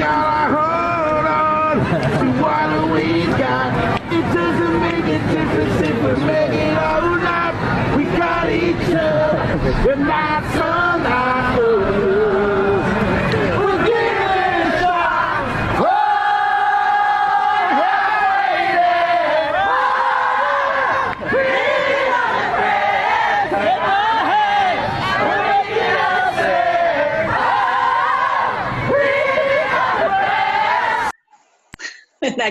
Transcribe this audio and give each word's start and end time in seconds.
gotta 0.00 0.39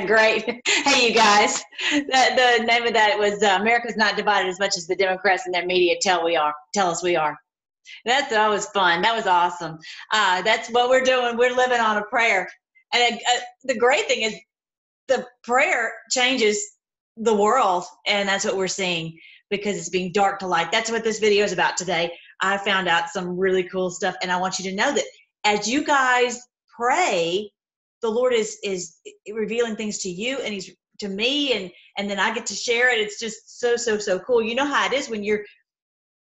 Great? 0.05 0.61
Hey, 0.65 1.09
you 1.09 1.13
guys. 1.13 1.63
The, 1.91 2.57
the 2.57 2.65
name 2.65 2.87
of 2.87 2.93
that 2.93 3.17
was 3.17 3.43
uh, 3.43 3.57
"America's 3.59 3.97
Not 3.97 4.15
Divided 4.15 4.49
as 4.49 4.59
Much 4.59 4.77
as 4.77 4.87
the 4.87 4.95
Democrats 4.95 5.45
and 5.45 5.53
their 5.53 5.65
media 5.65 5.95
tell 6.01 6.23
we 6.23 6.35
are. 6.35 6.53
Tell 6.73 6.89
us 6.89 7.03
we 7.03 7.15
are." 7.15 7.37
That's 8.05 8.29
that 8.29 8.49
was 8.49 8.67
fun. 8.67 9.01
That 9.01 9.15
was 9.15 9.27
awesome. 9.27 9.77
Uh, 10.11 10.41
that's 10.41 10.69
what 10.69 10.89
we're 10.89 11.03
doing. 11.03 11.37
We're 11.37 11.55
living 11.55 11.79
on 11.79 11.97
a 11.97 12.03
prayer, 12.03 12.47
and 12.93 13.15
uh, 13.15 13.39
the 13.63 13.77
great 13.77 14.07
thing 14.07 14.21
is, 14.21 14.35
the 15.07 15.25
prayer 15.43 15.93
changes 16.11 16.63
the 17.17 17.35
world, 17.35 17.83
and 18.07 18.27
that's 18.27 18.45
what 18.45 18.57
we're 18.57 18.67
seeing 18.67 19.17
because 19.49 19.77
it's 19.77 19.89
being 19.89 20.11
dark 20.11 20.39
to 20.39 20.47
light. 20.47 20.71
That's 20.71 20.91
what 20.91 21.03
this 21.03 21.19
video 21.19 21.43
is 21.43 21.53
about 21.53 21.77
today. 21.77 22.11
I 22.41 22.57
found 22.57 22.87
out 22.87 23.09
some 23.09 23.37
really 23.37 23.63
cool 23.63 23.89
stuff, 23.89 24.15
and 24.21 24.31
I 24.31 24.37
want 24.37 24.59
you 24.59 24.69
to 24.69 24.75
know 24.75 24.93
that 24.93 25.05
as 25.43 25.67
you 25.67 25.83
guys 25.83 26.39
pray, 26.75 27.51
the 28.01 28.09
Lord 28.09 28.33
is 28.33 28.57
is 28.63 28.97
revealing 29.33 29.75
things 29.75 29.99
to 29.99 30.09
you 30.09 30.39
and 30.39 30.53
he's 30.53 30.71
to 30.99 31.09
me 31.09 31.53
and 31.53 31.71
and 31.97 32.09
then 32.09 32.19
I 32.19 32.33
get 32.33 32.45
to 32.47 32.55
share 32.55 32.93
it. 32.93 32.99
It's 32.99 33.19
just 33.19 33.59
so 33.59 33.75
so 33.75 33.97
so 33.97 34.19
cool. 34.19 34.41
You 34.41 34.55
know 34.55 34.65
how 34.65 34.85
it 34.85 34.93
is 34.93 35.09
when 35.09 35.23
you're 35.23 35.43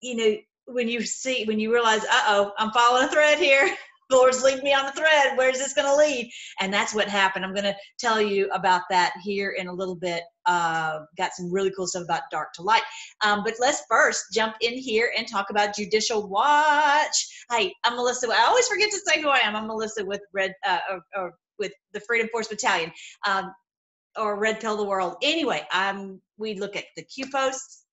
you 0.00 0.16
know 0.16 0.36
when 0.68 0.88
you 0.88 1.02
see 1.02 1.44
when 1.44 1.58
you 1.58 1.72
realize, 1.72 2.04
uh-oh, 2.04 2.52
I'm 2.58 2.70
following 2.72 3.04
a 3.04 3.08
thread 3.08 3.38
here. 3.38 3.74
The 4.10 4.16
Lord's 4.16 4.42
leading 4.42 4.64
me 4.64 4.74
on 4.74 4.86
the 4.86 4.92
thread. 4.92 5.36
Where's 5.36 5.58
this 5.58 5.74
going 5.74 5.86
to 5.86 5.96
lead? 5.96 6.30
And 6.60 6.72
that's 6.72 6.94
what 6.94 7.08
happened. 7.08 7.44
I'm 7.44 7.54
going 7.54 7.64
to 7.64 7.76
tell 7.98 8.20
you 8.20 8.48
about 8.52 8.82
that 8.90 9.14
here 9.22 9.50
in 9.50 9.68
a 9.68 9.72
little 9.72 9.94
bit. 9.94 10.22
Uh, 10.46 11.00
got 11.16 11.32
some 11.32 11.50
really 11.50 11.72
cool 11.76 11.86
stuff 11.86 12.04
about 12.04 12.22
dark 12.30 12.52
to 12.54 12.62
light. 12.62 12.82
Um, 13.22 13.42
but 13.44 13.54
let's 13.58 13.82
first 13.88 14.26
jump 14.32 14.54
in 14.60 14.74
here 14.74 15.12
and 15.16 15.26
talk 15.26 15.50
about 15.50 15.74
Judicial 15.74 16.28
Watch. 16.28 17.44
Hey, 17.50 17.74
I'm 17.84 17.96
Melissa. 17.96 18.28
I 18.28 18.46
always 18.46 18.68
forget 18.68 18.90
to 18.90 19.00
say 19.06 19.20
who 19.20 19.28
I 19.28 19.38
am. 19.38 19.56
I'm 19.56 19.66
Melissa 19.66 20.04
with 20.04 20.20
Red 20.32 20.54
uh, 20.66 20.78
or, 20.90 21.00
or 21.16 21.34
with 21.59 21.73
the 21.92 22.01
Freedom 22.01 22.28
Force 22.31 22.48
Battalion 22.48 22.92
um, 23.27 23.53
or 24.17 24.39
Red 24.39 24.61
Pill 24.61 24.77
the 24.77 24.84
World. 24.84 25.17
Anyway, 25.23 25.67
um, 25.73 26.20
we 26.37 26.55
look 26.55 26.77
at 26.77 26.84
the 26.97 27.03
Q 27.03 27.31
posts, 27.31 27.84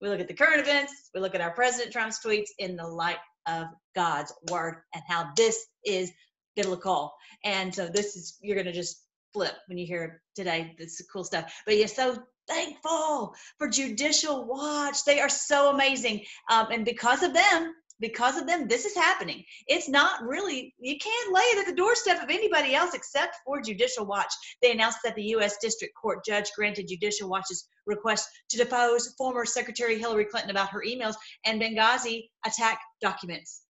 we 0.00 0.08
look 0.08 0.20
at 0.20 0.28
the 0.28 0.34
current 0.34 0.60
events, 0.60 1.10
we 1.14 1.20
look 1.20 1.34
at 1.34 1.40
our 1.40 1.52
President 1.52 1.92
Trump's 1.92 2.20
tweets 2.24 2.50
in 2.58 2.76
the 2.76 2.86
light 2.86 3.18
of 3.46 3.66
God's 3.94 4.32
word 4.50 4.82
and 4.94 5.02
how 5.08 5.30
this 5.36 5.66
is 5.84 6.12
biblical. 6.56 7.12
And 7.44 7.74
so 7.74 7.88
this 7.88 8.16
is, 8.16 8.36
you're 8.40 8.56
going 8.56 8.66
to 8.66 8.72
just 8.72 9.02
flip 9.32 9.54
when 9.66 9.78
you 9.78 9.86
hear 9.86 10.22
today. 10.34 10.74
This 10.78 11.00
cool 11.12 11.24
stuff. 11.24 11.52
But 11.66 11.76
you're 11.76 11.88
so 11.88 12.18
thankful 12.48 13.34
for 13.58 13.68
Judicial 13.68 14.44
Watch. 14.44 15.04
They 15.04 15.20
are 15.20 15.28
so 15.28 15.70
amazing. 15.70 16.24
Um, 16.50 16.68
and 16.72 16.84
because 16.84 17.22
of 17.22 17.34
them, 17.34 17.74
because 18.00 18.36
of 18.36 18.46
them, 18.46 18.68
this 18.68 18.84
is 18.84 18.94
happening. 18.94 19.44
It's 19.66 19.88
not 19.88 20.22
really, 20.22 20.74
you 20.78 20.96
can't 20.98 21.34
lay 21.34 21.42
it 21.42 21.58
at 21.58 21.66
the 21.66 21.76
doorstep 21.76 22.22
of 22.22 22.30
anybody 22.30 22.74
else 22.74 22.94
except 22.94 23.36
for 23.44 23.60
Judicial 23.60 24.06
Watch. 24.06 24.32
They 24.62 24.72
announced 24.72 24.98
that 25.04 25.14
the 25.14 25.24
U.S. 25.24 25.56
District 25.60 25.94
Court 26.00 26.24
judge 26.24 26.50
granted 26.56 26.88
Judicial 26.88 27.28
Watch's 27.28 27.68
request 27.86 28.28
to 28.50 28.58
depose 28.58 29.14
former 29.18 29.44
Secretary 29.44 29.98
Hillary 29.98 30.24
Clinton 30.26 30.50
about 30.50 30.70
her 30.70 30.82
emails 30.86 31.14
and 31.44 31.60
Benghazi 31.60 32.28
attack 32.46 32.80
documents. 33.00 33.62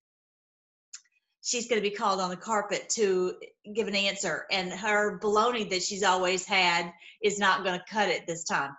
She's 1.43 1.69
going 1.69 1.83
to 1.83 1.89
be 1.89 1.95
called 1.95 2.21
on 2.21 2.31
the 2.31 2.37
carpet 2.37 2.91
to 2.97 3.35
give 3.75 3.89
an 3.89 3.95
answer, 3.95 4.45
and 4.51 4.71
her 4.73 5.19
baloney 5.21 5.71
that 5.71 5.83
she's 5.83 6.03
always 6.03 6.45
had 6.45 6.93
is 7.23 7.39
not 7.39 7.65
going 7.65 7.79
to 7.79 7.85
cut 7.91 8.09
it 8.09 8.27
this 8.27 8.45
time. 8.45 8.73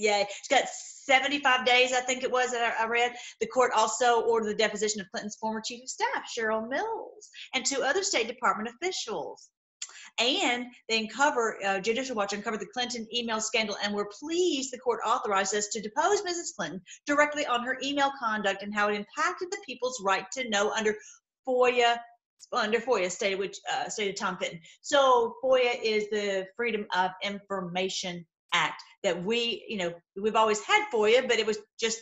Yay. 0.00 0.26
She's 0.28 0.58
got 0.58 0.68
75 0.68 1.66
days, 1.66 1.92
I 1.92 2.00
think 2.00 2.22
it 2.22 2.32
was 2.32 2.52
that 2.52 2.74
I 2.80 2.86
read. 2.86 3.14
The 3.40 3.46
court 3.46 3.72
also 3.76 4.22
ordered 4.22 4.48
the 4.48 4.54
deposition 4.54 5.00
of 5.00 5.10
Clinton's 5.10 5.36
former 5.36 5.60
chief 5.60 5.82
of 5.82 5.88
staff, 5.88 6.30
Cheryl 6.36 6.68
Mills, 6.68 7.28
and 7.54 7.64
two 7.64 7.82
other 7.82 8.02
State 8.02 8.26
Department 8.26 8.70
officials. 8.74 9.50
And 10.18 10.66
they 10.88 10.98
uncover, 11.00 11.58
uh, 11.64 11.80
Judicial 11.80 12.16
Watch 12.16 12.32
uncovered 12.32 12.60
the 12.60 12.66
Clinton 12.66 13.06
email 13.14 13.40
scandal, 13.40 13.76
and 13.82 13.94
we're 13.94 14.08
pleased 14.18 14.72
the 14.72 14.78
court 14.78 15.00
authorized 15.06 15.54
us 15.54 15.68
to 15.68 15.80
depose 15.80 16.22
Mrs. 16.22 16.54
Clinton 16.56 16.80
directly 17.06 17.46
on 17.46 17.62
her 17.62 17.78
email 17.82 18.10
conduct 18.18 18.62
and 18.62 18.74
how 18.74 18.88
it 18.88 18.94
impacted 18.96 19.50
the 19.50 19.58
people's 19.66 20.00
right 20.02 20.24
to 20.32 20.48
know 20.48 20.72
under 20.72 20.94
FOIA 21.46 21.98
under 22.52 22.80
FOIA 22.80 23.10
stated 23.10 23.38
which 23.38 23.58
uh, 23.72 23.88
stated 23.88 24.16
Tom 24.16 24.36
Fitton. 24.38 24.58
So 24.80 25.36
FOIA 25.44 25.80
is 25.82 26.08
the 26.10 26.46
Freedom 26.56 26.86
of 26.96 27.10
Information 27.22 28.24
Act 28.52 28.82
that 29.02 29.22
we, 29.22 29.64
you 29.68 29.76
know, 29.78 29.92
we've 30.20 30.36
always 30.36 30.60
had 30.60 30.86
FOIA, 30.92 31.26
but 31.26 31.38
it 31.38 31.46
was 31.46 31.58
just 31.78 32.00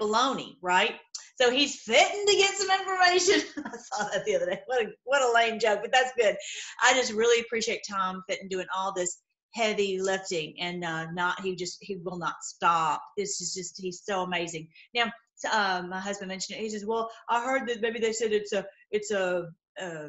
baloney, 0.00 0.56
right? 0.62 0.94
So 1.40 1.50
he's 1.50 1.80
fitting 1.82 2.24
to 2.26 2.34
get 2.34 2.54
some 2.54 2.68
information. 2.70 3.48
I 3.66 3.76
saw 3.76 4.08
that 4.08 4.24
the 4.24 4.36
other 4.36 4.46
day. 4.46 4.60
What 4.66 4.82
a 4.82 4.88
what 5.04 5.22
a 5.22 5.32
lame 5.32 5.58
joke, 5.58 5.80
but 5.82 5.92
that's 5.92 6.12
good. 6.16 6.36
I 6.82 6.94
just 6.94 7.12
really 7.12 7.40
appreciate 7.42 7.80
Tom 7.88 8.22
Fitton 8.28 8.48
doing 8.48 8.66
all 8.74 8.92
this 8.92 9.18
heavy 9.54 10.00
lifting 10.00 10.54
and 10.60 10.84
uh, 10.84 11.06
not 11.12 11.40
he 11.40 11.56
just 11.56 11.78
he 11.80 11.96
will 11.96 12.18
not 12.18 12.36
stop. 12.42 13.02
This 13.16 13.40
is 13.40 13.54
just 13.54 13.80
he's 13.80 14.02
so 14.04 14.22
amazing. 14.22 14.68
Now 14.94 15.10
um, 15.52 15.90
my 15.90 16.00
husband 16.00 16.28
mentioned 16.28 16.58
it. 16.58 16.62
He 16.62 16.70
says, 16.70 16.86
"Well, 16.86 17.10
I 17.28 17.44
heard 17.44 17.68
that 17.68 17.80
maybe 17.80 17.98
they 17.98 18.12
said 18.12 18.32
it's 18.32 18.52
a 18.52 18.64
it's 18.90 19.10
a, 19.10 19.48
a 19.78 20.08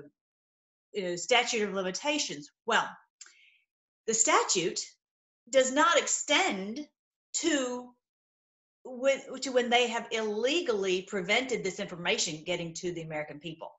you 0.93 1.03
know, 1.03 1.15
statute 1.15 1.67
of 1.67 1.73
limitations." 1.73 2.49
Well, 2.65 2.87
the 4.05 4.13
statute 4.13 4.79
does 5.49 5.71
not 5.71 5.97
extend 5.97 6.87
to 7.33 7.89
when, 8.83 9.19
to 9.41 9.51
when 9.51 9.69
they 9.69 9.87
have 9.87 10.07
illegally 10.11 11.03
prevented 11.03 11.63
this 11.63 11.79
information 11.79 12.43
getting 12.45 12.73
to 12.75 12.91
the 12.91 13.01
American 13.01 13.39
people. 13.39 13.71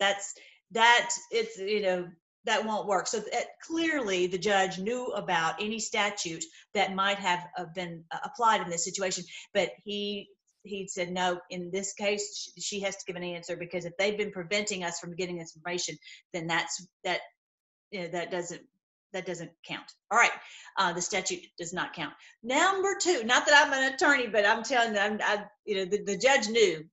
That's 0.00 0.34
that 0.72 1.10
it's 1.30 1.58
you 1.58 1.82
know 1.82 2.08
that 2.44 2.64
won't 2.64 2.86
work. 2.86 3.06
So 3.06 3.18
that 3.18 3.46
clearly 3.66 4.26
the 4.26 4.38
judge 4.38 4.78
knew 4.78 5.06
about 5.06 5.60
any 5.60 5.78
statute 5.78 6.44
that 6.74 6.94
might 6.94 7.18
have 7.18 7.44
uh, 7.58 7.66
been 7.74 8.04
uh, 8.10 8.18
applied 8.24 8.62
in 8.62 8.70
this 8.70 8.84
situation, 8.84 9.24
but 9.54 9.70
he 9.84 10.28
he 10.62 10.86
said 10.88 11.10
no. 11.10 11.40
In 11.50 11.70
this 11.70 11.94
case, 11.94 12.52
she 12.58 12.80
has 12.80 12.96
to 12.96 13.04
give 13.06 13.16
an 13.16 13.24
answer 13.24 13.56
because 13.56 13.84
if 13.84 13.96
they've 13.98 14.18
been 14.18 14.32
preventing 14.32 14.84
us 14.84 14.98
from 15.00 15.16
getting 15.16 15.38
this 15.38 15.54
information, 15.56 15.96
then 16.32 16.46
that's 16.46 16.86
that 17.04 17.20
you 17.90 18.02
know, 18.02 18.08
that 18.08 18.30
doesn't 18.30 18.62
that 19.12 19.26
doesn't 19.26 19.50
count. 19.66 19.90
All 20.10 20.18
right, 20.18 20.30
uh, 20.76 20.92
the 20.92 21.02
statute 21.02 21.40
does 21.58 21.72
not 21.72 21.92
count. 21.92 22.12
Number 22.42 22.96
two, 23.00 23.24
not 23.24 23.46
that 23.46 23.66
I'm 23.66 23.72
an 23.72 23.92
attorney, 23.92 24.26
but 24.26 24.46
I'm 24.46 24.62
telling 24.62 24.94
you, 24.94 25.00
I'm, 25.00 25.20
I, 25.22 25.44
you 25.64 25.76
know, 25.76 25.84
the, 25.84 26.02
the 26.02 26.16
judge 26.16 26.48
knew 26.48 26.84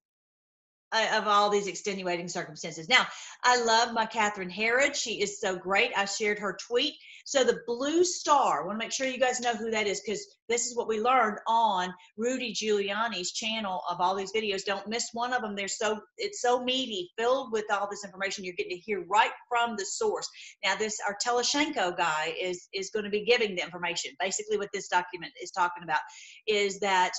Uh, 0.96 1.18
of 1.18 1.26
all 1.26 1.50
these 1.50 1.66
extenuating 1.66 2.26
circumstances. 2.26 2.88
Now, 2.88 3.06
I 3.44 3.62
love 3.62 3.92
my 3.92 4.06
Catherine 4.06 4.50
Herridge. 4.50 4.94
She 4.94 5.20
is 5.20 5.38
so 5.40 5.54
great. 5.54 5.92
I 5.94 6.06
shared 6.06 6.38
her 6.38 6.56
tweet. 6.66 6.94
So 7.26 7.44
the 7.44 7.60
blue 7.66 8.02
star, 8.02 8.62
I 8.62 8.66
want 8.66 8.80
to 8.80 8.84
make 8.84 8.92
sure 8.92 9.06
you 9.06 9.18
guys 9.18 9.40
know 9.40 9.54
who 9.54 9.70
that 9.72 9.86
is 9.86 10.00
because 10.00 10.24
this 10.48 10.66
is 10.66 10.74
what 10.74 10.88
we 10.88 10.98
learned 10.98 11.38
on 11.46 11.92
Rudy 12.16 12.54
Giuliani's 12.54 13.32
channel 13.32 13.82
of 13.90 14.00
all 14.00 14.14
these 14.14 14.32
videos. 14.32 14.64
Don't 14.64 14.88
miss 14.88 15.10
one 15.12 15.34
of 15.34 15.42
them. 15.42 15.54
They're 15.54 15.68
so 15.68 16.00
it's 16.16 16.40
so 16.40 16.64
meaty, 16.64 17.10
filled 17.18 17.52
with 17.52 17.64
all 17.70 17.88
this 17.90 18.04
information 18.04 18.44
you're 18.44 18.54
getting 18.54 18.78
to 18.78 18.82
hear 18.82 19.04
right 19.06 19.32
from 19.50 19.76
the 19.76 19.84
source. 19.84 20.28
Now, 20.64 20.76
this 20.76 20.98
our 21.06 21.16
Telizhenko 21.22 21.96
guy 21.98 22.34
is 22.40 22.68
is 22.72 22.88
going 22.90 23.04
to 23.04 23.10
be 23.10 23.24
giving 23.24 23.54
the 23.54 23.62
information. 23.62 24.12
Basically, 24.18 24.56
what 24.56 24.70
this 24.72 24.88
document 24.88 25.32
is 25.42 25.50
talking 25.50 25.82
about 25.82 26.00
is 26.46 26.80
that 26.80 27.12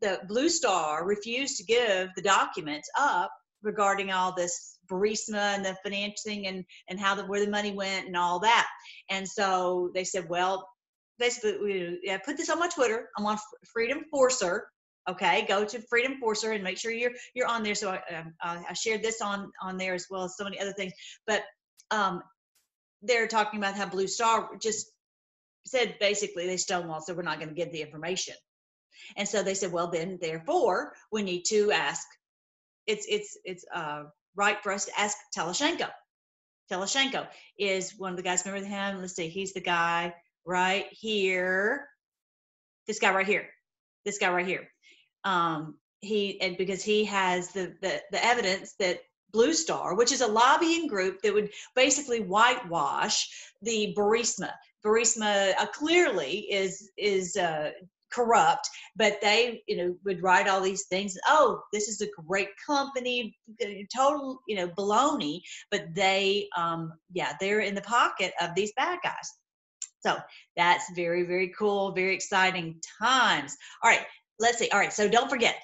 the 0.00 0.20
Blue 0.28 0.48
Star 0.48 1.06
refused 1.06 1.56
to 1.58 1.64
give 1.64 2.08
the 2.16 2.22
documents 2.22 2.88
up 2.98 3.30
regarding 3.62 4.10
all 4.10 4.34
this 4.34 4.78
Burisma 4.90 5.54
and 5.54 5.64
the 5.64 5.76
financing 5.84 6.46
and 6.46 6.64
and 6.88 6.98
how 6.98 7.14
the 7.14 7.24
where 7.24 7.44
the 7.44 7.50
money 7.50 7.72
went 7.72 8.06
and 8.06 8.16
all 8.16 8.40
that. 8.40 8.66
And 9.10 9.28
so 9.28 9.90
they 9.94 10.04
said, 10.04 10.28
well, 10.28 10.68
basically, 11.18 11.98
yeah, 12.02 12.18
put 12.18 12.36
this 12.36 12.50
on 12.50 12.58
my 12.58 12.68
Twitter. 12.68 13.08
I'm 13.16 13.26
on 13.26 13.38
Freedom 13.72 14.04
Forcer. 14.10 14.68
Okay, 15.08 15.46
go 15.48 15.64
to 15.64 15.80
Freedom 15.88 16.18
Forcer 16.20 16.52
and 16.52 16.64
make 16.64 16.78
sure 16.78 16.92
you're 16.92 17.12
you're 17.34 17.46
on 17.46 17.62
there. 17.62 17.74
So 17.74 17.90
I, 17.90 18.16
um, 18.16 18.34
I 18.68 18.72
shared 18.74 19.02
this 19.02 19.20
on 19.20 19.50
on 19.62 19.76
there 19.76 19.94
as 19.94 20.06
well 20.10 20.24
as 20.24 20.36
so 20.36 20.44
many 20.44 20.58
other 20.58 20.72
things. 20.72 20.92
But 21.26 21.42
um, 21.90 22.22
they're 23.02 23.28
talking 23.28 23.60
about 23.60 23.76
how 23.76 23.86
Blue 23.86 24.06
Star 24.06 24.50
just 24.60 24.86
said 25.66 25.96
basically 26.00 26.46
they 26.46 26.56
stonewalled, 26.56 27.02
so 27.02 27.14
we're 27.14 27.22
not 27.22 27.38
going 27.38 27.48
to 27.48 27.54
give 27.54 27.72
the 27.72 27.82
information. 27.82 28.34
And 29.16 29.28
so 29.28 29.42
they 29.42 29.54
said, 29.54 29.72
well, 29.72 29.90
then 29.90 30.18
therefore 30.20 30.94
we 31.10 31.22
need 31.22 31.44
to 31.46 31.72
ask. 31.72 32.06
It's 32.86 33.06
it's 33.08 33.38
it's 33.44 33.64
uh, 33.74 34.04
right 34.34 34.60
for 34.62 34.72
us 34.72 34.86
to 34.86 34.98
ask 34.98 35.16
Telizhenko. 35.36 35.88
Telizhenko 36.70 37.26
is 37.58 37.94
one 37.98 38.12
of 38.12 38.16
the 38.16 38.22
guys. 38.22 38.44
Remember 38.44 38.66
him? 38.66 39.00
Let's 39.00 39.14
see. 39.14 39.28
He's 39.28 39.52
the 39.52 39.60
guy 39.60 40.14
right 40.44 40.86
here. 40.90 41.88
This 42.86 42.98
guy 42.98 43.12
right 43.12 43.26
here. 43.26 43.48
This 44.04 44.18
guy 44.18 44.32
right 44.32 44.46
here. 44.46 44.68
Um, 45.24 45.76
he 46.00 46.40
and 46.40 46.56
because 46.56 46.82
he 46.82 47.04
has 47.04 47.48
the, 47.48 47.74
the 47.82 48.00
the 48.10 48.24
evidence 48.24 48.74
that 48.78 49.00
Blue 49.32 49.52
Star, 49.52 49.94
which 49.94 50.12
is 50.12 50.22
a 50.22 50.26
lobbying 50.26 50.86
group 50.86 51.22
that 51.22 51.34
would 51.34 51.50
basically 51.74 52.20
whitewash 52.20 53.28
the 53.62 53.94
Burisma. 53.96 54.52
Burisma 54.84 55.52
uh, 55.58 55.66
clearly 55.66 56.46
is 56.50 56.90
is 56.96 57.36
uh, 57.36 57.70
corrupt, 58.12 58.68
but 58.96 59.20
they, 59.20 59.62
you 59.66 59.76
know, 59.76 59.94
would 60.04 60.22
write 60.22 60.48
all 60.48 60.60
these 60.60 60.86
things. 60.86 61.16
Oh, 61.26 61.62
this 61.72 61.88
is 61.88 62.00
a 62.00 62.22
great 62.26 62.48
company, 62.64 63.36
total, 63.94 64.40
you 64.48 64.56
know, 64.56 64.68
baloney. 64.68 65.40
But 65.70 65.94
they, 65.94 66.48
um, 66.56 66.92
yeah, 67.12 67.32
they're 67.40 67.60
in 67.60 67.74
the 67.74 67.82
pocket 67.82 68.32
of 68.40 68.54
these 68.54 68.72
bad 68.76 68.98
guys. 69.02 69.30
So 70.00 70.18
that's 70.56 70.84
very, 70.94 71.24
very 71.24 71.52
cool, 71.58 71.92
very 71.92 72.14
exciting 72.14 72.80
times. 73.02 73.56
All 73.82 73.90
right, 73.90 74.06
let's 74.38 74.58
see. 74.58 74.68
All 74.70 74.78
right, 74.78 74.92
so 74.92 75.08
don't 75.08 75.28
forget, 75.28 75.56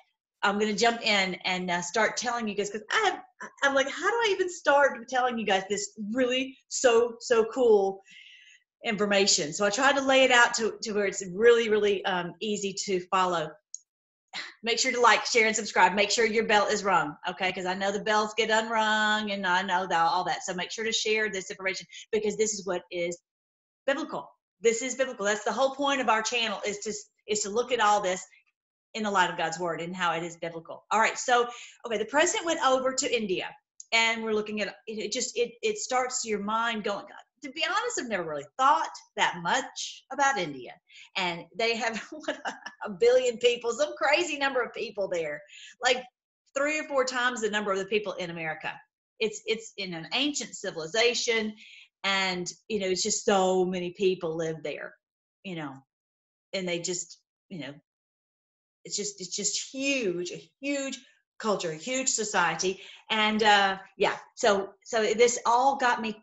I'm 0.43 0.59
going 0.59 0.73
to 0.73 0.79
jump 0.79 1.01
in 1.03 1.35
and 1.45 1.71
uh, 1.71 1.81
start 1.81 2.17
telling 2.17 2.47
you 2.47 2.55
guys 2.55 2.71
because 2.71 2.87
I 2.91 3.11
have, 3.11 3.51
I'm 3.65 3.75
like, 3.75 3.89
how 3.89 4.11
do 4.11 4.17
I 4.17 4.29
even 4.33 4.51
start 4.51 5.09
telling 5.09 5.39
you 5.39 5.47
guys 5.47 5.65
this 5.69 5.99
really 6.13 6.57
so, 6.69 7.17
so 7.21 7.47
cool 7.47 8.03
information. 8.87 9.53
So 9.53 9.67
I 9.67 9.71
tried 9.71 9.97
to 9.97 10.01
lay 10.03 10.23
it 10.23 10.31
out 10.31 10.55
to, 10.55 10.75
to 10.83 10.93
where 10.93 11.07
it's 11.07 11.23
really, 11.33 11.69
really 11.69 12.05
um, 12.05 12.35
easy 12.41 12.75
to 12.85 13.01
follow. 13.11 13.51
Make 14.63 14.79
sure 14.79 14.93
to 14.93 15.01
like, 15.01 15.27
share, 15.27 15.47
and 15.47 15.57
subscribe. 15.57 15.95
Make 15.95 16.11
sure 16.11 16.25
your 16.25 16.47
bell 16.47 16.67
is 16.67 16.85
rung, 16.85 17.17
okay? 17.29 17.49
Because 17.49 17.67
I 17.67 17.75
know 17.75 17.91
the 17.91 18.01
bells 18.01 18.33
get 18.35 18.51
unrung 18.51 19.33
and 19.33 19.47
I 19.47 19.63
know 19.63 19.87
that, 19.87 20.01
all 20.01 20.25
that. 20.25 20.45
So 20.45 20.55
make 20.55 20.71
sure 20.71 20.85
to 20.85 20.93
share 20.93 21.31
this 21.31 21.51
information 21.51 21.87
because 22.13 22.37
this 22.37 22.55
is 22.55 22.65
what 22.65 22.83
is 22.91 23.19
biblical. 23.87 24.31
This 24.61 24.83
is 24.83 24.95
biblical. 24.95 25.27
That's 25.27 25.45
the 25.45 25.53
whole 25.53 25.75
point 25.75 26.01
of 26.01 26.09
our 26.09 26.23
channel 26.23 26.61
is 26.67 26.79
to 26.79 26.93
is 27.27 27.41
to 27.43 27.51
look 27.51 27.73
at 27.73 27.81
all 27.81 28.01
this 28.01 28.25
in 28.95 29.03
the 29.03 29.11
light 29.11 29.31
of 29.31 29.37
God's 29.37 29.59
word 29.59 29.81
and 29.81 29.95
how 29.95 30.13
it 30.13 30.23
is 30.23 30.37
biblical. 30.37 30.85
All 30.91 31.01
right. 31.01 31.19
So, 31.19 31.47
okay, 31.87 31.99
the 31.99 32.07
president 32.07 32.47
went 32.47 32.65
over 32.65 32.93
to 32.95 33.15
India 33.15 33.49
and 33.93 34.23
we're 34.23 34.33
looking 34.33 34.61
at 34.61 34.77
it 34.87 35.13
just 35.13 35.37
it 35.37 35.53
it 35.63 35.79
starts 35.79 36.25
your 36.25 36.41
mind 36.41 36.85
going 36.85 37.05
God, 37.07 37.26
to 37.43 37.51
be 37.51 37.65
honest, 37.65 38.01
I've 38.01 38.09
never 38.09 38.29
really 38.29 38.47
thought 38.57 38.91
that 39.17 39.41
much 39.43 40.05
about 40.13 40.39
India. 40.39 40.73
And 41.17 41.45
they 41.57 41.77
have 41.77 41.99
what, 42.11 42.39
a 42.85 42.91
billion 42.91 43.39
people, 43.39 43.73
some 43.73 43.95
crazy 43.97 44.39
number 44.39 44.63
of 44.63 44.75
people 44.75 45.09
there, 45.09 45.43
like 45.83 46.03
three 46.57 46.81
or 46.81 46.85
four 46.85 47.05
times 47.05 47.41
the 47.41 47.51
number 47.51 47.73
of 47.73 47.79
the 47.79 47.85
people 47.87 48.15
in 48.15 48.31
America. 48.31 48.73
It's 49.19 49.41
it's 49.47 49.73
in 49.79 49.95
an 49.95 50.09
ancient 50.13 50.55
civilization, 50.55 51.55
and 52.05 52.53
you 52.69 52.81
know 52.81 52.89
it's 52.89 53.03
just 53.03 53.25
so 53.25 53.65
many 53.65 53.93
people 53.93 54.37
live 54.37 54.63
there, 54.63 54.95
you 55.43 55.57
know, 55.57 55.73
and 56.53 56.69
they 56.69 56.81
just 56.81 57.19
you 57.49 57.61
know, 57.61 57.75
it's 58.85 58.97
just 58.97 59.21
it's 59.21 59.35
just 59.35 59.73
huge, 59.73 60.33
a 60.33 60.51
huge 60.61 60.99
culture, 61.39 61.71
a 61.71 61.77
huge 61.77 62.09
society, 62.09 62.81
and 63.11 63.43
uh, 63.43 63.79
yeah. 63.97 64.17
So 64.35 64.71
so 64.85 65.03
this 65.03 65.39
all 65.47 65.77
got 65.77 66.01
me 66.01 66.23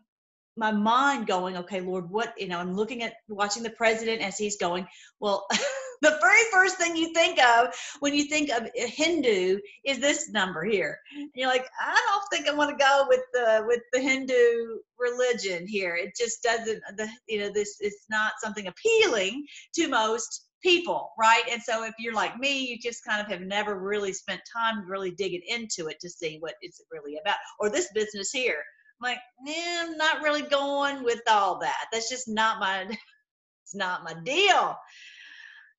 my 0.56 0.70
mind 0.70 1.26
going, 1.26 1.56
okay, 1.56 1.80
Lord, 1.80 2.10
what, 2.10 2.34
you 2.38 2.48
know, 2.48 2.58
I'm 2.58 2.74
looking 2.74 3.02
at 3.02 3.14
watching 3.28 3.62
the 3.62 3.70
president 3.70 4.22
as 4.22 4.38
he's 4.38 4.56
going. 4.56 4.86
Well, 5.20 5.46
the 6.02 6.18
very 6.20 6.42
first 6.52 6.76
thing 6.76 6.96
you 6.96 7.12
think 7.12 7.42
of 7.42 7.74
when 8.00 8.14
you 8.14 8.24
think 8.24 8.50
of 8.50 8.68
a 8.76 8.86
Hindu 8.86 9.58
is 9.84 9.98
this 9.98 10.30
number 10.30 10.64
here. 10.64 10.98
And 11.16 11.30
you're 11.34 11.48
like, 11.48 11.66
I 11.80 12.00
don't 12.08 12.24
think 12.30 12.48
I 12.48 12.56
want 12.56 12.76
to 12.76 12.84
go 12.84 13.06
with 13.08 13.22
the 13.32 13.64
with 13.66 13.80
the 13.92 14.00
Hindu 14.00 14.78
religion 14.98 15.66
here. 15.66 15.96
It 15.96 16.14
just 16.16 16.42
doesn't 16.42 16.82
the 16.96 17.08
you 17.28 17.40
know, 17.40 17.50
this 17.52 17.80
is 17.80 17.96
not 18.10 18.32
something 18.40 18.66
appealing 18.66 19.46
to 19.74 19.88
most 19.88 20.46
people, 20.62 21.12
right? 21.18 21.42
And 21.50 21.62
so 21.62 21.84
if 21.84 21.94
you're 21.98 22.14
like 22.14 22.38
me, 22.38 22.66
you 22.66 22.78
just 22.78 23.04
kind 23.04 23.20
of 23.20 23.26
have 23.28 23.42
never 23.42 23.78
really 23.78 24.12
spent 24.12 24.40
time 24.50 24.88
really 24.88 25.10
digging 25.10 25.42
into 25.46 25.88
it 25.88 26.00
to 26.00 26.08
see 26.08 26.38
what 26.40 26.54
it's 26.62 26.80
really 26.90 27.18
about. 27.18 27.36
Or 27.60 27.70
this 27.70 27.90
business 27.94 28.30
here 28.30 28.62
like, 29.04 29.18
eh, 29.46 29.82
I'm 29.82 29.96
not 29.96 30.22
really 30.22 30.42
going 30.42 31.04
with 31.04 31.20
all 31.28 31.60
that. 31.60 31.86
That's 31.92 32.08
just 32.08 32.28
not 32.28 32.58
my, 32.58 32.82
it's 33.62 33.74
not 33.74 34.04
my 34.04 34.14
deal. 34.24 34.76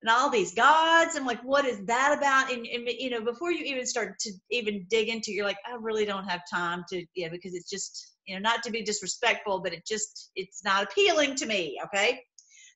And 0.02 0.10
all 0.10 0.30
these 0.30 0.54
gods, 0.54 1.16
I'm 1.16 1.26
like, 1.26 1.42
what 1.42 1.64
is 1.64 1.84
that 1.86 2.16
about? 2.16 2.52
And, 2.52 2.66
and 2.66 2.88
you 2.88 3.10
know, 3.10 3.22
before 3.22 3.50
you 3.50 3.64
even 3.64 3.86
start 3.86 4.18
to 4.20 4.32
even 4.50 4.86
dig 4.88 5.08
into, 5.08 5.32
you're 5.32 5.46
like, 5.46 5.58
I 5.66 5.76
really 5.80 6.04
don't 6.04 6.28
have 6.28 6.42
time 6.52 6.84
to, 6.90 7.04
yeah, 7.14 7.28
because 7.28 7.54
it's 7.54 7.68
just, 7.68 8.14
you 8.26 8.34
know, 8.34 8.40
not 8.40 8.62
to 8.62 8.70
be 8.70 8.82
disrespectful, 8.82 9.60
but 9.60 9.72
it 9.72 9.86
just, 9.86 10.30
it's 10.36 10.62
not 10.64 10.84
appealing 10.84 11.34
to 11.36 11.46
me. 11.46 11.78
Okay. 11.86 12.20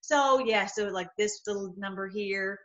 So 0.01 0.45
yeah, 0.45 0.67
so 0.67 0.89
like 0.89 1.09
this 1.17 1.41
little 1.47 1.75
number 1.77 2.09
here, 2.09 2.59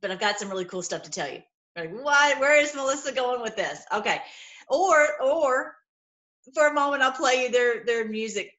but 0.00 0.10
I've 0.10 0.20
got 0.20 0.38
some 0.38 0.50
really 0.50 0.64
cool 0.64 0.82
stuff 0.82 1.02
to 1.02 1.10
tell 1.10 1.30
you. 1.30 1.42
Like, 1.76 1.92
why? 1.92 2.34
Where 2.38 2.58
is 2.58 2.74
Melissa 2.74 3.12
going 3.12 3.42
with 3.42 3.54
this? 3.54 3.82
Okay, 3.92 4.20
or 4.68 5.22
or 5.22 5.76
for 6.54 6.68
a 6.68 6.74
moment, 6.74 7.02
I'll 7.02 7.12
play 7.12 7.44
you 7.44 7.50
their 7.50 7.84
their 7.84 8.08
music. 8.08 8.52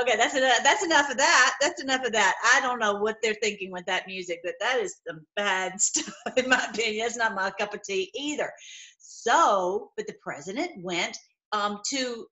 Okay, 0.00 0.16
that's 0.16 0.34
enough. 0.34 0.58
That's 0.62 0.84
enough 0.84 1.10
of 1.10 1.16
that. 1.16 1.54
That's 1.60 1.82
enough 1.82 2.04
of 2.04 2.12
that. 2.12 2.34
I 2.54 2.60
don't 2.60 2.78
know 2.78 2.94
what 2.94 3.16
they're 3.22 3.34
thinking 3.34 3.72
with 3.72 3.84
that 3.86 4.06
music, 4.06 4.40
but 4.44 4.54
that 4.60 4.78
is 4.78 4.96
some 5.06 5.26
bad 5.34 5.80
stuff, 5.80 6.14
in 6.36 6.48
my 6.48 6.64
opinion. 6.72 7.04
That's 7.04 7.16
not 7.16 7.34
my 7.34 7.50
cup 7.50 7.74
of 7.74 7.82
tea 7.82 8.10
either. 8.14 8.52
So, 8.98 9.90
but 9.96 10.06
the 10.06 10.14
president 10.22 10.70
went 10.82 11.18
um, 11.52 11.80
to 11.90 12.26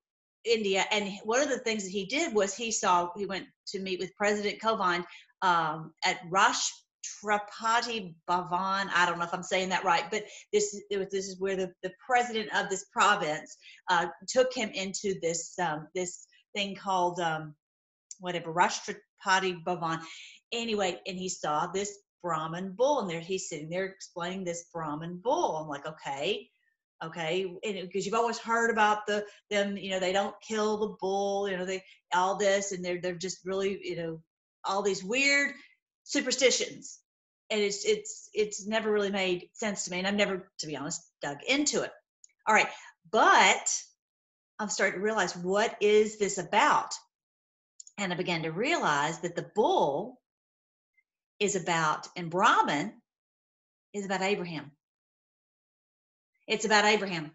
India, 0.45 0.85
and 0.91 1.11
one 1.23 1.41
of 1.41 1.49
the 1.49 1.59
things 1.59 1.83
that 1.83 1.89
he 1.89 2.05
did 2.05 2.33
was 2.33 2.55
he 2.55 2.71
saw 2.71 3.09
he 3.17 3.25
went 3.25 3.47
to 3.67 3.79
meet 3.79 3.99
with 3.99 4.15
President 4.15 4.61
Kovind 4.61 5.05
um, 5.41 5.93
at 6.05 6.19
Rush 6.29 6.71
Trapati 7.23 8.13
Bhavan. 8.29 8.89
I 8.93 9.05
don't 9.05 9.19
know 9.19 9.25
if 9.25 9.33
I'm 9.33 9.43
saying 9.43 9.69
that 9.69 9.83
right, 9.83 10.09
but 10.09 10.23
this 10.51 10.81
this 10.89 11.27
is 11.27 11.39
where 11.39 11.55
the, 11.55 11.71
the 11.83 11.91
president 12.05 12.49
of 12.55 12.69
this 12.69 12.85
province 12.91 13.57
uh, 13.89 14.07
took 14.27 14.53
him 14.53 14.69
into 14.69 15.15
this 15.21 15.57
um, 15.59 15.87
this 15.95 16.27
thing 16.55 16.75
called 16.75 17.19
um, 17.19 17.55
whatever 18.19 18.53
Rashtrapati 18.53 19.63
Bhavan. 19.63 20.01
Anyway, 20.51 20.99
and 21.05 21.17
he 21.17 21.29
saw 21.29 21.67
this 21.67 21.97
Brahman 22.23 22.73
bull, 22.77 23.01
and 23.01 23.09
there 23.09 23.19
he's 23.19 23.49
sitting 23.49 23.69
there 23.69 23.85
explaining 23.85 24.43
this 24.43 24.65
Brahman 24.73 25.19
bull. 25.23 25.57
I'm 25.57 25.67
like, 25.67 25.87
okay, 25.87 26.49
okay 27.03 27.45
because 27.63 28.05
you've 28.05 28.15
always 28.15 28.39
heard 28.39 28.71
about 28.71 29.05
the 29.05 29.23
them 29.49 29.77
you 29.77 29.91
know 29.91 29.99
they 29.99 30.13
don't 30.13 30.35
kill 30.41 30.77
the 30.77 30.95
bull 30.99 31.47
you 31.47 31.55
know 31.55 31.65
they 31.65 31.83
all 32.13 32.37
this 32.37 32.71
and 32.71 32.83
they're 32.83 32.99
they're 33.01 33.15
just 33.15 33.45
really 33.45 33.79
you 33.83 33.95
know 33.95 34.19
all 34.65 34.81
these 34.81 35.03
weird 35.03 35.53
superstitions. 36.07 36.99
And 37.49 37.61
it's 37.61 37.85
it's 37.85 38.29
it's 38.33 38.65
never 38.65 38.91
really 38.91 39.11
made 39.11 39.49
sense 39.53 39.85
to 39.85 39.91
me 39.91 39.99
and 39.99 40.07
i've 40.07 40.15
never 40.15 40.49
to 40.59 40.67
be 40.67 40.75
honest 40.75 41.01
dug 41.21 41.37
into 41.47 41.83
it. 41.83 41.91
All 42.45 42.55
right 42.55 42.67
but 43.09 43.81
i'm 44.59 44.69
starting 44.69 44.99
to 44.99 45.03
realize 45.03 45.35
what 45.35 45.75
is 45.79 46.17
this 46.17 46.37
about? 46.37 46.93
And 47.97 48.11
i 48.11 48.15
began 48.15 48.43
to 48.43 48.51
realize 48.51 49.19
that 49.19 49.35
the 49.35 49.49
bull 49.55 50.19
is 51.39 51.55
about 51.55 52.07
and 52.17 52.29
brahman 52.29 52.93
is 53.93 54.05
about 54.05 54.21
abraham. 54.21 54.71
It's 56.47 56.65
about 56.65 56.85
abraham 56.85 57.31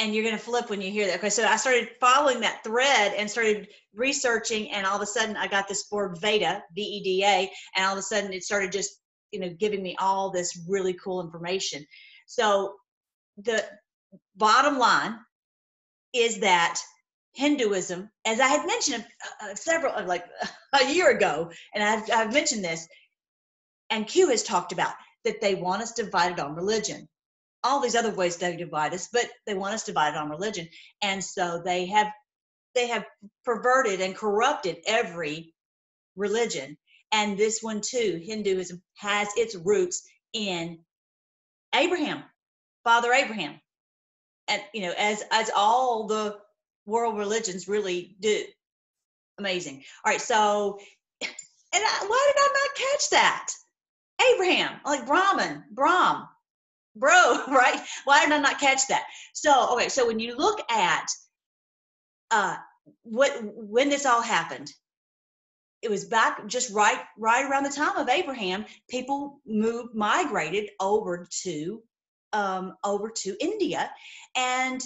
and 0.00 0.14
you're 0.14 0.24
going 0.24 0.36
to 0.36 0.42
flip 0.42 0.70
when 0.70 0.80
you 0.80 0.90
hear 0.90 1.06
that. 1.06 1.18
Okay, 1.18 1.28
so 1.28 1.44
I 1.44 1.56
started 1.56 1.90
following 2.00 2.40
that 2.40 2.64
thread 2.64 3.12
and 3.16 3.30
started 3.30 3.68
researching, 3.94 4.70
and 4.70 4.86
all 4.86 4.96
of 4.96 5.02
a 5.02 5.06
sudden 5.06 5.36
I 5.36 5.46
got 5.46 5.68
this 5.68 5.86
word 5.92 6.18
Veda, 6.20 6.62
V 6.74 6.80
E 6.80 7.02
D 7.02 7.24
A, 7.24 7.50
and 7.76 7.86
all 7.86 7.92
of 7.92 7.98
a 7.98 8.02
sudden 8.02 8.32
it 8.32 8.42
started 8.42 8.72
just 8.72 9.02
you 9.30 9.38
know 9.38 9.50
giving 9.50 9.82
me 9.82 9.94
all 10.00 10.30
this 10.30 10.58
really 10.66 10.94
cool 10.94 11.20
information. 11.20 11.84
So 12.26 12.76
the 13.36 13.62
bottom 14.36 14.78
line 14.78 15.18
is 16.14 16.40
that 16.40 16.80
Hinduism, 17.34 18.10
as 18.24 18.40
I 18.40 18.48
had 18.48 18.66
mentioned 18.66 19.06
several 19.54 20.06
like 20.06 20.24
a 20.80 20.90
year 20.90 21.10
ago, 21.10 21.50
and 21.74 21.84
I've, 21.84 22.10
I've 22.10 22.32
mentioned 22.32 22.64
this, 22.64 22.88
and 23.90 24.06
Q 24.06 24.30
has 24.30 24.42
talked 24.42 24.72
about 24.72 24.94
that 25.24 25.42
they 25.42 25.56
want 25.56 25.82
us 25.82 25.92
divided 25.92 26.40
on 26.40 26.54
religion 26.54 27.06
all 27.62 27.80
these 27.80 27.94
other 27.94 28.14
ways 28.14 28.36
they 28.36 28.56
divide 28.56 28.94
us, 28.94 29.08
but 29.12 29.28
they 29.46 29.54
want 29.54 29.74
us 29.74 29.84
divided 29.84 30.18
on 30.18 30.30
religion. 30.30 30.68
And 31.02 31.22
so 31.22 31.60
they 31.64 31.86
have 31.86 32.08
they 32.74 32.88
have 32.88 33.04
perverted 33.44 34.00
and 34.00 34.16
corrupted 34.16 34.78
every 34.86 35.54
religion. 36.16 36.76
And 37.12 37.36
this 37.36 37.60
one 37.62 37.80
too, 37.80 38.20
Hinduism, 38.24 38.80
has 38.96 39.28
its 39.36 39.56
roots 39.56 40.08
in 40.32 40.78
Abraham, 41.74 42.22
Father 42.84 43.12
Abraham. 43.12 43.60
And 44.48 44.62
you 44.72 44.82
know, 44.82 44.94
as 44.96 45.22
as 45.30 45.50
all 45.54 46.06
the 46.06 46.38
world 46.86 47.18
religions 47.18 47.68
really 47.68 48.16
do. 48.20 48.44
Amazing. 49.38 49.84
All 50.04 50.12
right, 50.12 50.20
so 50.20 50.78
and 51.22 51.84
I, 51.84 52.04
why 52.06 52.32
did 52.32 52.42
I 52.42 52.48
not 52.52 52.76
catch 52.76 53.10
that? 53.10 53.52
Abraham, 54.34 54.80
like 54.84 55.06
Brahman, 55.06 55.64
Brahm, 55.70 56.28
bro, 56.96 57.44
right? 57.48 57.80
Why 58.04 58.24
did 58.24 58.32
I 58.32 58.38
not 58.38 58.60
catch 58.60 58.88
that? 58.88 59.04
So, 59.34 59.74
okay, 59.74 59.88
so 59.88 60.06
when 60.06 60.20
you 60.20 60.36
look 60.36 60.60
at 60.70 61.06
uh, 62.30 62.56
what 63.02 63.32
when 63.42 63.88
this 63.88 64.06
all 64.06 64.22
happened, 64.22 64.70
it 65.82 65.90
was 65.90 66.04
back 66.04 66.46
just 66.46 66.72
right 66.72 67.00
right 67.18 67.48
around 67.48 67.64
the 67.64 67.70
time 67.70 67.96
of 67.96 68.08
Abraham. 68.08 68.66
People 68.88 69.40
moved, 69.46 69.94
migrated 69.94 70.70
over 70.78 71.26
to 71.42 71.82
um, 72.32 72.74
over 72.84 73.10
to 73.10 73.36
India, 73.40 73.90
and 74.36 74.80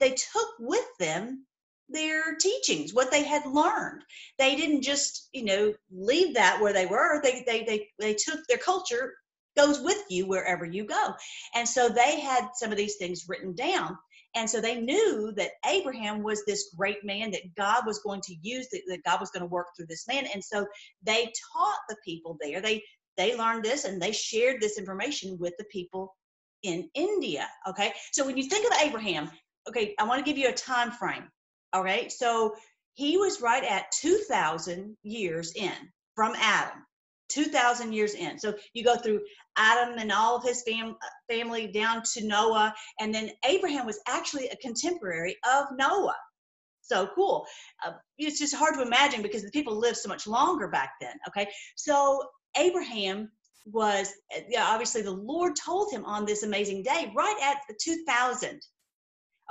they 0.00 0.10
took 0.10 0.48
with 0.58 0.84
them 0.98 1.46
their 1.88 2.36
teachings, 2.36 2.94
what 2.94 3.10
they 3.10 3.24
had 3.24 3.44
learned. 3.46 4.02
They 4.38 4.56
didn't 4.56 4.82
just, 4.82 5.28
you 5.32 5.44
know, 5.44 5.74
leave 5.90 6.34
that 6.34 6.60
where 6.60 6.72
they 6.72 6.86
were. 6.86 7.20
They 7.22 7.44
they 7.46 7.64
they 7.64 7.88
they 7.98 8.14
took 8.14 8.40
their 8.46 8.58
culture 8.58 9.14
goes 9.56 9.80
with 9.80 10.02
you 10.08 10.26
wherever 10.26 10.64
you 10.64 10.84
go. 10.84 11.14
And 11.54 11.68
so 11.68 11.88
they 11.88 12.20
had 12.20 12.48
some 12.54 12.70
of 12.70 12.76
these 12.76 12.96
things 12.96 13.26
written 13.28 13.54
down. 13.54 13.96
And 14.36 14.48
so 14.48 14.60
they 14.60 14.80
knew 14.80 15.32
that 15.36 15.52
Abraham 15.66 16.22
was 16.22 16.44
this 16.44 16.72
great 16.76 17.04
man 17.04 17.32
that 17.32 17.54
God 17.56 17.84
was 17.84 17.98
going 17.98 18.20
to 18.22 18.36
use, 18.42 18.68
that, 18.70 18.82
that 18.88 19.02
God 19.04 19.18
was 19.20 19.30
going 19.30 19.42
to 19.42 19.48
work 19.48 19.66
through 19.76 19.86
this 19.86 20.06
man. 20.06 20.26
And 20.32 20.42
so 20.42 20.66
they 21.02 21.32
taught 21.52 21.80
the 21.88 21.96
people 22.04 22.38
there. 22.40 22.60
They 22.60 22.82
they 23.16 23.36
learned 23.36 23.64
this 23.64 23.84
and 23.84 24.00
they 24.00 24.12
shared 24.12 24.60
this 24.60 24.78
information 24.78 25.36
with 25.38 25.52
the 25.58 25.64
people 25.64 26.14
in 26.62 26.88
India. 26.94 27.48
Okay. 27.68 27.92
So 28.12 28.24
when 28.24 28.36
you 28.36 28.44
think 28.44 28.66
of 28.66 28.80
Abraham, 28.80 29.30
okay, 29.68 29.94
I 29.98 30.04
want 30.04 30.24
to 30.24 30.30
give 30.30 30.38
you 30.38 30.48
a 30.48 30.52
time 30.52 30.90
frame. 30.92 31.28
All 31.72 31.82
right. 31.82 32.10
So 32.10 32.54
he 32.94 33.16
was 33.16 33.40
right 33.40 33.64
at 33.64 33.90
2,000 34.00 34.96
years 35.02 35.52
in 35.54 35.72
from 36.14 36.34
Adam. 36.36 36.84
2,000 37.30 37.92
years 37.92 38.14
in. 38.14 38.38
So 38.38 38.54
you 38.74 38.84
go 38.84 38.96
through 38.96 39.20
Adam 39.56 39.98
and 39.98 40.12
all 40.12 40.36
of 40.36 40.44
his 40.44 40.62
fam- 40.62 40.96
family 41.28 41.68
down 41.68 42.02
to 42.14 42.26
Noah, 42.26 42.74
and 43.00 43.14
then 43.14 43.30
Abraham 43.44 43.86
was 43.86 44.00
actually 44.06 44.48
a 44.48 44.56
contemporary 44.56 45.36
of 45.50 45.66
Noah. 45.76 46.16
So 46.82 47.08
cool. 47.14 47.46
Uh, 47.86 47.92
it's 48.18 48.38
just 48.38 48.54
hard 48.54 48.74
to 48.74 48.82
imagine 48.82 49.22
because 49.22 49.44
the 49.44 49.50
people 49.50 49.76
lived 49.76 49.98
so 49.98 50.08
much 50.08 50.26
longer 50.26 50.66
back 50.68 50.94
then. 51.00 51.14
Okay. 51.28 51.48
So 51.76 52.22
Abraham 52.56 53.30
was, 53.64 54.12
yeah, 54.48 54.66
obviously 54.66 55.02
the 55.02 55.10
Lord 55.12 55.54
told 55.54 55.92
him 55.92 56.04
on 56.04 56.24
this 56.24 56.42
amazing 56.42 56.82
day, 56.82 57.12
right 57.14 57.36
at 57.42 57.58
the 57.68 57.76
2000. 57.80 58.60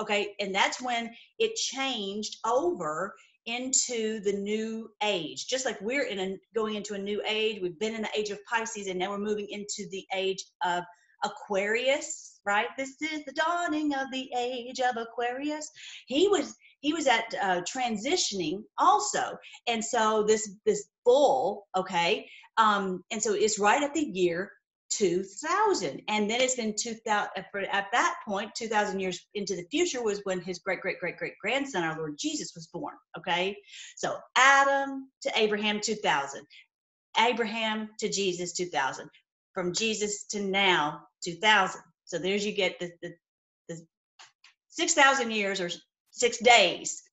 Okay. 0.02 0.36
And 0.42 0.54
that's 0.54 0.82
when 0.82 1.12
it 1.38 1.56
changed 1.56 2.38
over 2.46 3.16
into 3.50 4.20
the 4.22 4.34
new 4.34 4.90
age 5.04 5.48
just 5.48 5.66
like 5.66 5.80
we're 5.82 6.06
in 6.06 6.20
a 6.20 6.38
going 6.56 6.76
into 6.76 6.94
a 6.94 6.98
new 6.98 7.22
age 7.28 7.60
we've 7.62 7.80
been 7.80 7.96
in 7.96 8.02
the 8.02 8.10
age 8.18 8.30
of 8.30 8.40
pisces 8.46 8.88
and 8.88 8.98
now 8.98 9.10
we're 9.10 9.18
moving 9.18 9.48
into 9.50 9.88
the 9.92 10.06
age 10.16 10.44
of 10.64 10.84
aquarius 11.24 12.30
right? 12.46 12.68
This 12.78 13.02
is 13.02 13.24
the 13.26 13.34
dawning 13.34 13.94
of 13.94 14.08
the 14.12 14.30
age 14.36 14.80
of 14.80 14.98
aquarius. 14.98 15.70
He 16.08 16.28
was 16.28 16.56
he 16.80 16.94
was 16.94 17.08
at 17.08 17.26
uh, 17.42 17.62
transitioning 17.62 18.64
also. 18.78 19.38
And 19.68 19.84
so 19.84 20.24
this 20.24 20.56
this 20.66 20.88
bull 21.06 21.68
okay 21.76 22.28
um 22.58 23.04
and 23.12 23.22
so 23.24 23.34
it's 23.34 23.58
right 23.58 23.82
at 23.82 23.94
the 23.94 24.10
year 24.14 24.52
2000 24.92 26.02
and 26.08 26.30
then 26.30 26.42
it's 26.42 26.56
been 26.56 26.76
2000 26.76 27.30
uh, 27.38 27.42
at 27.72 27.88
that 27.92 28.16
point 28.28 28.50
2000 28.56 29.00
years 29.00 29.28
into 29.36 29.56
the 29.56 29.66
future 29.70 30.04
was 30.04 30.22
when 30.24 30.40
his 30.42 30.60
great 30.60 30.82
great 30.82 31.00
great 31.00 31.18
great 31.18 31.34
grandson 31.42 31.84
our 31.84 31.98
lord 31.98 32.18
jesus 32.18 32.54
was 32.56 32.68
born 32.68 32.96
okay? 33.18 33.56
So 33.96 34.18
adam 34.36 35.10
to 35.22 35.32
abraham 35.36 35.80
2000 35.80 36.46
abraham 37.20 37.90
to 38.00 38.10
jesus 38.10 38.54
2000 38.54 39.10
from 39.54 39.74
jesus 39.74 40.26
to 40.26 40.42
now 40.42 41.02
2000 41.24 41.82
so 42.10 42.18
there's 42.18 42.44
you 42.44 42.54
get 42.54 42.80
the, 42.80 42.92
the, 43.04 43.14
the 43.70 43.86
6000 44.70 45.30
years 45.32 45.62
or 45.62 45.70
six 46.10 46.40
days. 46.40 47.04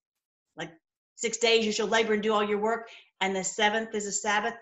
Like 0.56 0.71
six 1.16 1.37
days 1.37 1.66
you 1.66 1.73
shall 1.73 1.87
labor 1.87 2.14
and 2.14 2.23
do 2.23 2.33
all 2.33 2.42
your 2.42 2.59
work 2.59 2.88
and 3.21 3.37
the 3.37 3.45
seventh 3.45 3.95
is 3.95 4.06
a 4.06 4.12
sabbath. 4.12 4.54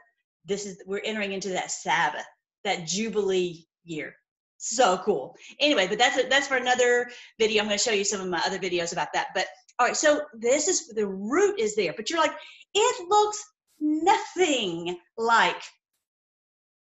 This 0.44 0.66
is 0.66 0.83
we're 0.87 1.00
entering 1.04 1.33
into 1.33 1.50
that 1.50 1.71
sabbath 1.71 2.26
that 2.64 2.87
Jubilee 2.87 3.66
year. 3.85 4.16
So 4.59 4.99
cool. 5.04 5.37
Anyway, 5.61 5.87
but 5.87 5.99
that's 5.99 6.23
that's 6.28 6.49
for 6.49 6.56
another 6.56 7.11
video. 7.38 7.62
I'm 7.62 7.68
going 7.68 7.78
to 7.78 7.85
show 7.85 7.92
you 7.92 8.04
some 8.04 8.21
of 8.21 8.28
my 8.28 8.40
other 8.47 8.59
videos 8.59 8.92
about 8.92 9.12
that. 9.12 9.28
But 9.35 9.47
all 9.78 9.87
right, 9.87 9.97
so 9.97 10.23
this 10.33 10.68
is 10.68 10.88
the 10.88 11.06
root 11.06 11.61
is 11.61 11.76
there, 11.76 11.92
but 11.97 12.09
you're 12.09 12.21
like, 12.21 12.35
it 12.75 13.09
looks 13.09 13.44
nothing 13.80 14.97
like 15.18 15.61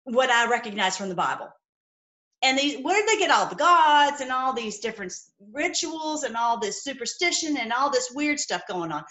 what 0.03 0.29
I 0.29 0.49
recognize 0.49 0.97
from 0.97 1.09
the 1.09 1.15
Bible. 1.15 1.49
And 2.43 2.57
these, 2.57 2.83
where 2.83 2.99
did 2.99 3.07
they 3.07 3.19
get 3.19 3.31
all 3.31 3.45
the 3.45 3.55
gods 3.55 4.21
and 4.21 4.31
all 4.31 4.53
these 4.53 4.79
different 4.79 5.13
rituals 5.53 6.23
and 6.23 6.35
all 6.35 6.59
this 6.59 6.83
superstition 6.83 7.55
and 7.57 7.71
all 7.71 7.91
this 7.91 8.11
weird 8.11 8.39
stuff 8.39 8.63
going 8.67 8.91
on? 8.91 9.03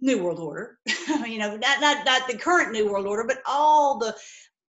New 0.00 0.22
World 0.22 0.38
Order, 0.38 0.78
you 1.26 1.38
know, 1.38 1.56
not 1.56 1.80
not 1.80 2.04
not 2.06 2.28
the 2.28 2.38
current 2.38 2.72
New 2.72 2.90
World 2.90 3.06
Order, 3.06 3.24
but 3.26 3.42
all 3.46 3.98
the 3.98 4.14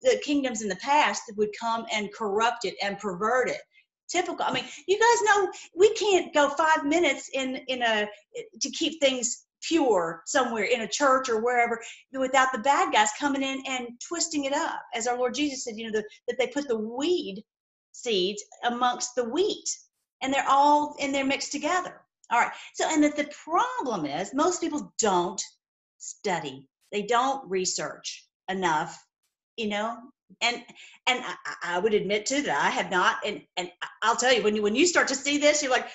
the 0.02 0.20
kingdoms 0.24 0.62
in 0.62 0.70
the 0.70 0.76
past 0.78 1.24
would 1.36 1.50
come 1.60 1.86
and 1.94 2.14
corrupt 2.14 2.66
it 2.66 2.76
and 2.82 3.00
pervert 3.00 3.50
it. 3.50 3.62
Typical 4.08 4.46
i 4.46 4.54
mean 4.54 4.66
you 4.88 5.00
guys 5.00 5.22
know 5.24 5.52
we 5.76 5.92
can't 5.96 6.32
go 6.32 6.48
five 6.50 6.86
minutes 6.86 7.28
in 7.34 7.56
in 7.68 7.82
a 7.82 8.08
to 8.62 8.70
keep 8.70 9.02
things 9.02 9.48
pure 9.64 10.22
somewhere 10.28 10.66
in 10.66 10.82
a 10.82 10.88
church 10.88 11.28
or 11.28 11.42
wherever 11.42 11.82
without 12.14 12.52
the 12.52 12.60
bad 12.60 12.94
guys 12.94 13.10
coming 13.20 13.42
in 13.42 13.64
and 13.68 13.88
twisting 14.08 14.46
it 14.46 14.54
up. 14.54 14.80
As 14.94 15.08
our 15.08 15.18
lord 15.18 15.34
jesus 15.34 15.64
said 15.64 15.76
you 15.76 15.86
know 15.86 16.00
the, 16.00 16.08
that 16.28 16.38
they 16.38 16.46
put 16.46 16.68
the 16.68 16.78
weed 16.78 17.44
seeds 17.94 18.44
amongst 18.64 19.16
the 19.16 19.28
wheat 19.28 19.68
and 20.22 20.34
they're 20.34 20.48
all 20.48 20.96
and 21.00 21.14
they're 21.14 21.26
mixed 21.26 21.52
together. 21.52 22.02
All 22.32 22.40
right. 22.40 22.52
So 22.74 22.88
and 22.90 23.04
that 23.04 23.16
the 23.16 23.32
problem 23.44 24.06
is 24.06 24.34
most 24.34 24.62
people 24.62 24.94
don't 25.00 25.42
study. 25.98 26.68
They 26.92 27.04
don't 27.04 27.50
research 27.50 28.28
enough 28.50 29.05
you 29.58 29.68
know? 29.68 29.98
And 30.42 30.58
and 31.08 31.24
I, 31.24 31.36
I, 31.64 31.80
would 31.80 31.94
admit 31.94 32.26
to 32.28 32.42
that 32.42 32.66
I 32.66 32.70
have 32.70 32.90
not 32.90 33.18
and 33.26 33.42
and 33.58 33.72
I'll 34.02 34.16
tell 34.16 34.34
you 34.34 34.44
when 34.44 34.56
you 34.56 34.64
when 34.64 34.76
you 34.76 34.88
start 34.88 35.08
to 35.10 35.16
see 35.16 35.38
this 35.38 35.62
you're 35.62 35.72
like 35.72 35.88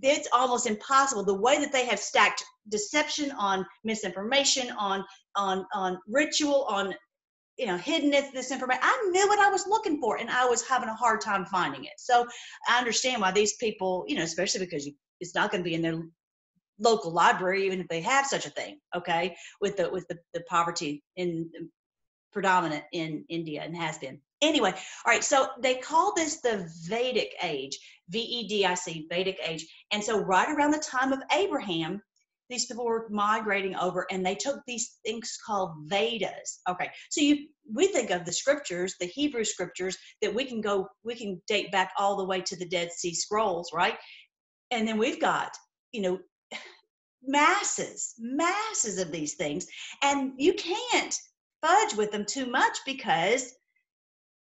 it's 0.00 0.28
almost 0.32 0.66
impossible. 0.66 1.24
The 1.24 1.34
way 1.34 1.58
that 1.58 1.72
they 1.72 1.84
have 1.86 1.98
stacked 1.98 2.44
deception 2.68 3.30
on 3.32 3.66
misinformation 3.84 4.70
on 4.78 5.04
on 5.36 5.66
on 5.74 5.98
ritual 6.08 6.64
on 6.64 6.94
you 7.58 7.66
know 7.66 7.76
hidden 7.76 8.10
this 8.10 8.50
information 8.50 8.82
I 8.82 9.10
knew 9.10 9.28
what 9.28 9.38
I 9.38 9.50
was 9.50 9.66
looking 9.66 10.00
for 10.00 10.16
and 10.16 10.30
I 10.30 10.46
was 10.46 10.66
having 10.66 10.88
a 10.88 10.94
hard 10.94 11.20
time 11.20 11.44
finding 11.46 11.84
it. 11.84 11.92
So 11.98 12.26
I 12.68 12.78
understand 12.78 13.20
why 13.20 13.32
these 13.32 13.56
people 13.56 14.04
you 14.06 14.16
know 14.16 14.22
especially 14.22 14.60
because 14.60 14.86
you, 14.86 14.94
it's 15.20 15.34
not 15.34 15.50
going 15.50 15.62
to 15.62 15.68
be 15.68 15.74
in 15.74 15.82
their 15.82 16.00
local 16.78 17.12
library 17.12 17.66
even 17.66 17.80
if 17.80 17.88
they 17.88 18.00
have 18.00 18.26
such 18.26 18.46
a 18.46 18.50
thing 18.50 18.78
okay 18.96 19.36
with 19.60 19.76
the 19.76 19.88
with 19.90 20.06
the, 20.08 20.18
the 20.34 20.42
poverty 20.48 21.02
in 21.16 21.48
predominant 22.32 22.84
in 22.92 23.24
India 23.28 23.62
and 23.62 23.76
has 23.76 23.98
been. 23.98 24.20
Anyway, 24.40 24.70
all 24.70 25.12
right, 25.12 25.22
so 25.22 25.48
they 25.60 25.76
call 25.76 26.12
this 26.14 26.40
the 26.40 26.68
Vedic 26.88 27.34
age, 27.42 27.78
V 28.08 28.18
E 28.18 28.48
D 28.48 28.66
I 28.66 28.74
C, 28.74 29.06
Vedic 29.08 29.38
age. 29.46 29.66
And 29.92 30.02
so, 30.02 30.18
right 30.18 30.48
around 30.48 30.72
the 30.72 30.78
time 30.78 31.12
of 31.12 31.22
Abraham, 31.32 32.02
these 32.50 32.66
people 32.66 32.84
were 32.84 33.06
migrating 33.08 33.76
over 33.76 34.06
and 34.10 34.24
they 34.24 34.34
took 34.34 34.60
these 34.66 34.98
things 35.06 35.38
called 35.44 35.72
Vedas. 35.86 36.60
Okay, 36.68 36.90
so 37.10 37.20
you 37.20 37.46
we 37.72 37.86
think 37.86 38.10
of 38.10 38.24
the 38.24 38.32
scriptures, 38.32 38.94
the 39.00 39.06
Hebrew 39.06 39.44
scriptures, 39.44 39.96
that 40.20 40.34
we 40.34 40.44
can 40.44 40.60
go, 40.60 40.88
we 41.04 41.14
can 41.14 41.40
date 41.46 41.70
back 41.70 41.92
all 41.96 42.16
the 42.16 42.24
way 42.24 42.40
to 42.40 42.56
the 42.56 42.66
Dead 42.66 42.92
Sea 42.92 43.14
Scrolls, 43.14 43.70
right? 43.72 43.96
And 44.70 44.86
then 44.86 44.98
we've 44.98 45.20
got, 45.20 45.54
you 45.92 46.02
know, 46.02 46.18
masses, 47.22 48.14
masses 48.18 48.98
of 48.98 49.12
these 49.12 49.34
things. 49.34 49.66
And 50.02 50.32
you 50.36 50.54
can't 50.54 51.14
fudge 51.62 51.94
with 51.94 52.10
them 52.10 52.24
too 52.24 52.46
much 52.46 52.78
because 52.84 53.54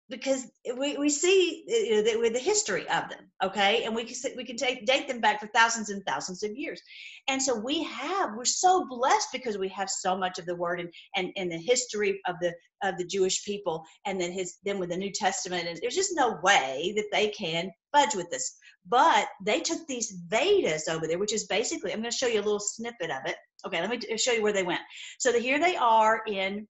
because 0.09 0.51
we, 0.77 0.97
we 0.99 1.09
see 1.09 1.65
you 1.67 1.97
know, 1.97 2.03
the, 2.03 2.17
with 2.19 2.35
the 2.35 2.39
history 2.39 2.83
of 2.89 3.09
them 3.09 3.31
okay? 3.43 3.85
And 3.85 3.95
we 3.95 4.05
can 4.05 4.17
we 4.37 4.45
can 4.45 4.57
take 4.57 4.87
date 4.87 5.09
them 5.09 5.21
back 5.21 5.41
for 5.41 5.49
thousands 5.49 5.91
and 5.91 6.05
thousands 6.07 6.43
of 6.43 6.57
years. 6.57 6.81
And 7.29 7.43
so 7.43 7.59
we 7.59 7.83
have 7.85 8.31
we're 8.37 8.45
so 8.45 8.87
blessed 8.89 9.29
because 9.33 9.59
we 9.59 9.69
have 9.71 9.91
so 9.91 10.17
much 10.17 10.39
of 10.39 10.47
the 10.47 10.57
word 10.57 10.81
and 10.81 10.93
and, 11.17 11.33
and 11.37 11.51
the 11.51 11.59
history 11.59 12.21
of 12.27 12.37
the 12.41 12.53
of 12.83 12.97
the 12.99 13.07
jewish 13.07 13.45
people 13.45 13.85
and 14.07 14.21
then 14.21 14.33
his 14.33 14.57
then 14.65 14.79
with 14.79 14.91
the 14.91 14.97
new 14.97 15.11
testament. 15.11 15.67
And 15.69 15.79
there's 15.81 15.95
just 15.95 16.15
no 16.15 16.39
way 16.43 16.93
that 16.97 17.07
they 17.13 17.29
can 17.29 17.71
fudge 17.93 18.15
with 18.15 18.31
this. 18.31 18.57
But 18.87 19.29
they 19.45 19.61
took 19.61 19.87
these 19.87 20.17
vedas 20.29 20.89
over 20.89 21.07
there 21.07 21.19
which 21.19 21.33
is 21.33 21.45
basically 21.47 21.93
i'm 21.93 22.01
going 22.01 22.11
to 22.11 22.17
show 22.17 22.27
you 22.27 22.41
a 22.41 22.43
little 22.43 22.61
snippet 22.61 23.11
of 23.11 23.27
it. 23.27 23.37
Okay 23.67 23.81
let 23.81 23.91
me 23.91 24.17
show 24.17 24.33
you 24.33 24.43
where 24.43 24.53
they 24.53 24.63
went. 24.63 24.81
So 25.19 25.33
the, 25.33 25.39
here 25.39 25.59
they 25.59 25.77
are 25.77 26.23
in 26.27 26.67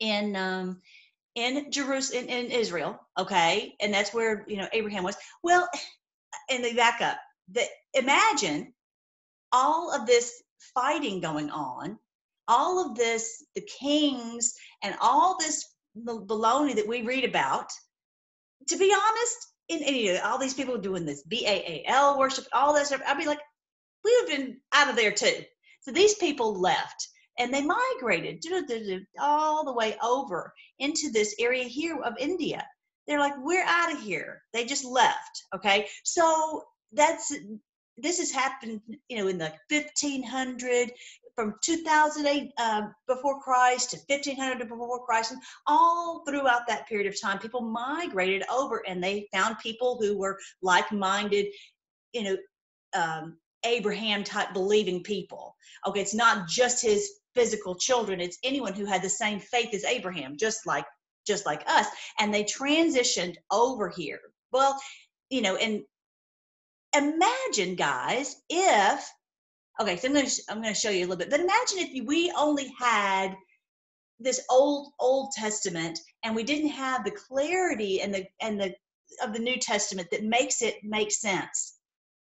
in 0.00 0.36
um, 0.36 0.82
in 1.36 1.70
Jerusalem 1.72 2.24
in, 2.24 2.46
in 2.46 2.52
Israel, 2.52 3.00
okay, 3.18 3.74
and 3.80 3.94
that's 3.94 4.14
where 4.14 4.44
you 4.48 4.58
know 4.58 4.68
Abraham 4.72 5.04
was. 5.04 5.16
Well, 5.42 5.68
and 6.50 6.64
they 6.64 6.74
back 6.74 7.00
up. 7.02 7.18
The, 7.52 7.64
imagine 7.94 8.74
all 9.52 9.94
of 9.94 10.06
this 10.06 10.42
fighting 10.74 11.20
going 11.20 11.50
on, 11.50 11.98
all 12.48 12.84
of 12.86 12.96
this, 12.96 13.44
the 13.56 13.62
kings, 13.62 14.54
and 14.82 14.96
all 15.00 15.38
this 15.38 15.66
baloney 16.06 16.76
that 16.76 16.88
we 16.88 17.02
read 17.02 17.24
about. 17.24 17.70
to 18.68 18.76
be 18.78 18.94
honest, 18.94 19.48
in 19.68 19.82
any 19.84 20.18
all 20.18 20.38
these 20.38 20.54
people 20.54 20.78
doing 20.78 21.06
this 21.06 21.24
BAAL 21.24 22.18
worship, 22.18 22.46
all 22.52 22.74
that 22.74 22.86
stuff, 22.86 23.02
I'd 23.06 23.18
be 23.18 23.26
like, 23.26 23.40
we 24.04 24.16
would 24.20 24.30
have 24.30 24.38
been 24.40 24.58
out 24.72 24.90
of 24.90 24.96
there 24.96 25.12
too. 25.12 25.44
So 25.82 25.92
these 25.92 26.14
people 26.16 26.60
left 26.60 27.08
and 27.38 27.52
they 27.52 27.62
migrated 27.62 28.42
all 29.20 29.64
the 29.64 29.72
way 29.72 29.96
over 30.02 30.52
into 30.78 31.10
this 31.10 31.34
area 31.38 31.64
here 31.64 32.00
of 32.02 32.14
India. 32.18 32.66
They're 33.06 33.20
like, 33.20 33.34
we're 33.38 33.64
out 33.64 33.92
of 33.92 34.00
here. 34.00 34.42
They 34.52 34.64
just 34.64 34.84
left. 34.84 35.44
Okay. 35.54 35.86
So 36.04 36.64
that's 36.92 37.32
this 37.98 38.18
has 38.18 38.30
happened, 38.30 38.80
you 39.08 39.16
know, 39.16 39.28
in 39.28 39.38
the 39.38 39.52
1500, 39.70 40.90
from 41.34 41.54
2008 41.62 42.52
uh, 42.58 42.82
before 43.06 43.40
Christ 43.40 43.90
to 43.90 43.98
1500 44.08 44.68
before 44.68 45.04
Christ, 45.04 45.32
and 45.32 45.40
all 45.66 46.24
throughout 46.26 46.66
that 46.68 46.88
period 46.88 47.06
of 47.06 47.20
time, 47.20 47.38
people 47.38 47.60
migrated 47.60 48.42
over 48.50 48.82
and 48.86 49.02
they 49.02 49.28
found 49.32 49.58
people 49.58 49.98
who 50.00 50.18
were 50.18 50.38
like-minded, 50.62 51.46
you 52.12 52.22
know, 52.22 52.36
um, 52.94 53.38
Abraham 53.64 54.24
type 54.24 54.52
believing 54.52 55.02
people. 55.02 55.54
Okay, 55.86 56.00
it's 56.00 56.14
not 56.14 56.48
just 56.48 56.82
his 56.82 57.10
physical 57.36 57.76
children; 57.76 58.20
it's 58.20 58.38
anyone 58.42 58.72
who 58.72 58.86
had 58.86 59.02
the 59.02 59.08
same 59.08 59.38
faith 59.38 59.72
as 59.74 59.84
Abraham, 59.84 60.36
just 60.36 60.66
like 60.66 60.86
just 61.26 61.46
like 61.46 61.62
us, 61.68 61.86
and 62.18 62.32
they 62.32 62.44
transitioned 62.44 63.36
over 63.50 63.88
here. 63.88 64.20
Well, 64.52 64.80
you 65.30 65.42
know, 65.42 65.56
and 65.56 65.82
imagine, 66.96 67.74
guys, 67.74 68.36
if 68.48 69.08
okay, 69.80 69.96
so 69.96 70.08
I'm 70.08 70.14
going 70.14 70.26
to 70.26 70.42
I'm 70.48 70.62
going 70.62 70.74
to 70.74 70.80
show 70.80 70.90
you 70.90 71.00
a 71.00 71.08
little 71.08 71.16
bit. 71.16 71.30
But 71.30 71.40
imagine 71.40 71.78
if 71.78 72.06
we 72.06 72.32
only 72.36 72.72
had 72.78 73.36
this 74.18 74.40
old 74.50 74.92
Old 74.98 75.32
Testament 75.32 75.98
and 76.22 76.34
we 76.34 76.42
didn't 76.42 76.70
have 76.70 77.04
the 77.04 77.10
clarity 77.10 78.00
and 78.00 78.14
the 78.14 78.26
and 78.40 78.60
the 78.60 78.74
of 79.22 79.32
the 79.32 79.38
New 79.38 79.58
Testament 79.58 80.08
that 80.10 80.24
makes 80.24 80.62
it 80.62 80.76
make 80.82 81.12
sense. 81.12 81.75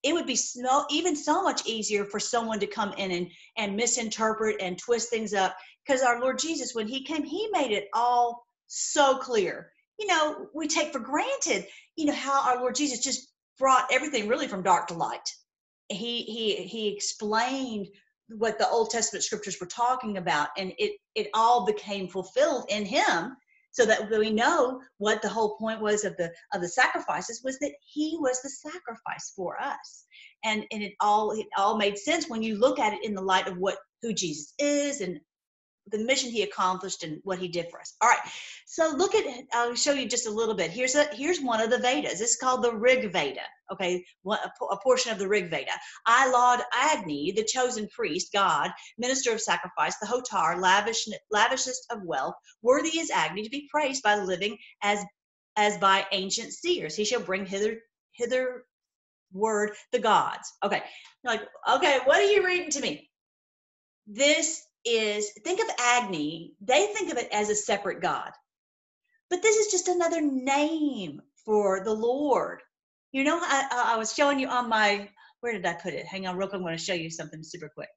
It 0.03 0.13
would 0.13 0.25
be 0.25 0.35
so, 0.35 0.85
even 0.89 1.15
so 1.15 1.43
much 1.43 1.65
easier 1.65 2.05
for 2.05 2.19
someone 2.19 2.59
to 2.59 2.67
come 2.67 2.93
in 2.93 3.11
and, 3.11 3.31
and 3.57 3.75
misinterpret 3.75 4.57
and 4.61 4.77
twist 4.77 5.09
things 5.09 5.33
up 5.33 5.55
because 5.85 6.01
our 6.01 6.21
Lord 6.21 6.39
Jesus, 6.39 6.73
when 6.73 6.87
He 6.87 7.03
came, 7.03 7.23
He 7.23 7.49
made 7.51 7.71
it 7.71 7.87
all 7.93 8.45
so 8.67 9.17
clear. 9.17 9.71
You 9.99 10.07
know, 10.07 10.47
we 10.53 10.67
take 10.67 10.93
for 10.93 10.99
granted, 10.99 11.65
you 11.97 12.05
know, 12.05 12.13
how 12.13 12.49
our 12.49 12.59
Lord 12.59 12.75
Jesus 12.75 12.99
just 12.99 13.33
brought 13.57 13.91
everything 13.91 14.29
really 14.29 14.47
from 14.47 14.63
dark 14.63 14.87
to 14.87 14.93
light 14.93 15.29
he 15.89 16.21
he 16.23 16.55
he 16.55 16.87
explained 16.93 17.87
what 18.29 18.59
the 18.59 18.69
Old 18.69 18.91
Testament 18.91 19.23
scriptures 19.23 19.57
were 19.59 19.67
talking 19.67 20.17
about, 20.17 20.49
and 20.57 20.71
it 20.77 20.99
it 21.15 21.29
all 21.33 21.65
became 21.65 22.07
fulfilled 22.07 22.65
in 22.69 22.85
him. 22.85 23.35
So 23.71 23.85
that 23.85 24.09
we 24.09 24.31
know 24.31 24.81
what 24.97 25.21
the 25.21 25.29
whole 25.29 25.57
point 25.57 25.81
was 25.81 26.03
of 26.05 26.17
the 26.17 26.31
of 26.53 26.61
the 26.61 26.67
sacrifices 26.67 27.41
was 27.43 27.59
that 27.59 27.73
he 27.81 28.17
was 28.19 28.41
the 28.41 28.49
sacrifice 28.49 29.33
for 29.35 29.61
us, 29.61 30.05
and 30.43 30.65
and 30.71 30.83
it 30.83 30.93
all 31.01 31.31
it 31.31 31.47
all 31.57 31.77
made 31.77 31.97
sense 31.97 32.29
when 32.29 32.43
you 32.43 32.57
look 32.59 32.79
at 32.79 32.93
it 32.93 33.03
in 33.03 33.13
the 33.13 33.21
light 33.21 33.47
of 33.47 33.57
what 33.57 33.77
who 34.01 34.13
Jesus 34.13 34.53
is 34.59 35.01
and 35.01 35.19
the 35.91 35.99
mission 35.99 36.29
he 36.29 36.43
accomplished 36.43 37.03
and 37.03 37.19
what 37.23 37.39
he 37.39 37.47
did 37.47 37.67
for 37.69 37.79
us. 37.79 37.95
All 38.01 38.09
right, 38.09 38.19
so 38.65 38.93
look 38.95 39.15
at 39.15 39.25
I'll 39.53 39.75
show 39.75 39.93
you 39.93 40.07
just 40.07 40.27
a 40.27 40.31
little 40.31 40.55
bit. 40.55 40.71
Here's 40.71 40.95
a 40.95 41.05
here's 41.13 41.41
one 41.41 41.61
of 41.61 41.69
the 41.69 41.77
Vedas. 41.79 42.21
It's 42.21 42.37
called 42.37 42.63
the 42.63 42.73
Rig 42.73 43.11
Veda. 43.11 43.41
Okay, 43.71 44.03
one, 44.23 44.39
a, 44.43 44.65
a 44.65 44.79
portion 44.81 45.11
of 45.11 45.19
the 45.19 45.27
Rig 45.27 45.49
Veda. 45.49 45.71
I 46.05 46.29
laud 46.29 46.61
Agni, 46.73 47.31
the 47.35 47.43
chosen 47.43 47.87
priest, 47.89 48.31
God, 48.33 48.71
minister 48.97 49.31
of 49.31 49.41
sacrifice, 49.41 49.97
the 49.99 50.07
Hotar, 50.07 50.59
lavish, 50.59 51.07
lavishest 51.31 51.85
of 51.91 51.99
wealth. 52.03 52.35
Worthy 52.61 52.99
is 52.99 53.11
Agni 53.11 53.43
to 53.43 53.49
be 53.49 53.67
praised 53.71 54.03
by 54.03 54.15
the 54.15 54.25
living 54.25 54.57
as 54.81 55.03
as 55.55 55.77
by 55.77 56.05
ancient 56.11 56.53
seers. 56.53 56.95
He 56.95 57.05
shall 57.05 57.21
bring 57.21 57.45
hither 57.45 57.77
hither 58.13 58.63
word 59.33 59.71
the 59.91 59.99
gods. 59.99 60.51
Okay, 60.63 60.83
like 61.23 61.41
okay, 61.69 61.99
what 62.05 62.19
are 62.19 62.31
you 62.31 62.45
reading 62.45 62.71
to 62.71 62.81
me? 62.81 63.09
This 64.07 64.63
is 64.85 65.31
think 65.43 65.59
of 65.61 65.75
Agni, 65.79 66.53
they 66.61 66.87
think 66.87 67.11
of 67.11 67.17
it 67.17 67.29
as 67.31 67.49
a 67.49 67.55
separate 67.55 68.01
God. 68.01 68.31
But 69.29 69.41
this 69.41 69.57
is 69.57 69.71
just 69.71 69.87
another 69.87 70.21
name 70.21 71.21
for 71.45 71.83
the 71.83 71.93
Lord. 71.93 72.61
You 73.11 73.23
know, 73.23 73.39
I, 73.41 73.93
I 73.93 73.97
was 73.97 74.13
showing 74.13 74.39
you 74.39 74.47
on 74.47 74.69
my, 74.69 75.09
where 75.41 75.53
did 75.53 75.65
I 75.65 75.73
put 75.73 75.93
it? 75.93 76.05
Hang 76.05 76.27
on, 76.27 76.37
real 76.37 76.47
quick. 76.47 76.57
I'm 76.59 76.63
going 76.63 76.77
to 76.77 76.83
show 76.83 76.93
you 76.93 77.09
something 77.09 77.41
super 77.43 77.71
quick. 77.73 77.89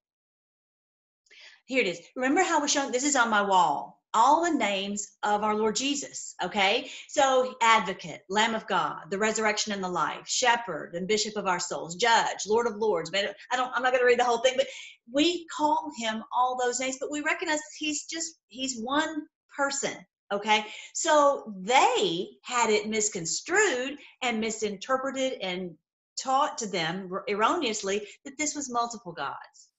Here 1.66 1.80
it 1.80 1.86
is. 1.86 2.00
Remember 2.16 2.42
how 2.42 2.60
we're 2.60 2.90
this 2.90 3.04
is 3.04 3.16
on 3.16 3.30
my 3.30 3.42
wall 3.42 4.02
all 4.14 4.44
the 4.44 4.58
names 4.58 5.12
of 5.22 5.42
our 5.42 5.54
Lord 5.54 5.76
Jesus. 5.76 6.34
Okay, 6.42 6.90
so 7.08 7.54
advocate, 7.62 8.22
Lamb 8.28 8.54
of 8.54 8.66
God, 8.66 9.04
the 9.10 9.18
resurrection 9.18 9.72
and 9.72 9.82
the 9.82 9.88
life, 9.88 10.26
shepherd 10.26 10.94
and 10.94 11.08
bishop 11.08 11.36
of 11.36 11.46
our 11.46 11.60
souls, 11.60 11.96
judge, 11.96 12.46
Lord 12.46 12.66
of 12.66 12.76
Lords. 12.76 13.10
I 13.14 13.56
don't, 13.56 13.72
I'm 13.74 13.82
not 13.82 13.92
going 13.92 14.02
to 14.02 14.06
read 14.06 14.18
the 14.18 14.24
whole 14.24 14.38
thing, 14.38 14.54
but 14.56 14.66
we 15.10 15.46
call 15.56 15.90
him 15.98 16.22
all 16.36 16.58
those 16.58 16.80
names, 16.80 16.98
but 17.00 17.10
we 17.10 17.22
recognize 17.22 17.60
he's 17.78 18.04
just, 18.04 18.34
he's 18.48 18.80
one 18.80 19.26
person. 19.56 19.94
Okay, 20.32 20.64
so 20.94 21.52
they 21.58 22.28
had 22.42 22.70
it 22.70 22.88
misconstrued 22.88 23.98
and 24.22 24.40
misinterpreted 24.40 25.34
and 25.42 25.72
taught 26.18 26.56
to 26.58 26.66
them 26.66 27.10
erroneously 27.28 28.06
that 28.24 28.38
this 28.38 28.54
was 28.54 28.70
multiple 28.70 29.12
gods. 29.12 29.71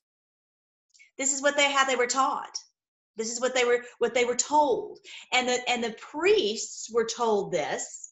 This 1.18 1.34
is 1.34 1.42
what 1.42 1.58
they 1.58 1.72
had, 1.72 1.88
they 1.88 1.96
were 1.96 2.08
taught 2.08 2.58
this 3.16 3.32
is 3.32 3.40
what 3.40 3.54
they 3.54 3.66
were 3.66 3.84
what 4.00 4.14
they 4.14 4.26
were 4.26 4.36
told. 4.36 5.00
And 5.32 5.48
the 5.48 5.70
and 5.70 5.84
the 5.84 5.96
priests 6.00 6.90
were 6.92 7.06
told 7.06 7.52
this. 7.52 8.12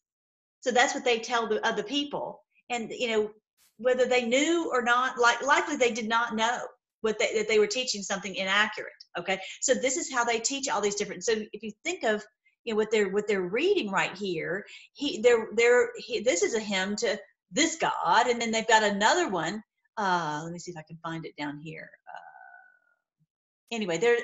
So 0.62 0.72
that's 0.72 0.94
what 0.94 1.04
they 1.06 1.20
tell 1.20 1.48
the 1.48 1.66
other 1.66 1.84
people. 1.84 2.44
And 2.70 2.92
you 2.92 3.10
know, 3.10 3.32
whether 3.78 4.06
they 4.06 4.26
knew 4.26 4.70
or 4.72 4.82
not, 4.82 5.18
like 5.18 5.42
likely 5.42 5.76
they 5.76 5.92
did 5.92 6.08
not 6.08 6.36
know 6.36 6.60
what 7.02 7.18
they, 7.18 7.34
that 7.36 7.48
they 7.48 7.58
were 7.58 7.68
teaching 7.68 8.04
something 8.04 8.36
inaccurate. 8.36 8.92
Okay, 9.18 9.40
so 9.60 9.74
this 9.74 9.98
is 9.98 10.12
how 10.12 10.24
they 10.24 10.40
teach 10.40 10.70
all 10.70 10.82
these 10.82 10.96
different. 10.96 11.24
So 11.24 11.34
if 11.52 11.64
you 11.64 11.72
think 11.84 12.04
of 12.04 12.24
you 12.64 12.74
know 12.74 12.78
what 12.78 12.92
they're 12.92 13.10
what 13.10 13.28
they're 13.28 13.42
reading 13.42 13.90
right 13.90 14.16
here, 14.16 14.66
he 14.94 15.22
they're 15.22 15.48
they're 15.56 15.90
he, 15.98 16.20
this 16.22 16.44
is 16.44 16.54
a 16.54 16.60
hymn 16.60 16.96
to 16.98 17.20
this 17.52 17.78
God, 17.78 18.28
and 18.28 18.40
then 18.40 18.52
they've 18.52 18.68
got 18.68 18.84
another 18.84 19.30
one. 19.30 19.64
Uh, 19.98 20.42
let 20.44 20.54
me 20.54 20.60
see 20.60 20.72
if 20.72 20.78
I 20.78 20.84
can 20.88 20.98
find 21.04 21.26
it 21.26 21.36
down 21.36 21.60
here. 21.60 21.90
Anyway, 23.72 23.98
there 23.98 24.18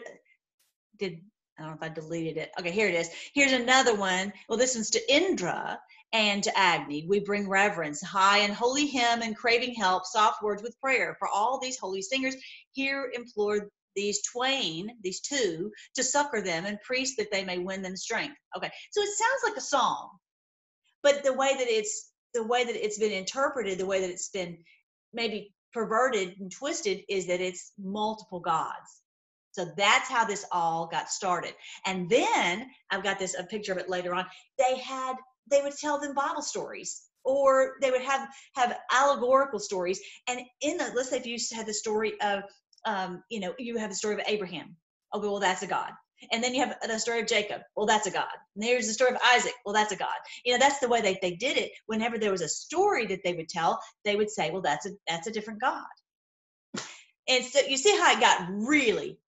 did 0.98 1.22
I 1.58 1.64
don't 1.64 1.72
know 1.72 1.78
if 1.88 1.92
I 1.92 1.94
deleted 1.94 2.38
it. 2.38 2.52
Okay, 2.60 2.70
here 2.70 2.88
it 2.88 2.94
is. 2.94 3.10
Here's 3.34 3.52
another 3.52 3.96
one. 3.96 4.32
Well, 4.48 4.60
this 4.60 4.76
one's 4.76 4.92
to 4.92 5.14
Indra 5.14 5.80
and 6.14 6.44
to 6.44 6.56
Agni. 6.58 7.08
We 7.10 7.20
bring 7.20 7.50
reverence, 7.50 8.02
high 8.02 8.40
and 8.40 8.54
holy 8.54 8.86
hymn, 8.86 9.24
and 9.24 9.36
craving 9.36 9.74
help, 9.74 10.06
soft 10.06 10.44
words 10.44 10.62
with 10.62 10.80
prayer. 10.80 11.16
For 11.18 11.28
all 11.28 11.60
these 11.60 11.80
holy 11.80 12.04
singers, 12.04 12.36
here 12.74 13.12
implore 13.14 13.70
these 13.96 14.22
twain, 14.22 14.92
these 15.02 15.20
two, 15.20 15.72
to 15.96 16.04
succor 16.04 16.42
them 16.42 16.66
and 16.66 16.80
priest 16.82 17.16
that 17.18 17.32
they 17.32 17.44
may 17.44 17.58
win 17.58 17.82
them 17.82 17.98
strength. 17.98 18.38
Okay, 18.56 18.70
so 18.92 19.02
it 19.02 19.10
sounds 19.18 19.44
like 19.44 19.58
a 19.58 19.62
song, 19.62 20.12
but 21.02 21.24
the 21.24 21.34
way 21.34 21.54
that 21.58 21.68
it's 21.68 22.12
the 22.36 22.44
way 22.44 22.66
that 22.66 22.76
it's 22.76 23.00
been 23.00 23.12
interpreted, 23.12 23.80
the 23.80 23.86
way 23.88 24.02
that 24.02 24.12
it's 24.12 24.30
been 24.30 24.60
maybe 25.12 25.56
perverted 25.74 26.40
and 26.40 26.52
twisted, 26.52 27.02
is 27.10 27.26
that 27.28 27.42
it's 27.42 27.72
multiple 27.80 28.40
gods 28.40 29.02
so 29.58 29.66
that's 29.76 30.08
how 30.08 30.24
this 30.24 30.46
all 30.52 30.86
got 30.86 31.10
started. 31.10 31.56
And 31.88 32.08
then 32.08 32.70
I've 32.92 33.02
got 33.02 33.18
this 33.18 33.36
a 33.38 33.44
picture 33.44 33.72
of 33.72 33.80
it 33.80 33.90
later 33.90 34.14
on. 34.14 34.26
They 34.60 34.78
had 34.78 35.16
they 35.50 35.62
would 35.64 35.76
tell 35.76 36.00
them 36.00 36.14
Bible 36.14 36.44
stories 36.44 37.02
or 37.24 37.74
they 37.82 37.90
would 37.90 38.04
have 38.04 38.28
have 38.56 38.78
allegorical 38.92 39.58
stories. 39.60 40.00
And 40.28 40.42
in 40.62 40.78
the 40.78 40.92
let's 40.96 41.10
say 41.10 41.18
if 41.18 41.26
you 41.26 41.40
had 41.56 41.66
the 41.66 41.74
story 41.74 42.14
of 42.22 42.44
um, 42.86 43.24
you 43.32 43.40
know, 43.40 43.56
you 43.58 43.78
have 43.78 43.90
the 43.90 43.96
story 43.96 44.14
of 44.14 44.22
Abraham. 44.28 44.76
Okay, 45.16 45.28
well 45.28 45.40
that's 45.40 45.64
a 45.64 45.68
God. 45.68 45.90
And 46.32 46.44
then 46.44 46.54
you 46.54 46.62
have 46.64 46.76
the 46.86 47.00
story 47.00 47.22
of 47.22 47.28
Jacob. 47.28 47.62
Well, 47.76 47.86
that's 47.86 48.08
a 48.08 48.12
God. 48.12 48.26
And 48.56 48.64
there's 48.64 48.88
the 48.88 48.94
story 48.94 49.12
of 49.12 49.22
Isaac. 49.24 49.54
Well, 49.66 49.74
that's 49.74 49.92
a 49.92 49.96
God. 49.96 50.16
You 50.46 50.54
know, 50.54 50.60
that's 50.60 50.80
the 50.80 50.88
way 50.88 51.02
they, 51.02 51.18
they 51.22 51.36
did 51.36 51.58
it. 51.58 51.72
Whenever 51.86 52.18
there 52.18 52.32
was 52.32 52.42
a 52.42 52.50
story 52.50 53.06
that 53.08 53.20
they 53.24 53.34
would 53.34 53.50
tell, 53.50 53.80
they 54.04 54.16
would 54.16 54.30
say, 54.30 54.50
well, 54.50 54.62
that's 54.62 54.86
a 54.88 54.92
that's 55.08 55.28
a 55.28 55.32
different 55.32 55.62
God. 55.62 55.86
And 57.28 57.44
so 57.44 57.60
you 57.68 57.78
see 57.78 57.96
how 57.98 58.14
it 58.14 58.20
got 58.20 58.48
really, 58.50 59.20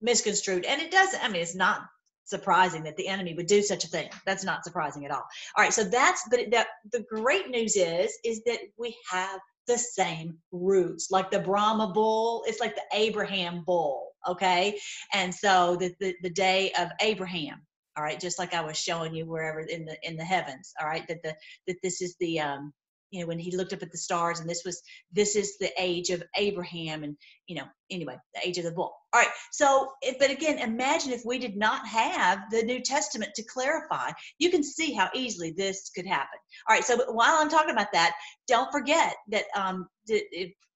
misconstrued. 0.00 0.64
And 0.64 0.80
it 0.80 0.90
doesn't, 0.90 1.22
I 1.22 1.28
mean, 1.28 1.42
it's 1.42 1.54
not 1.54 1.82
surprising 2.24 2.84
that 2.84 2.96
the 2.96 3.08
enemy 3.08 3.34
would 3.34 3.46
do 3.46 3.62
such 3.62 3.84
a 3.84 3.88
thing. 3.88 4.08
That's 4.24 4.44
not 4.44 4.64
surprising 4.64 5.04
at 5.04 5.10
all. 5.10 5.24
All 5.56 5.64
right, 5.64 5.72
so 5.72 5.84
that's, 5.84 6.22
but 6.30 6.40
that, 6.52 6.68
the 6.92 7.04
great 7.10 7.50
news 7.50 7.76
is, 7.76 8.16
is 8.24 8.42
that 8.46 8.60
we 8.78 8.96
have 9.10 9.40
the 9.66 9.78
same 9.78 10.38
roots, 10.52 11.10
like 11.10 11.30
the 11.30 11.40
Brahma 11.40 11.92
bull, 11.92 12.44
it's 12.46 12.60
like 12.60 12.74
the 12.74 12.82
Abraham 12.92 13.64
bull, 13.64 14.10
okay? 14.28 14.78
And 15.12 15.34
so 15.34 15.76
the, 15.76 15.94
the, 16.00 16.14
the 16.22 16.30
day 16.30 16.72
of 16.78 16.88
Abraham, 17.00 17.60
all 17.96 18.04
right, 18.04 18.20
just 18.20 18.38
like 18.38 18.54
I 18.54 18.62
was 18.62 18.78
showing 18.78 19.14
you 19.14 19.26
wherever 19.26 19.60
in 19.60 19.84
the 19.84 19.96
in 20.02 20.16
the 20.16 20.24
heavens, 20.24 20.72
all 20.80 20.86
right, 20.86 21.06
that 21.08 21.22
the 21.22 21.34
that 21.66 21.76
this 21.82 22.00
is 22.00 22.16
the 22.20 22.40
um 22.40 22.72
you 23.10 23.20
know 23.20 23.26
when 23.26 23.38
he 23.38 23.56
looked 23.56 23.72
up 23.72 23.82
at 23.82 23.90
the 23.90 23.98
stars 23.98 24.40
and 24.40 24.48
this 24.48 24.62
was 24.64 24.82
this 25.12 25.36
is 25.36 25.58
the 25.58 25.70
age 25.78 26.10
of 26.10 26.22
abraham 26.36 27.02
and 27.02 27.16
you 27.46 27.56
know 27.56 27.64
anyway 27.90 28.16
the 28.34 28.46
age 28.46 28.58
of 28.58 28.64
the 28.64 28.72
bull. 28.72 28.94
All 29.12 29.20
right 29.20 29.30
so 29.52 29.90
but 30.18 30.30
again 30.30 30.58
imagine 30.58 31.12
if 31.12 31.22
we 31.24 31.38
did 31.38 31.56
not 31.56 31.86
have 31.86 32.38
the 32.50 32.62
new 32.62 32.80
testament 32.80 33.32
to 33.34 33.42
clarify. 33.42 34.10
You 34.38 34.50
can 34.50 34.62
see 34.62 34.92
how 34.92 35.10
easily 35.14 35.52
this 35.56 35.90
could 35.94 36.06
happen. 36.06 36.38
All 36.68 36.74
right 36.74 36.84
so 36.84 36.96
while 37.12 37.36
i'm 37.38 37.50
talking 37.50 37.72
about 37.72 37.92
that 37.92 38.14
don't 38.46 38.70
forget 38.72 39.14
that 39.28 39.44
um 39.56 39.88
to, 40.06 40.20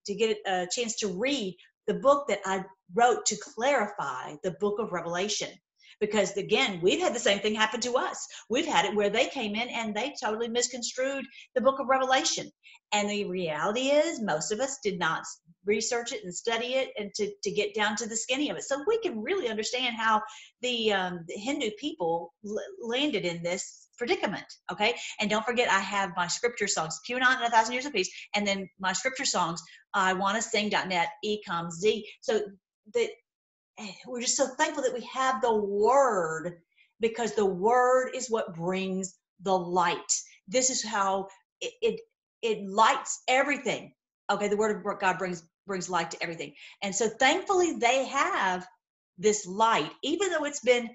to 0.07 0.15
get 0.15 0.39
a 0.47 0.67
chance 0.71 0.97
to 0.97 1.09
read 1.09 1.57
the 1.87 1.95
book 1.95 2.27
that 2.29 2.41
i 2.45 2.65
wrote 2.95 3.25
to 3.27 3.37
clarify 3.37 4.35
the 4.43 4.53
book 4.61 4.79
of 4.79 4.93
revelation 4.93 5.49
because 6.07 6.37
again 6.37 6.81
we've 6.83 7.01
had 7.01 7.15
the 7.15 7.21
same 7.21 7.39
thing 7.41 7.55
happen 7.55 7.81
to 7.81 7.95
us. 7.95 8.27
We've 8.51 8.67
had 8.67 8.85
it 8.85 8.95
where 8.95 9.11
they 9.11 9.27
came 9.27 9.55
in 9.55 9.69
and 9.69 9.95
they 9.95 10.15
totally 10.23 10.49
misconstrued 10.49 11.25
the 11.55 11.61
book 11.61 11.81
of 11.81 11.89
revelation. 11.89 12.51
And 12.93 13.09
the 13.09 13.25
reality 13.25 13.89
is 13.89 14.23
most 14.23 14.53
of 14.53 14.61
us 14.61 14.79
did 14.83 14.99
not 14.99 15.23
research 15.65 16.13
it 16.13 16.23
and 16.25 16.35
study 16.35 16.75
it 16.75 16.91
and 16.99 17.11
to, 17.15 17.31
to 17.43 17.51
get 17.51 17.75
down 17.75 17.97
to 17.97 18.09
the 18.09 18.17
skinny 18.17 18.51
of 18.51 18.57
it. 18.57 18.65
So 18.65 18.85
we 18.87 18.99
can 18.99 19.23
really 19.23 19.49
understand 19.49 19.97
how 19.97 20.23
the, 20.61 20.93
um, 20.93 21.25
the 21.27 21.35
hindu 21.35 21.71
people 21.79 22.35
l- 22.47 22.59
landed 22.81 23.25
in 23.25 23.43
this 23.43 23.89
predicament 23.97 24.45
okay? 24.73 24.95
And 25.21 25.31
don't 25.31 25.47
forget 25.47 25.71
i 25.71 25.79
have 25.79 26.11
my 26.17 26.27
scripture 26.27 26.67
songs 26.67 26.99
qanon 27.09 27.37
and 27.37 27.45
a 27.45 27.51
thousand 27.51 27.75
years 27.75 27.87
of 27.87 27.93
peace 27.93 28.11
and 28.35 28.47
then 28.47 28.69
my 28.81 28.93
scripture 28.93 29.25
songs 29.25 29.63
i 29.95 30.13
want 30.13 30.37
to 30.37 30.43
sing.net 30.43 31.09
ecom 31.25 31.71
z. 31.71 32.05
So 32.21 32.41
that 32.95 33.09
we're 34.07 34.21
just 34.21 34.37
so 34.37 34.47
thankful 34.47 34.83
that 34.83 34.95
we 34.95 35.07
have 35.13 35.41
the 35.41 35.55
word 35.55 36.61
because 37.01 37.35
the 37.35 37.47
word 37.47 38.11
is 38.15 38.31
what 38.31 38.55
brings 38.55 39.17
the 39.43 39.57
light. 39.57 40.21
This 40.49 40.71
is 40.71 40.85
how 40.85 41.29
it 41.61 41.73
it, 41.83 42.01
it 42.43 42.69
lights 42.69 43.23
everything. 43.29 43.93
Okay 44.31 44.49
the 44.49 44.57
word 44.57 44.77
of 44.77 45.01
god 45.01 45.19
brings 45.19 45.43
brings 45.67 45.89
light 45.91 46.11
to 46.11 46.23
everything. 46.23 46.55
And 46.83 46.95
so 46.95 47.09
thankfully 47.09 47.77
they 47.79 48.07
have 48.07 48.67
this 49.19 49.47
light 49.47 49.91
even 50.03 50.31
though 50.31 50.45
it's 50.45 50.61
been 50.61 50.91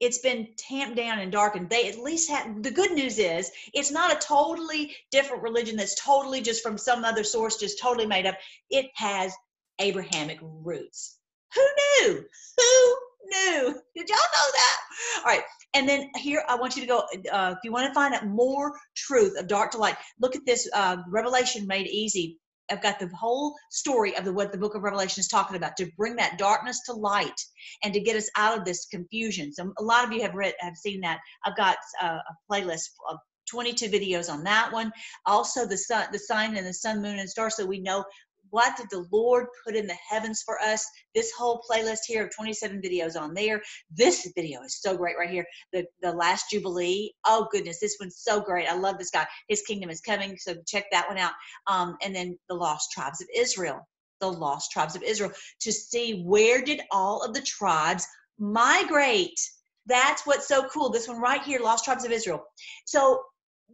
it's 0.00 0.18
been 0.18 0.48
tamped 0.56 0.96
down 0.96 1.20
and 1.20 1.30
darkened. 1.30 1.70
They 1.70 1.88
at 1.88 1.98
least 1.98 2.28
have 2.28 2.62
the 2.62 2.72
good 2.72 2.92
news 2.92 3.18
is 3.18 3.50
it's 3.72 3.92
not 3.92 4.12
a 4.12 4.26
totally 4.26 4.94
different 5.12 5.42
religion 5.42 5.76
that's 5.76 5.94
totally 5.94 6.40
just 6.40 6.62
from 6.62 6.76
some 6.76 7.04
other 7.04 7.24
source 7.24 7.56
just 7.56 7.80
totally 7.80 8.06
made 8.06 8.26
up. 8.26 8.36
It 8.68 8.86
has 8.94 9.32
abrahamic 9.78 10.38
roots 10.42 11.18
who 11.54 12.06
knew? 12.06 12.24
Who 12.58 12.96
knew? 13.26 13.80
Did 13.96 14.08
y'all 14.08 14.18
know 14.18 14.50
that? 14.52 14.78
All 15.18 15.24
right. 15.24 15.42
And 15.74 15.88
then 15.88 16.10
here, 16.16 16.42
I 16.48 16.56
want 16.56 16.76
you 16.76 16.82
to 16.82 16.88
go. 16.88 16.98
Uh, 17.32 17.54
if 17.56 17.58
you 17.64 17.72
want 17.72 17.88
to 17.88 17.94
find 17.94 18.14
out 18.14 18.26
more 18.26 18.72
truth 18.96 19.38
of 19.38 19.46
dark 19.46 19.70
to 19.72 19.78
light, 19.78 19.96
look 20.20 20.36
at 20.36 20.44
this 20.46 20.68
uh, 20.74 20.98
Revelation 21.08 21.66
Made 21.66 21.86
Easy. 21.86 22.38
I've 22.70 22.82
got 22.82 22.98
the 22.98 23.08
whole 23.08 23.54
story 23.70 24.16
of 24.16 24.24
the, 24.24 24.32
what 24.32 24.52
the 24.52 24.58
book 24.58 24.74
of 24.74 24.82
Revelation 24.82 25.20
is 25.20 25.28
talking 25.28 25.56
about 25.56 25.76
to 25.76 25.90
bring 25.96 26.16
that 26.16 26.38
darkness 26.38 26.80
to 26.86 26.92
light 26.92 27.38
and 27.82 27.92
to 27.92 28.00
get 28.00 28.16
us 28.16 28.30
out 28.36 28.56
of 28.56 28.64
this 28.64 28.86
confusion. 28.86 29.52
So 29.52 29.72
a 29.78 29.82
lot 29.82 30.04
of 30.04 30.12
you 30.12 30.22
have 30.22 30.34
read, 30.34 30.54
have 30.60 30.76
seen 30.76 31.00
that. 31.02 31.18
I've 31.44 31.56
got 31.56 31.76
uh, 32.02 32.18
a 32.18 32.52
playlist 32.52 32.88
of 33.10 33.18
22 33.50 33.88
videos 33.88 34.30
on 34.30 34.44
that 34.44 34.72
one. 34.72 34.92
Also, 35.26 35.66
the 35.66 35.76
sun, 35.76 36.06
the 36.12 36.18
sign 36.18 36.56
and 36.56 36.66
the 36.66 36.72
sun, 36.72 37.02
moon, 37.02 37.18
and 37.18 37.28
stars, 37.28 37.56
so 37.56 37.66
we 37.66 37.80
know 37.80 38.04
what 38.52 38.76
did 38.76 38.88
the 38.90 39.06
Lord 39.10 39.46
put 39.64 39.74
in 39.74 39.86
the 39.86 39.96
heavens 40.08 40.42
for 40.44 40.60
us? 40.60 40.86
This 41.14 41.32
whole 41.32 41.64
playlist 41.68 42.00
here 42.06 42.26
of 42.26 42.36
27 42.36 42.82
videos 42.82 43.18
on 43.18 43.32
there. 43.32 43.62
This 43.90 44.30
video 44.36 44.62
is 44.62 44.80
so 44.80 44.94
great 44.94 45.16
right 45.18 45.30
here. 45.30 45.46
The, 45.72 45.86
the 46.02 46.12
last 46.12 46.50
Jubilee. 46.50 47.12
Oh, 47.24 47.48
goodness. 47.50 47.80
This 47.80 47.96
one's 47.98 48.18
so 48.18 48.40
great. 48.42 48.68
I 48.68 48.76
love 48.76 48.98
this 48.98 49.10
guy. 49.10 49.26
His 49.48 49.62
kingdom 49.62 49.88
is 49.88 50.02
coming. 50.02 50.36
So 50.36 50.54
check 50.66 50.84
that 50.92 51.08
one 51.08 51.16
out. 51.16 51.32
Um, 51.66 51.96
and 52.02 52.14
then 52.14 52.38
the 52.50 52.54
lost 52.54 52.92
tribes 52.92 53.22
of 53.22 53.28
Israel. 53.34 53.88
The 54.20 54.30
lost 54.30 54.70
tribes 54.70 54.94
of 54.94 55.02
Israel 55.02 55.32
to 55.62 55.72
see 55.72 56.22
where 56.22 56.62
did 56.62 56.82
all 56.90 57.24
of 57.24 57.32
the 57.32 57.40
tribes 57.40 58.06
migrate. 58.38 59.40
That's 59.86 60.26
what's 60.26 60.46
so 60.46 60.68
cool. 60.68 60.90
This 60.90 61.08
one 61.08 61.20
right 61.20 61.42
here, 61.42 61.58
Lost 61.58 61.86
Tribes 61.86 62.04
of 62.04 62.12
Israel. 62.12 62.44
So 62.84 63.22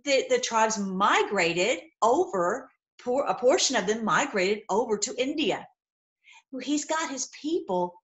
the, 0.05 0.25
the 0.31 0.38
tribes 0.38 0.79
migrated 0.79 1.81
over 2.01 2.71
a 3.07 3.35
portion 3.35 3.77
of 3.77 3.87
them 3.87 4.05
migrated 4.05 4.63
over 4.69 4.99
to 4.99 5.15
India. 5.17 5.67
He's 6.63 6.85
got 6.85 7.11
his 7.11 7.29
people 7.41 7.95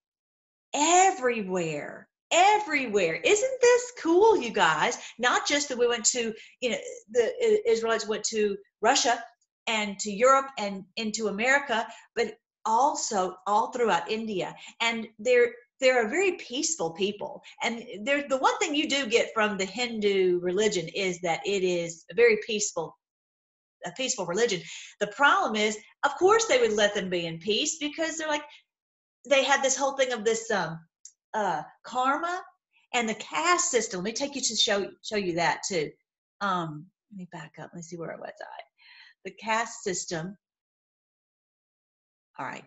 everywhere 0.74 2.08
everywhere. 2.34 3.14
Isn't 3.14 3.60
this 3.60 3.92
cool, 4.02 4.36
you 4.36 4.50
guys? 4.50 4.98
Not 5.18 5.46
just 5.46 5.68
that 5.68 5.78
we 5.78 5.86
went 5.86 6.04
to, 6.06 6.34
you 6.60 6.70
know, 6.70 6.76
the 7.12 7.26
uh, 7.26 7.70
Israelites 7.70 8.08
went 8.08 8.24
to 8.24 8.56
Russia 8.80 9.22
and 9.66 9.98
to 10.00 10.10
Europe 10.10 10.50
and 10.58 10.84
into 10.96 11.28
America, 11.28 11.86
but 12.16 12.34
also 12.66 13.36
all 13.46 13.70
throughout 13.70 14.10
India. 14.10 14.54
And 14.80 15.06
they're 15.18 15.52
they're 15.80 16.06
a 16.06 16.10
very 16.10 16.32
peaceful 16.32 16.92
people. 16.92 17.42
And 17.62 17.84
they're 18.02 18.26
the 18.28 18.38
one 18.38 18.56
thing 18.58 18.74
you 18.74 18.88
do 18.88 19.06
get 19.06 19.30
from 19.34 19.56
the 19.56 19.64
Hindu 19.64 20.40
religion 20.40 20.88
is 20.88 21.20
that 21.20 21.40
it 21.44 21.62
is 21.62 22.04
a 22.10 22.14
very 22.14 22.38
peaceful 22.46 22.96
a 23.84 23.92
peaceful 23.92 24.26
religion. 24.26 24.60
The 25.00 25.08
problem 25.08 25.56
is, 25.56 25.76
of 26.04 26.14
course, 26.16 26.46
they 26.46 26.60
would 26.60 26.72
let 26.72 26.94
them 26.94 27.10
be 27.10 27.26
in 27.26 27.38
peace 27.38 27.78
because 27.78 28.16
they're 28.16 28.28
like, 28.28 28.44
they 29.28 29.44
had 29.44 29.62
this 29.62 29.76
whole 29.76 29.96
thing 29.96 30.12
of 30.12 30.24
this 30.24 30.50
um, 30.50 30.78
uh, 31.32 31.62
karma 31.82 32.42
and 32.92 33.08
the 33.08 33.14
caste 33.14 33.70
system. 33.70 33.98
Let 33.98 34.04
me 34.04 34.12
take 34.12 34.34
you 34.34 34.40
to 34.40 34.56
show 34.56 34.86
show 35.02 35.16
you 35.16 35.34
that 35.34 35.62
too. 35.68 35.90
Um, 36.40 36.86
let 37.10 37.18
me 37.18 37.28
back 37.32 37.52
up. 37.58 37.70
Let 37.72 37.76
me 37.76 37.82
see 37.82 37.96
where 37.96 38.12
I 38.12 38.16
was 38.16 38.28
at. 38.28 38.64
The 39.24 39.30
caste 39.32 39.82
system. 39.82 40.36
All 42.38 42.46
right. 42.46 42.64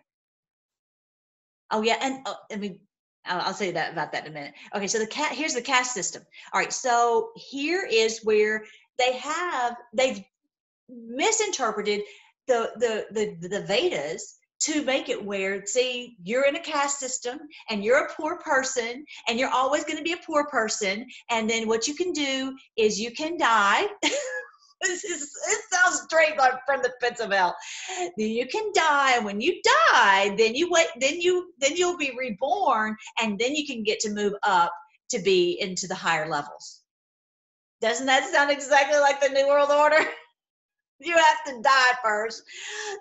Oh 1.71 1.81
yeah, 1.81 1.97
and 2.01 2.19
oh, 2.25 2.35
I 2.51 2.55
mean, 2.55 2.79
I'll, 3.25 3.41
I'll 3.41 3.53
say 3.53 3.71
that 3.71 3.91
about 3.91 4.11
that 4.13 4.25
in 4.25 4.31
a 4.31 4.33
minute. 4.33 4.53
Okay, 4.75 4.87
so 4.87 4.99
the 4.99 5.07
cat 5.07 5.33
here's 5.33 5.53
the 5.53 5.61
caste 5.61 5.93
system. 5.93 6.23
All 6.53 6.59
right, 6.59 6.71
so 6.71 7.31
here 7.35 7.87
is 7.89 8.23
where 8.23 8.63
they 8.97 9.13
have 9.17 9.75
they've 9.93 10.23
misinterpreted 10.89 12.01
the, 12.47 12.71
the 12.77 13.05
the 13.11 13.47
the 13.47 13.61
Vedas 13.63 14.37
to 14.59 14.83
make 14.83 15.09
it 15.09 15.23
where 15.23 15.65
see 15.65 16.15
you're 16.23 16.45
in 16.45 16.55
a 16.55 16.59
caste 16.59 16.99
system 16.99 17.39
and 17.69 17.83
you're 17.83 18.05
a 18.05 18.13
poor 18.13 18.37
person 18.39 19.05
and 19.27 19.39
you're 19.39 19.49
always 19.49 19.83
going 19.83 19.97
to 19.97 20.03
be 20.03 20.13
a 20.13 20.25
poor 20.25 20.47
person 20.47 21.05
and 21.29 21.49
then 21.49 21.67
what 21.67 21.87
you 21.87 21.93
can 21.93 22.11
do 22.11 22.55
is 22.75 22.99
you 22.99 23.11
can 23.11 23.37
die. 23.37 23.87
This 24.83 25.03
is 25.03 25.23
it 25.23 25.61
sounds 25.73 26.03
straight 26.03 26.37
like 26.37 26.53
from 26.67 26.83
the 26.83 26.93
pits 27.01 27.19
of 27.19 27.31
hell. 27.31 27.55
Then 28.15 28.29
you 28.29 28.45
can 28.45 28.71
die 28.75 29.15
and 29.15 29.25
when 29.25 29.41
you 29.41 29.59
die 29.89 30.35
then 30.37 30.53
you 30.53 30.69
wait 30.69 30.85
then 30.99 31.19
you 31.19 31.51
then 31.57 31.75
you'll 31.75 31.97
be 31.97 32.15
reborn 32.15 32.95
and 33.19 33.39
then 33.39 33.55
you 33.55 33.65
can 33.65 33.81
get 33.81 33.99
to 34.01 34.13
move 34.13 34.33
up 34.43 34.71
to 35.09 35.17
be 35.17 35.59
into 35.59 35.87
the 35.87 35.95
higher 35.95 36.29
levels. 36.29 36.83
Doesn't 37.81 38.05
that 38.05 38.31
sound 38.31 38.51
exactly 38.51 38.99
like 38.99 39.19
the 39.19 39.29
new 39.29 39.47
world 39.47 39.71
order 39.71 40.05
you 40.99 41.15
have 41.15 41.43
to 41.45 41.61
die 41.61 41.93
first. 42.03 42.43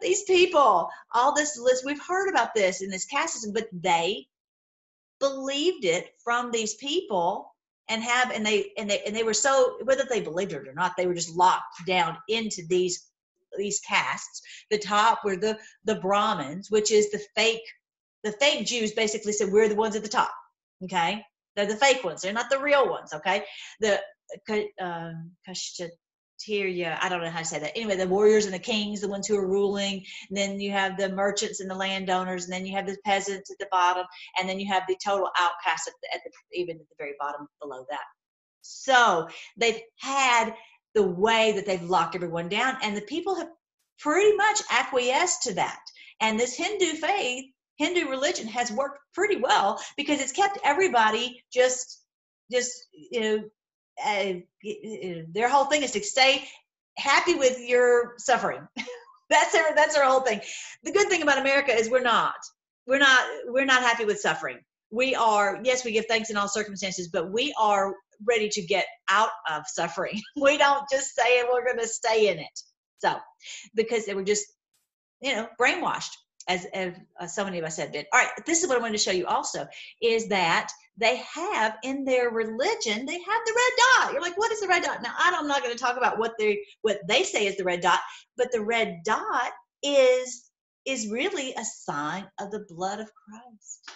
These 0.03 0.25
people, 0.25 0.89
all 1.13 1.35
this 1.35 1.59
list, 1.59 1.85
we've 1.85 2.05
heard 2.07 2.29
about 2.29 2.55
this 2.55 2.83
in 2.83 2.91
this 2.91 3.05
caste 3.07 3.35
system, 3.35 3.53
but 3.53 3.69
they 3.73 4.27
believed 5.19 5.85
it 5.85 6.11
from 6.23 6.51
these 6.51 6.75
people 6.75 7.55
and 7.89 8.03
have 8.03 8.33
and 8.33 8.45
they 8.45 8.73
and 8.77 8.91
they 8.91 9.03
and 9.05 9.15
they 9.15 9.23
were 9.23 9.33
so 9.33 9.79
whether 9.85 10.05
they 10.09 10.21
believed 10.21 10.53
it 10.53 10.69
or 10.69 10.75
not, 10.75 10.97
they 10.97 11.07
were 11.07 11.15
just 11.15 11.37
locked 11.37 11.87
down 11.87 12.19
into 12.29 12.63
these 12.69 13.07
these 13.57 13.81
castes. 13.81 14.43
The 14.71 14.79
top 14.79 15.25
were 15.25 15.37
the 15.37 15.59
the 15.85 15.95
Brahmins, 15.97 16.71
which 16.71 16.91
is 16.91 17.11
the 17.11 17.23
fake 17.37 17.63
the 18.25 18.33
fake 18.33 18.67
Jews 18.67 18.93
basically 18.93 19.33
said 19.33 19.53
we're 19.53 19.69
the 19.69 19.75
ones 19.75 19.97
at 19.97 20.03
the 20.03 20.09
top. 20.09 20.35
Okay. 20.83 21.25
They're 21.55 21.67
the 21.67 21.77
fake 21.77 22.05
ones. 22.05 22.21
They're 22.21 22.33
not 22.33 22.51
the 22.51 22.59
real 22.59 22.89
ones. 22.91 23.15
Okay. 23.15 23.45
The 23.81 24.01
uh, 24.81 25.13
Tyria, 26.39 26.99
I 27.01 27.09
don't 27.09 27.23
know 27.23 27.31
how 27.31 27.41
to 27.41 27.45
say 27.45 27.59
that. 27.59 27.77
Anyway, 27.77 27.97
the 27.97 28.09
warriors 28.09 28.45
and 28.45 28.55
the 28.55 28.59
kings, 28.59 29.01
the 29.01 29.09
ones 29.09 29.27
who 29.27 29.37
are 29.37 29.47
ruling. 29.47 30.05
And 30.29 30.37
then 30.37 30.61
you 30.61 30.71
have 30.73 30.97
the 30.97 31.09
merchants 31.09 31.61
and 31.61 31.71
the 31.71 31.75
landowners, 31.75 32.45
and 32.45 32.53
then 32.53 32.67
you 32.67 32.77
have 32.77 32.87
the 32.87 32.97
peasants 33.05 33.51
at 33.51 33.59
the 33.59 33.69
bottom, 33.71 34.07
and 34.39 34.49
then 34.49 34.61
you 34.61 34.73
have 34.73 34.85
the 34.89 34.97
total 35.05 35.29
outcasts 35.39 35.89
at 35.89 35.95
the, 36.03 36.15
at 36.15 36.21
the 36.25 36.59
even 36.61 36.77
at 36.77 36.89
the 36.89 36.95
very 36.99 37.15
bottom 37.19 37.47
below 37.61 37.85
that. 37.91 38.05
So 38.63 39.29
they've 39.57 39.81
had 39.99 40.55
the 40.95 41.03
way 41.03 41.53
that 41.53 41.67
they've 41.67 41.83
locked 41.83 42.15
everyone 42.15 42.49
down, 42.49 42.77
and 42.83 42.97
the 42.97 43.03
people 43.03 43.37
have 43.37 43.49
pretty 43.99 44.37
much 44.37 44.61
acquiesced 44.71 45.45
to 45.45 45.55
that. 45.55 45.81
And 46.21 46.39
this 46.39 46.57
Hindu 46.57 46.95
faith, 46.95 47.45
Hindu 47.77 48.09
religion, 48.09 48.49
has 48.49 48.73
worked 48.73 49.01
pretty 49.15 49.37
well 49.37 49.81
because 49.97 50.21
it's 50.21 50.33
kept 50.33 50.59
everybody 50.65 51.43
just 51.53 52.03
just 52.51 52.87
you 52.93 53.21
know 53.21 53.45
uh, 54.05 54.33
their 55.33 55.49
whole 55.49 55.67
thing 55.67 55.83
is 55.83 55.93
to 55.93 56.03
stay 56.03 56.47
happy 56.97 57.35
with 57.35 57.59
your 57.61 58.15
suffering. 58.19 58.67
that's 59.31 59.53
their 59.53 59.75
that's 59.75 59.95
their 59.95 60.07
whole 60.07 60.21
thing. 60.21 60.41
The 60.85 60.93
good 60.93 61.09
thing 61.09 61.23
about 61.23 61.39
America 61.39 61.73
is 61.73 61.91
we're 61.91 62.01
not. 62.01 62.35
We're 62.87 62.99
not 62.99 63.27
we're 63.47 63.65
not 63.65 63.83
happy 63.83 64.05
with 64.05 64.21
suffering. 64.21 64.59
We 64.91 65.15
are 65.15 65.61
yes, 65.65 65.85
we 65.85 65.93
give 65.93 66.07
thanks 66.07 66.31
in 66.31 66.37
all 66.37 66.49
circumstances, 66.49 67.09
but 67.09 67.33
we 67.33 67.55
are 67.59 67.95
ready 68.25 68.49
to 68.49 68.63
get 68.63 68.87
out 69.09 69.31
of 69.51 69.65
suffering. 69.67 70.21
We 70.41 70.59
don't 70.59 70.89
just 70.91 71.15
say 71.15 71.43
we're 71.43 71.65
going 71.65 71.79
to 71.79 71.89
stay 71.89 72.29
in 72.29 72.39
it. 72.39 72.61
So, 72.99 73.17
because 73.75 74.07
they 74.07 74.15
were 74.15 74.25
just, 74.25 74.47
you 75.21 75.35
know, 75.35 75.49
brainwashed, 75.61 76.13
as, 76.49 76.65
as 76.67 76.95
uh, 77.21 77.27
so 77.27 77.45
many 77.45 77.59
of 77.59 77.65
us 77.65 77.77
have 77.77 77.93
been. 77.93 78.05
All 78.13 78.21
right, 78.21 78.31
this 78.47 78.63
is 78.63 78.69
what 78.69 78.79
I 78.79 78.81
wanted 78.81 78.99
to 78.99 79.03
show 79.03 79.11
you 79.11 79.27
also 79.27 79.67
is 80.01 80.29
that 80.29 80.71
they 80.97 81.17
have 81.17 81.77
in 81.83 82.05
their 82.05 82.31
religion 82.31 83.05
they 83.05 83.21
have 83.21 83.43
the 83.47 83.55
red 83.57 84.05
dot. 84.05 84.13
You're 84.13 84.23
like, 84.23 84.39
what 84.39 84.53
is 84.53 84.61
the 84.61 84.69
red 84.69 84.83
dot? 84.83 85.03
Now, 85.03 85.15
I'm 85.17 85.47
not 85.47 85.63
going 85.63 85.77
to 85.77 85.83
talk 85.83 85.97
about 85.97 86.19
what 86.19 86.35
they 86.39 86.63
what 86.83 87.01
they 87.09 87.23
say 87.23 87.47
is 87.47 87.57
the 87.57 87.65
red 87.65 87.81
dot, 87.81 88.01
but 88.37 88.51
the 88.53 88.61
red 88.61 89.01
dot 89.05 89.53
is 89.83 90.51
is 90.87 91.09
really 91.09 91.53
a 91.55 91.65
sign 91.65 92.27
of 92.41 92.51
the 92.51 92.65
blood 92.69 93.01
of 93.01 93.11
Christ. 93.15 93.91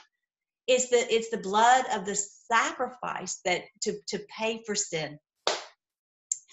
It's 0.66 0.88
the 0.88 1.06
it's 1.12 1.30
the 1.30 1.38
blood 1.38 1.84
of 1.92 2.04
the 2.04 2.14
sacrifice 2.14 3.40
that 3.44 3.62
to 3.82 3.94
to 4.08 4.20
pay 4.36 4.62
for 4.66 4.74
sin. 4.74 5.18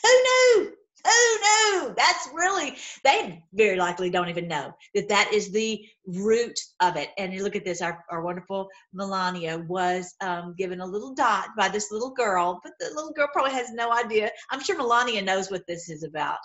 Who 0.03 0.10
knew? 0.10 0.73
Who 1.08 1.82
knew? 1.82 1.93
That's 1.96 2.30
really, 2.34 2.76
they 3.04 3.43
very 3.54 3.78
likely 3.78 4.10
don't 4.10 4.30
even 4.30 4.48
know 4.48 4.74
that 4.93 5.10
that 5.10 5.32
is 5.34 5.52
the 5.52 5.86
root 6.06 6.58
of 6.82 6.98
it. 6.98 7.10
And 7.17 7.34
you 7.34 7.43
look 7.43 7.56
at 7.56 7.65
this, 7.65 7.82
our, 7.82 8.04
our 8.10 8.22
wonderful 8.22 8.67
Melania 8.93 9.60
was 9.67 10.13
um, 10.22 10.54
given 10.58 10.82
a 10.82 10.86
little 10.86 11.13
dot 11.13 11.50
by 11.58 11.70
this 11.70 11.91
little 11.91 12.12
girl, 12.12 12.60
but 12.63 12.74
the 12.80 12.89
little 12.93 13.13
girl 13.13 13.30
probably 13.32 13.54
has 13.54 13.72
no 13.72 13.91
idea. 13.93 14.30
I'm 14.52 14.62
sure 14.62 14.78
Melania 14.78 15.22
knows 15.22 15.50
what 15.50 15.65
this 15.67 15.89
is 15.89 16.04
about 16.04 16.39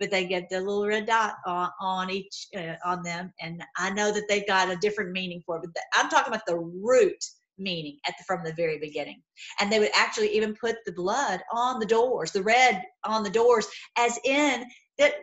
but 0.00 0.10
they 0.10 0.26
get 0.26 0.48
the 0.50 0.58
little 0.58 0.86
red 0.86 1.06
dot 1.06 1.34
on, 1.46 1.70
on 1.80 2.10
each 2.10 2.48
uh, 2.56 2.74
on 2.84 3.02
them 3.02 3.32
and 3.40 3.62
i 3.76 3.90
know 3.90 4.10
that 4.10 4.24
they've 4.28 4.46
got 4.46 4.70
a 4.70 4.76
different 4.76 5.12
meaning 5.12 5.42
for 5.44 5.56
it 5.56 5.62
but 5.62 5.74
the, 5.74 5.82
i'm 5.94 6.08
talking 6.08 6.32
about 6.32 6.46
the 6.46 6.56
root 6.56 7.22
meaning 7.58 7.98
at 8.06 8.14
the, 8.18 8.24
from 8.26 8.44
the 8.44 8.52
very 8.54 8.78
beginning 8.78 9.20
and 9.60 9.70
they 9.70 9.78
would 9.78 9.90
actually 9.94 10.34
even 10.34 10.54
put 10.54 10.76
the 10.84 10.92
blood 10.92 11.40
on 11.52 11.78
the 11.80 11.86
doors 11.86 12.32
the 12.32 12.42
red 12.42 12.82
on 13.04 13.22
the 13.22 13.30
doors 13.30 13.66
as 13.96 14.18
in 14.24 14.64
that 14.98 15.14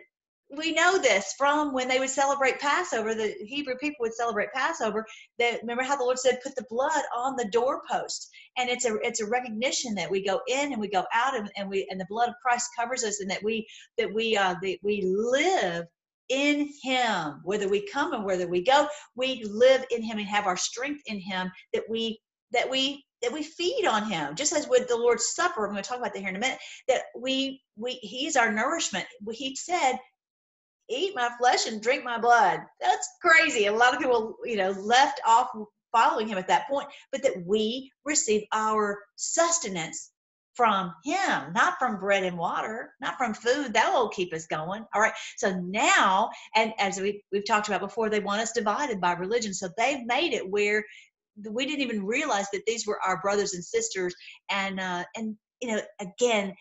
we 0.56 0.72
know 0.72 0.98
this 0.98 1.34
from 1.36 1.72
when 1.72 1.88
they 1.88 1.98
would 1.98 2.10
celebrate 2.10 2.60
Passover. 2.60 3.14
The 3.14 3.34
Hebrew 3.40 3.74
people 3.76 3.98
would 4.00 4.14
celebrate 4.14 4.52
Passover. 4.52 5.04
That 5.38 5.60
remember 5.62 5.82
how 5.82 5.96
the 5.96 6.04
Lord 6.04 6.18
said, 6.18 6.40
"Put 6.42 6.54
the 6.54 6.66
blood 6.68 7.02
on 7.16 7.36
the 7.36 7.48
doorpost," 7.48 8.28
and 8.56 8.68
it's 8.68 8.84
a 8.84 8.96
it's 9.02 9.20
a 9.20 9.26
recognition 9.26 9.94
that 9.94 10.10
we 10.10 10.24
go 10.24 10.40
in 10.48 10.72
and 10.72 10.80
we 10.80 10.88
go 10.88 11.04
out, 11.12 11.36
and, 11.36 11.50
and 11.56 11.68
we 11.68 11.86
and 11.90 12.00
the 12.00 12.06
blood 12.08 12.28
of 12.28 12.34
Christ 12.42 12.70
covers 12.78 13.04
us, 13.04 13.20
and 13.20 13.30
that 13.30 13.42
we 13.42 13.66
that 13.98 14.12
we 14.12 14.36
uh 14.36 14.54
that 14.62 14.78
we 14.82 15.02
live 15.02 15.86
in 16.28 16.68
Him. 16.82 17.40
Whether 17.44 17.68
we 17.68 17.86
come 17.86 18.12
and 18.12 18.24
whether 18.24 18.46
we 18.46 18.62
go, 18.62 18.86
we 19.14 19.44
live 19.44 19.84
in 19.90 20.02
Him 20.02 20.18
and 20.18 20.26
have 20.26 20.46
our 20.46 20.56
strength 20.56 21.02
in 21.06 21.18
Him. 21.18 21.50
That 21.72 21.84
we 21.88 22.20
that 22.52 22.70
we 22.70 23.04
that 23.22 23.32
we 23.32 23.42
feed 23.42 23.86
on 23.86 24.04
him 24.04 24.34
just 24.34 24.52
as 24.52 24.68
with 24.68 24.86
the 24.86 24.96
lord's 24.96 25.34
supper 25.34 25.64
i'm 25.64 25.72
going 25.72 25.82
to 25.82 25.88
talk 25.88 25.98
about 25.98 26.12
that 26.12 26.20
here 26.20 26.28
in 26.28 26.36
a 26.36 26.38
minute 26.38 26.58
that 26.86 27.04
we 27.18 27.58
we 27.74 27.92
he's 28.02 28.36
our 28.36 28.52
nourishment 28.52 29.06
he 29.32 29.56
said 29.56 29.96
eat 30.88 31.14
my 31.14 31.30
flesh 31.38 31.66
and 31.66 31.82
drink 31.82 32.04
my 32.04 32.18
blood. 32.18 32.60
That's 32.80 33.08
crazy. 33.22 33.66
A 33.66 33.72
lot 33.72 33.94
of 33.94 34.00
people, 34.00 34.36
you 34.44 34.56
know, 34.56 34.70
left 34.70 35.20
off 35.26 35.48
following 35.92 36.28
him 36.28 36.38
at 36.38 36.48
that 36.48 36.68
point, 36.68 36.88
but 37.12 37.22
that 37.22 37.44
we 37.46 37.90
receive 38.04 38.42
our 38.52 38.98
sustenance 39.16 40.10
from 40.54 40.94
him, 41.04 41.52
not 41.52 41.78
from 41.78 41.98
bread 41.98 42.24
and 42.24 42.38
water, 42.38 42.92
not 43.00 43.16
from 43.18 43.34
food. 43.34 43.72
That 43.74 43.92
will 43.92 44.08
keep 44.08 44.32
us 44.32 44.46
going. 44.46 44.84
All 44.94 45.00
right. 45.00 45.12
So 45.36 45.60
now, 45.60 46.30
and 46.54 46.72
as 46.78 46.98
we, 47.00 47.24
we've 47.32 47.46
talked 47.46 47.68
about 47.68 47.80
before, 47.80 48.08
they 48.08 48.20
want 48.20 48.40
us 48.40 48.52
divided 48.52 49.00
by 49.00 49.12
religion. 49.12 49.52
So 49.52 49.68
they've 49.76 50.06
made 50.06 50.32
it 50.32 50.48
where 50.48 50.84
we 51.50 51.66
didn't 51.66 51.82
even 51.82 52.06
realize 52.06 52.46
that 52.52 52.62
these 52.66 52.86
were 52.86 53.00
our 53.04 53.20
brothers 53.20 53.54
and 53.54 53.64
sisters. 53.64 54.14
And, 54.48 54.78
uh, 54.78 55.04
and, 55.16 55.36
you 55.60 55.68
know, 55.72 55.80
again, 56.00 56.54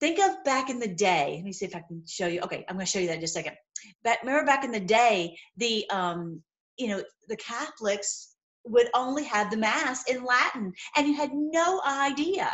think 0.00 0.18
of 0.18 0.42
back 0.44 0.70
in 0.70 0.78
the 0.78 0.88
day 0.88 1.34
let 1.36 1.44
me 1.44 1.52
see 1.52 1.66
if 1.66 1.76
i 1.76 1.82
can 1.86 2.02
show 2.06 2.26
you 2.26 2.40
okay 2.40 2.64
i'm 2.68 2.76
going 2.76 2.86
to 2.86 2.90
show 2.90 2.98
you 2.98 3.06
that 3.06 3.16
in 3.16 3.20
just 3.20 3.36
a 3.36 3.40
second 3.40 3.54
but 4.02 4.18
remember 4.22 4.46
back 4.46 4.64
in 4.64 4.70
the 4.70 4.80
day 4.80 5.36
the 5.58 5.84
um 5.90 6.42
you 6.78 6.88
know 6.88 7.02
the 7.28 7.36
catholics 7.36 8.34
would 8.64 8.88
only 8.94 9.24
have 9.24 9.50
the 9.50 9.58
mass 9.58 10.08
in 10.08 10.24
latin 10.24 10.72
and 10.96 11.06
you 11.06 11.14
had 11.14 11.30
no 11.34 11.82
idea 11.86 12.50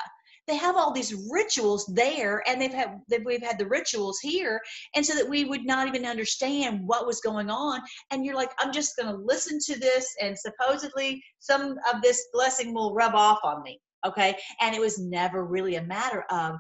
they 0.47 0.57
have 0.57 0.77
all 0.77 0.93
these 0.93 1.15
rituals 1.31 1.87
there 1.87 2.43
and 2.47 2.61
they've 2.61 2.73
had 2.73 3.01
we've 3.25 3.43
had 3.43 3.59
the 3.59 3.67
rituals 3.67 4.19
here 4.21 4.61
and 4.95 5.05
so 5.05 5.15
that 5.15 5.29
we 5.29 5.45
would 5.45 5.65
not 5.65 5.89
even 5.89 6.05
understand 6.07 6.81
what 6.87 7.07
was 7.07 7.21
going 7.21 7.51
on 7.51 7.81
and 8.11 8.25
you're 8.25 8.37
like 8.37 8.51
i'm 8.59 8.73
just 8.73 8.97
going 8.97 9.09
to 9.09 9.23
listen 9.23 9.59
to 9.59 9.79
this 9.79 10.15
and 10.21 10.37
supposedly 10.39 11.23
some 11.39 11.77
of 11.93 12.03
this 12.03 12.29
blessing 12.33 12.73
will 12.73 12.95
rub 12.95 13.15
off 13.15 13.39
on 13.45 13.63
me 13.63 13.81
okay 14.07 14.37
and 14.61 14.75
it 14.75 14.81
was 14.81 14.99
never 14.99 15.45
really 15.45 15.77
a 15.77 15.83
matter 15.83 16.25
of 16.31 16.57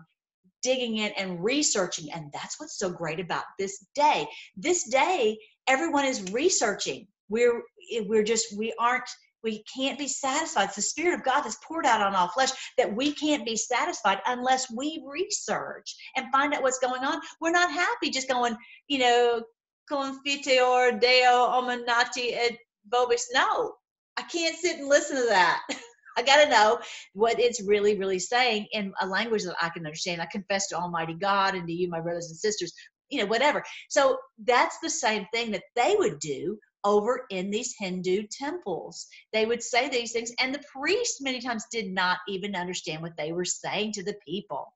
digging 0.66 0.96
in 0.96 1.12
and 1.16 1.42
researching. 1.42 2.12
And 2.12 2.30
that's 2.32 2.58
what's 2.58 2.76
so 2.76 2.90
great 2.90 3.20
about 3.20 3.44
this 3.56 3.86
day. 3.94 4.26
This 4.56 4.88
day, 4.88 5.38
everyone 5.68 6.04
is 6.04 6.32
researching. 6.32 7.06
We're 7.28 7.62
we're 8.06 8.24
just 8.24 8.56
we 8.58 8.74
aren't 8.78 9.08
we 9.46 9.62
can't 9.72 9.96
be 9.96 10.08
satisfied. 10.08 10.64
It's 10.64 10.74
the 10.74 10.82
Spirit 10.82 11.14
of 11.14 11.24
God 11.24 11.42
that's 11.42 11.58
poured 11.64 11.86
out 11.86 12.02
on 12.02 12.16
all 12.16 12.26
flesh 12.26 12.50
that 12.78 12.92
we 12.92 13.12
can't 13.12 13.46
be 13.46 13.54
satisfied 13.54 14.18
unless 14.26 14.68
we 14.72 15.04
research 15.06 15.94
and 16.16 16.32
find 16.32 16.52
out 16.52 16.64
what's 16.64 16.80
going 16.80 17.04
on. 17.04 17.20
We're 17.40 17.52
not 17.52 17.70
happy 17.70 18.10
just 18.10 18.28
going, 18.28 18.56
you 18.88 18.98
know, 18.98 19.44
confiteor 19.88 21.00
deo 21.00 21.46
omenati 21.46 22.34
et 22.34 22.56
vobis. 22.92 23.22
No, 23.32 23.74
I 24.16 24.22
can't 24.22 24.56
sit 24.56 24.80
and 24.80 24.88
listen 24.88 25.16
to 25.16 25.28
that. 25.28 25.62
I 26.18 26.22
got 26.22 26.42
to 26.42 26.50
know 26.50 26.80
what 27.12 27.38
it's 27.38 27.62
really, 27.62 27.96
really 27.96 28.18
saying 28.18 28.66
in 28.72 28.92
a 29.00 29.06
language 29.06 29.44
that 29.44 29.54
I 29.62 29.68
can 29.68 29.86
understand. 29.86 30.20
I 30.20 30.26
confess 30.26 30.66
to 30.68 30.76
Almighty 30.76 31.14
God 31.14 31.54
and 31.54 31.68
to 31.68 31.72
you, 31.72 31.88
my 31.88 32.00
brothers 32.00 32.30
and 32.30 32.36
sisters, 32.36 32.72
you 33.10 33.20
know, 33.20 33.26
whatever. 33.26 33.62
So 33.90 34.18
that's 34.44 34.78
the 34.80 34.90
same 34.90 35.26
thing 35.32 35.52
that 35.52 35.62
they 35.76 35.94
would 35.96 36.18
do 36.18 36.58
over 36.86 37.26
in 37.30 37.50
these 37.50 37.74
Hindu 37.78 38.22
temples. 38.30 39.06
They 39.32 39.44
would 39.44 39.62
say 39.62 39.88
these 39.88 40.12
things, 40.12 40.32
and 40.40 40.54
the 40.54 40.64
priests 40.72 41.20
many 41.20 41.40
times 41.40 41.64
did 41.70 41.92
not 41.92 42.18
even 42.28 42.54
understand 42.54 43.02
what 43.02 43.16
they 43.18 43.32
were 43.32 43.44
saying 43.44 43.92
to 43.92 44.04
the 44.04 44.16
people. 44.26 44.72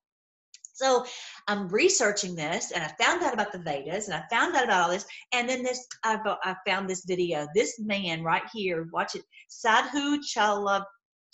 So 0.75 1.05
I'm 1.46 1.68
researching 1.68 2.35
this, 2.35 2.73
and 2.73 2.83
I 2.83 2.88
found 3.03 3.23
out 3.23 3.35
about 3.35 3.53
the 3.53 3.59
Vedas, 3.59 4.09
and 4.09 4.14
I 4.14 4.25
found 4.31 4.57
out 4.57 4.64
about 4.64 4.85
all 4.85 4.90
this, 4.90 5.07
and 5.33 5.49
then 5.49 5.62
this 5.62 5.87
I, 6.05 6.18
I 6.42 6.57
found 6.66 6.88
this 6.88 7.05
video. 7.05 7.46
This 7.55 7.79
man 7.79 8.25
right 8.25 8.42
here, 8.53 8.88
watch 8.92 9.14
it, 9.14 9.23
Sadhu 9.49 10.20
Chala 10.20 10.85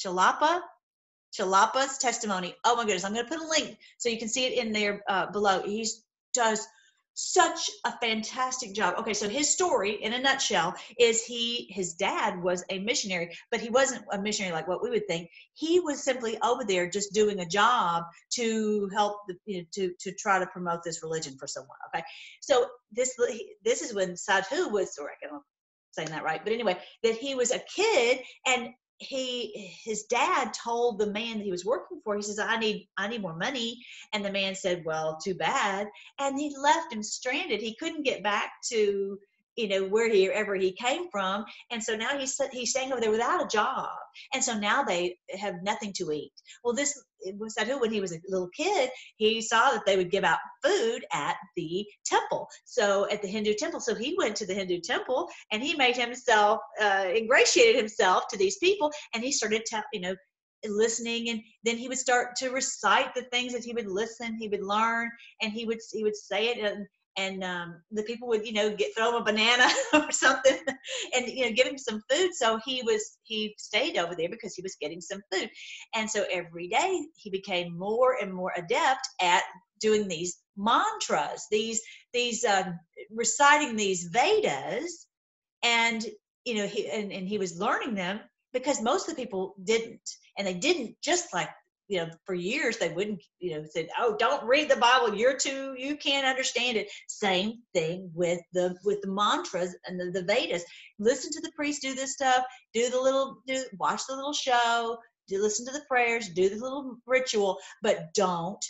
Chellappa, 0.05 0.61
Chellappa's 1.33 1.99
testimony. 1.99 2.55
Oh 2.65 2.77
my 2.77 2.83
goodness, 2.83 3.05
I'm 3.05 3.15
going 3.15 3.25
to 3.25 3.33
put 3.33 3.43
a 3.43 3.49
link 3.49 3.79
so 3.99 4.09
you 4.09 4.19
can 4.19 4.29
see 4.29 4.47
it 4.47 4.59
in 4.65 4.73
there 4.73 5.03
uh, 5.09 5.31
below. 5.31 5.63
He 5.63 5.87
does 6.35 6.67
such 7.17 7.71
a 7.87 7.93
fantastic 7.99 8.75
job. 8.75 8.95
Okay, 8.99 9.15
so 9.15 9.27
his 9.29 9.51
story 9.51 10.03
in 10.03 10.13
a 10.13 10.19
nutshell 10.19 10.75
is 11.01 11.25
he 11.25 11.67
his 11.71 11.95
dad 11.95 12.43
was 12.43 12.63
a 12.71 12.79
missionary, 12.79 13.35
but 13.51 13.61
he 13.61 13.71
wasn't 13.71 14.05
a 14.13 14.21
missionary 14.21 14.53
like 14.53 14.69
what 14.69 14.83
we 14.83 14.91
would 14.91 15.09
think. 15.09 15.31
He 15.55 15.81
was 15.81 16.05
simply 16.05 16.39
over 16.43 16.63
there 16.63 16.89
just 16.89 17.15
doing 17.15 17.41
a 17.41 17.47
job 17.47 18.05
to 18.35 18.91
help 18.95 19.23
the, 19.29 19.35
you 19.47 19.59
know, 19.59 19.65
to 19.73 19.93
to 19.99 20.13
try 20.13 20.39
to 20.39 20.47
promote 20.47 20.85
this 20.85 21.03
religion 21.03 21.37
for 21.39 21.47
someone. 21.47 21.79
Okay, 21.89 22.05
so 22.43 22.67
this 22.93 23.17
this 23.65 23.81
is 23.81 23.95
when 23.95 24.17
Sadhu 24.17 24.69
was, 24.69 24.99
or 25.01 25.11
I 25.11 25.15
saying 25.93 26.11
that 26.11 26.23
right, 26.23 26.45
but 26.45 26.53
anyway, 26.53 26.77
that 27.03 27.17
he 27.17 27.35
was 27.35 27.51
a 27.51 27.61
kid 27.75 28.19
and 28.47 28.69
he 28.99 29.75
his 29.85 30.05
dad 30.05 30.53
told 30.55 30.99
the 30.99 31.07
man 31.07 31.39
that 31.39 31.45
he 31.45 31.51
was 31.51 31.67
working 31.67 32.01
for 32.03 32.17
he 32.17 32.23
says 32.23 32.39
i 32.39 32.57
need 32.57 32.89
i 32.97 33.07
need 33.07 33.21
more 33.21 33.37
money. 33.37 33.79
And 34.13 34.25
the 34.25 34.33
man 34.33 34.55
said 34.55 34.85
well 34.85 35.19
too 35.23 35.35
bad. 35.35 35.89
And 36.19 36.39
he 36.39 36.55
left 36.57 36.93
him 36.93 37.03
stranded. 37.03 37.61
He 37.61 37.77
couldn't 37.77 38.05
get 38.05 38.23
back 38.23 38.53
to 38.71 39.19
you 39.57 39.69
know 39.69 39.85
where 39.85 40.11
he 40.11 40.29
ever 40.29 40.55
he 40.55 40.73
came 40.73 41.11
from. 41.11 41.45
And 41.71 41.83
so 41.83 41.97
now 41.97 42.19
he's 42.19 42.41
he's 42.53 42.71
staying 42.71 42.93
over 42.93 43.01
there 43.01 43.11
without 43.11 43.45
a 43.45 43.49
job. 43.49 43.91
And 44.33 44.43
so 44.43 44.59
now 44.59 44.83
they 44.83 45.19
have 45.39 45.63
nothing 45.63 45.93
to 45.95 46.11
eat. 46.13 46.33
Well 46.65 46.75
this 46.75 47.03
was 47.39 47.55
that 47.55 47.67
who 47.67 47.81
when 47.81 47.93
he 47.93 48.01
was 48.01 48.13
a 48.13 48.21
little 48.29 48.49
kid 48.57 48.91
he 49.17 49.41
saw 49.41 49.71
that 49.71 49.85
they 49.87 49.97
would 49.97 50.11
give 50.11 50.25
out 50.25 50.39
food 50.63 51.05
at 51.13 51.37
the 51.57 51.87
temple. 52.05 52.49
So 52.65 53.09
at 53.11 53.23
the 53.23 53.29
hindu 53.29 53.55
temple. 53.55 53.81
So 53.81 53.95
he 53.95 54.15
went 54.19 54.37
to 54.37 54.47
the 54.47 54.55
hindu 54.55 54.81
temple 54.81 55.29
and 55.53 55.63
he 55.63 55.75
made 55.75 55.97
himself 55.97 56.61
uh, 56.81 57.07
ingratiated 57.15 57.77
himself 57.77 58.25
to 58.31 58.39
these 58.39 58.59
people 58.59 58.91
and 59.15 59.23
he 59.23 59.33
started 59.33 59.65
to 59.67 59.83
you 59.93 60.01
know 60.01 60.15
listening. 60.67 61.31
And 61.31 61.41
then 61.65 61.77
he 61.77 61.89
would 61.89 61.99
start 61.99 62.37
to 62.37 62.51
recite 62.51 63.15
the 63.15 63.23
things 63.23 63.53
that 63.53 63.65
he 63.65 63.73
would 63.73 63.87
listen 63.87 64.37
he 64.39 64.49
would 64.49 64.65
learn 64.65 65.11
and 65.43 65.53
he 65.53 65.65
would 65.65 65.79
he 65.93 66.03
would 66.03 66.17
say 66.17 66.49
it. 66.49 66.59
And 66.59 66.87
and 67.17 67.43
um, 67.43 67.81
the 67.91 68.03
people 68.03 68.29
would 68.29 68.47
you 68.47 68.53
know 68.53 68.75
get 68.75 68.95
throw 68.95 69.11
him 69.11 69.23
a 69.23 69.25
banana 69.25 69.67
or 69.95 70.11
something 70.13 70.59
and 71.15 71.27
you 71.27 71.47
know 71.47 71.53
give 71.53 71.67
him 71.67 71.79
some 71.79 72.03
food. 72.11 72.31
So 72.35 72.59
he 72.65 72.83
was 72.83 73.19
he 73.23 73.55
stayed 73.59 73.97
over 73.97 74.15
there 74.15 74.29
because 74.29 74.55
he 74.55 74.63
was 74.63 74.77
getting 74.81 75.01
some 75.01 75.21
food. 75.33 75.51
And 75.95 76.11
so 76.11 76.25
every 76.31 76.69
day 76.69 77.01
he 77.17 77.31
became 77.31 77.77
more 77.77 78.17
and 78.21 78.33
more 78.33 78.53
adept 78.57 79.09
at 79.21 79.43
doing 79.81 80.09
these 80.09 80.39
mantras 80.57 81.47
these 81.51 81.81
these 82.13 82.45
uh, 82.45 82.71
reciting 83.11 83.77
these 83.77 84.05
vedas. 84.13 85.09
And 85.63 86.05
you 86.45 86.55
know 86.55 86.67
he 86.67 86.89
and, 86.91 87.13
and 87.13 87.29
he 87.29 87.39
was 87.39 87.59
learning 87.59 87.95
them 87.95 88.21
because 88.53 88.81
most 88.81 89.09
of 89.09 89.17
the 89.17 89.23
people 89.23 89.55
didn't. 89.65 90.09
And 90.39 90.47
they 90.47 90.55
didn't 90.55 90.97
just 91.03 91.33
like 91.33 91.49
you 91.89 91.99
know, 91.99 92.11
for 92.25 92.35
years 92.35 92.79
they 92.79 92.89
wouldn't, 92.89 93.23
you 93.39 93.53
know, 93.53 93.65
said, 93.69 93.89
"Oh, 93.99 94.17
don't 94.19 94.45
read 94.45 94.69
the 94.69 94.77
Bible. 94.77 95.15
You're 95.15 95.37
too, 95.37 95.75
you 95.79 95.97
can't 95.97 96.27
understand 96.27 96.77
it." 96.77 96.91
Same 97.07 97.63
thing 97.75 98.11
with 98.15 98.41
the 98.53 98.77
with 98.85 99.01
the 99.03 99.11
mantras 99.11 99.77
and 99.87 99.99
the, 99.99 100.11
the 100.11 100.27
Vedas. 100.27 100.65
Listen 100.99 101.31
to 101.33 101.41
the 101.41 101.53
priest 101.55 101.83
do 101.83 101.95
this 101.95 102.15
stuff. 102.15 102.45
Do 102.75 102.91
the 102.91 103.01
little, 103.01 103.43
do 103.47 103.65
watch 103.79 104.03
the 104.09 104.17
little 104.17 104.33
show. 104.33 104.99
Do 105.29 105.41
listen 105.41 105.67
to 105.67 105.73
the 105.73 105.85
prayers. 105.89 106.29
Do 106.29 106.49
the 106.49 106.57
little 106.57 106.97
ritual, 107.07 107.59
but 107.83 108.13
don't 108.15 108.65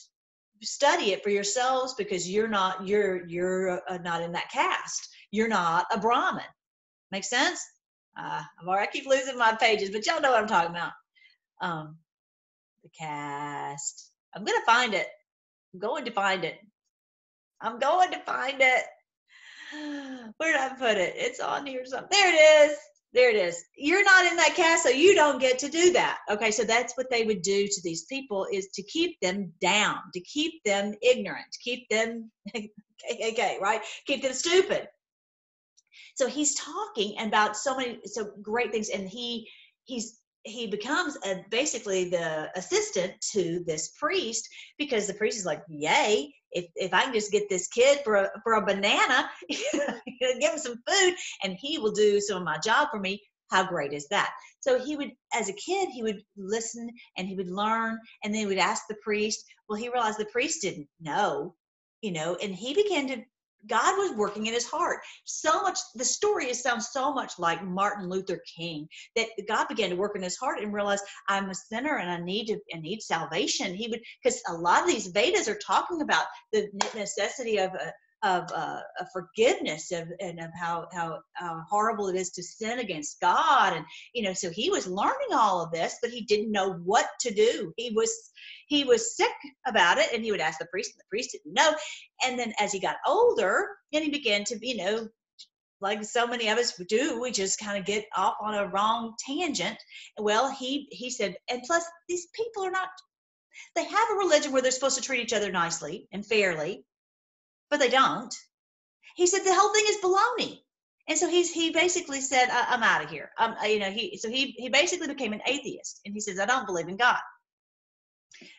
study 0.62 1.12
it 1.12 1.22
for 1.22 1.31
yourselves 1.31 1.94
because 1.94 2.29
you're 2.29 2.48
not 2.48 2.87
you're 2.87 3.26
you're 3.26 3.81
uh, 3.88 3.98
not 3.98 4.22
in 4.22 4.33
that 4.33 4.50
caste. 4.50 5.09
You're 5.31 5.48
not 5.48 5.87
a 5.92 5.98
Brahmin. 5.98 6.44
Make 7.12 7.24
sense? 7.24 7.64
Uh, 8.18 8.42
I'm 8.61 8.68
already 8.68 8.88
I 8.88 8.90
keep 8.90 9.07
losing 9.07 9.37
my 9.37 9.55
pages, 9.55 9.90
but 9.90 10.07
y'all 10.07 10.20
know 10.20 10.33
what 10.33 10.40
I'm 10.40 10.48
talking 10.48 10.70
about. 10.70 10.92
Um, 11.61 11.96
the 12.87 12.90
caste. 12.99 14.11
I'm 14.35 14.44
gonna 14.44 14.64
find 14.66 14.94
it. 14.94 15.07
I'm 15.75 15.81
going 15.81 16.05
to 16.05 16.11
find 16.11 16.44
it. 16.44 16.59
I'm 17.61 17.79
going 17.79 18.11
to 18.12 18.18
find 18.20 18.61
it. 18.61 18.85
Where 20.37 20.53
did 20.53 20.61
I 20.61 20.75
put 20.79 20.96
it? 20.96 21.14
It's 21.16 21.40
on 21.40 21.66
here 21.66 21.85
something. 21.85 22.09
There 22.11 22.33
it 22.33 22.70
is. 22.70 22.79
There 23.12 23.31
it 23.31 23.37
is. 23.37 23.64
You're 23.77 24.05
not 24.05 24.27
in 24.27 24.37
that 24.37 24.55
caste, 24.55 24.83
so 24.83 24.90
you 24.90 25.14
don't 25.14 25.40
get 25.40 25.59
to 25.61 25.68
do 25.68 25.92
that. 25.92 26.18
Okay, 26.31 26.51
so 26.51 26.64
that's 26.64 26.96
what 26.96 27.11
they 27.11 27.25
would 27.25 27.42
do 27.42 27.66
to 27.66 27.81
these 27.83 28.05
people 28.05 28.46
is 28.53 28.68
to 28.75 28.83
keep 28.83 29.18
them 29.20 29.53
down, 29.61 29.96
to 30.12 30.20
keep 30.20 30.62
them 30.64 30.94
ignorant, 31.03 31.46
to 31.53 31.59
keep 31.59 31.88
them 31.88 32.31
okay, 32.55 33.59
right? 33.61 33.81
Keep 34.07 34.22
them 34.22 34.35
stupid. 34.35 34.88
So 36.16 36.27
he's 36.27 36.55
talking 36.55 37.18
about 37.20 37.57
so 37.57 37.77
many 37.77 38.01
so 38.05 38.33
great 38.42 38.72
things, 38.72 38.90
and 38.90 39.09
he 39.09 39.49
he's 39.85 40.18
he 40.46 40.66
becomes 40.66 41.16
a, 41.24 41.44
basically 41.50 42.09
the 42.09 42.50
assistant 42.56 43.12
to 43.32 43.62
this 43.66 43.92
priest 43.98 44.48
because 44.78 45.06
the 45.06 45.14
priest 45.14 45.38
is 45.38 45.44
like, 45.46 45.62
"Yay! 45.68 46.32
If 46.52 46.66
if 46.76 46.94
I 46.94 47.02
can 47.02 47.12
just 47.12 47.32
get 47.32 47.48
this 47.48 47.68
kid 47.68 48.00
for 48.04 48.16
a 48.16 48.30
for 48.42 48.54
a 48.54 48.64
banana, 48.64 49.28
give 49.50 50.38
him 50.40 50.59
some 50.59 50.80
food, 50.87 51.14
and 51.42 51.56
he 51.59 51.78
will 51.78 51.92
do 51.92 52.20
some 52.20 52.38
of 52.38 52.44
my 52.44 52.59
job 52.59 52.88
for 52.90 53.00
me." 53.00 53.22
How 53.50 53.64
great 53.64 53.92
is 53.92 54.09
that? 54.09 54.32
So 54.61 54.78
he 54.80 54.96
would, 54.96 55.12
as 55.32 55.48
a 55.48 55.52
kid, 55.52 55.88
he 55.90 56.02
would 56.02 56.20
listen 56.37 56.90
and 57.16 57.28
he 57.28 57.37
would 57.37 57.48
learn, 57.48 57.96
and 58.24 58.35
then 58.35 58.40
he 58.40 58.46
would 58.46 58.59
ask 58.59 58.85
the 58.88 58.96
priest. 59.02 59.44
Well, 59.68 59.78
he 59.78 59.88
realized 59.88 60.18
the 60.18 60.24
priest 60.26 60.62
didn't 60.62 60.88
know, 61.00 61.54
you 62.00 62.11
know, 62.11 62.37
and 62.42 62.54
he 62.54 62.74
began 62.74 63.06
to 63.09 63.24
God 63.69 63.97
was 63.99 64.16
working 64.16 64.47
in 64.47 64.55
his 64.55 64.66
heart. 64.66 65.01
So 65.25 65.62
much, 65.62 65.79
the 65.95 66.05
story 66.05 66.51
is 66.51 66.62
sounds 66.62 66.90
so 66.92 67.12
much 67.12 67.38
like 67.38 67.64
Martin 67.64 68.09
Luther 68.09 68.40
King 68.57 68.88
that 69.16 69.29
God 69.49 69.69
began 69.69 69.90
to 69.90 69.97
work 69.97 70.16
in 70.16 70.23
his 70.23 70.37
heart 70.37 70.61
and 70.61 70.73
realized 70.73 71.05
I'm 71.29 71.51
a 71.51 71.55
sinner 71.55 71.99
and 71.99 72.11
I 72.11 72.21
need 72.21 72.47
to, 72.47 72.59
I 72.75 72.79
need 72.79 73.03
salvation. 73.03 73.75
He 73.75 73.88
would, 73.88 74.01
because 74.23 74.40
a 74.49 74.55
lot 74.55 74.83
of 74.83 74.88
these 74.88 75.09
Vedas 75.09 75.49
are 75.49 75.59
talking 75.66 76.03
about 76.03 76.27
the 76.53 76.69
necessity 76.95 77.59
of 77.59 77.73
a, 77.75 77.92
of, 78.23 78.51
uh, 78.55 78.81
of 79.01 79.07
forgiveness 79.12 79.92
of, 79.92 80.09
and 80.21 80.40
of 80.40 80.51
how, 80.59 80.87
how 80.92 81.19
how 81.35 81.62
horrible 81.69 82.09
it 82.09 82.16
is 82.16 82.31
to 82.31 82.42
sin 82.42 82.79
against 82.79 83.21
God 83.21 83.75
and 83.75 83.85
you 84.14 84.23
know 84.23 84.33
so 84.33 84.51
he 84.51 84.71
was 84.71 84.87
learning 84.87 85.33
all 85.33 85.62
of 85.62 85.71
this 85.71 85.99
but 86.01 86.11
he 86.11 86.23
didn't 86.23 86.51
know 86.51 86.73
what 86.85 87.07
to 87.21 87.33
do 87.33 87.73
he 87.77 87.90
was 87.90 88.33
he 88.66 88.85
was 88.85 89.16
sick 89.16 89.33
about 89.66 89.98
it 89.98 90.12
and 90.12 90.24
he 90.24 90.31
would 90.31 90.40
ask 90.40 90.59
the 90.59 90.66
priest 90.66 90.92
and 90.92 91.00
the 91.00 91.09
priest 91.09 91.33
didn't 91.33 91.55
know 91.55 91.74
and 92.24 92.38
then 92.38 92.52
as 92.61 92.72
he 92.72 92.81
got 92.81 92.96
older 93.07 93.68
and 93.92 94.05
he 94.05 94.11
began 94.11 94.44
to 94.44 94.59
you 94.66 94.76
know 94.76 95.09
like 95.81 96.02
so 96.05 96.26
many 96.26 96.48
of 96.48 96.59
us 96.59 96.72
do 96.88 97.20
we 97.20 97.31
just 97.31 97.61
kind 97.61 97.79
of 97.79 97.85
get 97.85 98.07
off 98.16 98.35
on 98.40 98.55
a 98.55 98.68
wrong 98.68 99.14
tangent 99.26 99.79
well 100.18 100.50
he 100.50 100.88
he 100.90 101.11
said 101.11 101.37
and 101.50 101.62
plus 101.66 101.85
these 102.09 102.26
people 102.35 102.64
are 102.64 102.70
not 102.70 102.88
they 103.74 103.85
have 103.85 104.11
a 104.11 104.18
religion 104.18 104.52
where 104.52 104.62
they're 104.62 104.70
supposed 104.70 104.96
to 104.96 105.02
treat 105.02 105.22
each 105.22 105.33
other 105.33 105.50
nicely 105.50 106.09
and 106.12 106.24
fairly 106.24 106.85
but 107.70 107.81
they 107.81 107.88
don't. 107.88 108.35
He 109.16 109.26
said 109.26 109.40
the 109.40 109.55
whole 109.55 109.72
thing 109.72 109.85
is 109.88 109.98
baloney. 109.98 110.61
And 111.09 111.18
so 111.18 111.29
he's 111.29 111.52
he 111.52 111.70
basically 111.70 112.20
said, 112.20 112.48
I, 112.50 112.74
am 112.74 112.83
out 112.83 113.05
of 113.05 113.11
here. 113.11 113.31
Um, 113.38 113.55
you 113.64 113.79
know, 113.79 113.90
he 113.90 114.16
so 114.16 114.29
he 114.29 114.55
he 114.59 114.68
basically 114.68 115.07
became 115.07 115.33
an 115.33 115.42
atheist, 115.46 116.00
and 116.05 116.12
he 116.12 116.20
says, 116.20 116.38
I 116.38 116.46
don't 116.46 116.66
believe 116.66 116.88
in 116.88 116.96
God. 116.96 117.18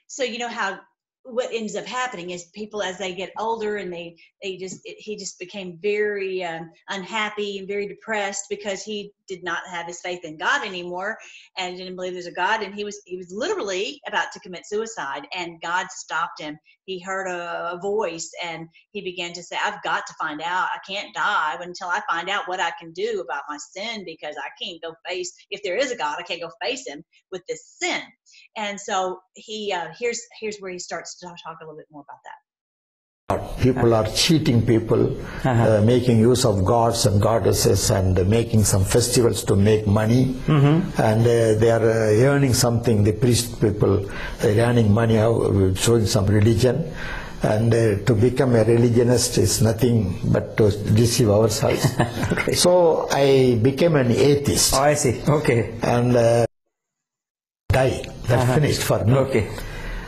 So 0.08 0.24
you 0.24 0.40
know 0.40 0.50
how 0.50 0.80
what 1.30 1.50
ends 1.52 1.76
up 1.76 1.86
happening 1.86 2.30
is 2.30 2.46
people 2.56 2.82
as 2.82 2.98
they 2.98 3.14
get 3.14 3.34
older 3.38 3.78
and 3.78 3.92
they 3.92 4.16
they 4.42 4.56
just 4.56 4.80
it, 4.86 4.96
he 4.98 5.18
just 5.18 5.38
became 5.40 5.78
very 5.82 6.44
um, 6.44 6.72
unhappy 6.90 7.60
and 7.60 7.68
very 7.68 7.88
depressed 7.88 8.46
because 8.50 8.82
he 8.82 9.12
did 9.28 9.44
not 9.44 9.68
have 9.70 9.88
his 9.88 10.00
faith 10.00 10.24
in 10.24 10.38
God 10.38 10.66
anymore 10.66 11.18
and 11.58 11.76
didn't 11.76 11.98
believe 11.98 12.14
there's 12.14 12.28
a 12.28 12.32
God 12.32 12.64
and 12.64 12.74
he 12.74 12.86
was 12.86 13.02
he 13.06 13.18
was 13.18 13.32
literally 13.32 14.00
about 14.08 14.32
to 14.32 14.40
commit 14.40 14.66
suicide 14.66 15.28
and 15.36 15.62
God 15.62 15.88
stopped 15.92 16.40
him. 16.40 16.58
He 16.88 17.00
heard 17.00 17.28
a, 17.28 17.78
voice 17.82 18.32
and 18.44 18.68
he 18.92 19.02
began 19.02 19.34
to 19.34 19.44
say, 19.44 19.58
"I've 19.62 19.84
got 19.84 20.08
to 20.08 20.14
find 20.20 20.42
out. 20.42 20.70
I 20.74 20.80
can't 20.88 21.14
die 21.14 21.58
until 21.62 21.90
I 21.90 22.02
find 22.10 22.30
out 22.30 22.48
what 22.48 22.62
I 22.62 22.72
can 22.80 22.92
do 22.94 23.22
about 23.22 23.44
my 23.50 23.58
sin 23.58 24.06
because 24.06 24.36
I 24.38 24.50
can't 24.62 24.82
go 24.82 24.94
face 25.08 25.32
if 25.52 25.62
there 25.64 25.76
is 25.76 25.92
a 25.92 25.98
God. 25.98 26.18
I 26.18 26.24
can't 26.24 26.42
go 26.42 26.52
face 26.62 26.88
him 26.88 27.04
with 27.32 27.44
this 27.48 27.76
sin." 27.78 28.02
And 28.56 28.80
so 28.80 29.20
he 29.36 29.74
uh, 29.74 29.90
here's 30.00 30.22
here's 30.40 30.58
where 30.60 30.72
he 30.72 30.80
starts 30.80 31.20
to 31.20 31.28
talk 31.28 31.58
a 31.62 31.66
little 31.66 31.78
bit 31.78 31.88
more 31.92 32.02
about 32.02 32.22
that. 32.24 32.47
People 33.62 33.94
are 33.94 34.08
cheating 34.16 34.66
people, 34.66 35.02
Uh-huh. 35.44 35.80
uh, 35.80 35.82
making 35.84 36.18
use 36.20 36.46
of 36.46 36.64
gods 36.64 37.06
and 37.06 37.22
goddesses, 37.22 37.92
and 37.92 38.18
uh, 38.18 38.24
making 38.24 38.64
some 38.64 38.86
festivals 38.86 39.44
to 39.44 39.56
make 39.58 39.86
money. 39.86 40.34
Mm-hmm. 40.48 41.02
And 41.02 41.22
uh, 41.28 41.60
they 41.60 41.70
are 41.70 41.84
uh, 41.84 42.24
earning 42.32 42.54
something. 42.54 43.04
The 43.04 43.12
priest 43.12 43.60
people 43.60 44.08
they're 44.40 44.66
earning 44.66 44.94
money, 44.94 45.18
out, 45.18 45.44
showing 45.76 46.06
some 46.06 46.26
religion. 46.28 46.90
And 47.44 47.74
uh, 47.74 47.98
to 48.08 48.16
become 48.16 48.56
a 48.56 48.64
religionist 48.64 49.38
is 49.38 49.62
nothing 49.62 50.20
but 50.32 50.56
to 50.58 50.72
deceive 50.96 51.30
ourselves. 51.30 51.84
So 52.56 53.10
I 53.12 53.60
became 53.62 53.98
an 53.98 54.10
atheist 54.12 54.74
Oh, 54.74 54.80
I 54.88 54.94
see. 54.96 55.22
Okay. 55.28 55.76
and 55.84 56.16
uh, 56.16 56.46
die. 57.76 58.08
That 58.32 58.40
Uh-huh. 58.40 58.56
finished 58.56 58.84
for 58.84 59.04
me. 59.04 59.14
Okay. 59.28 59.52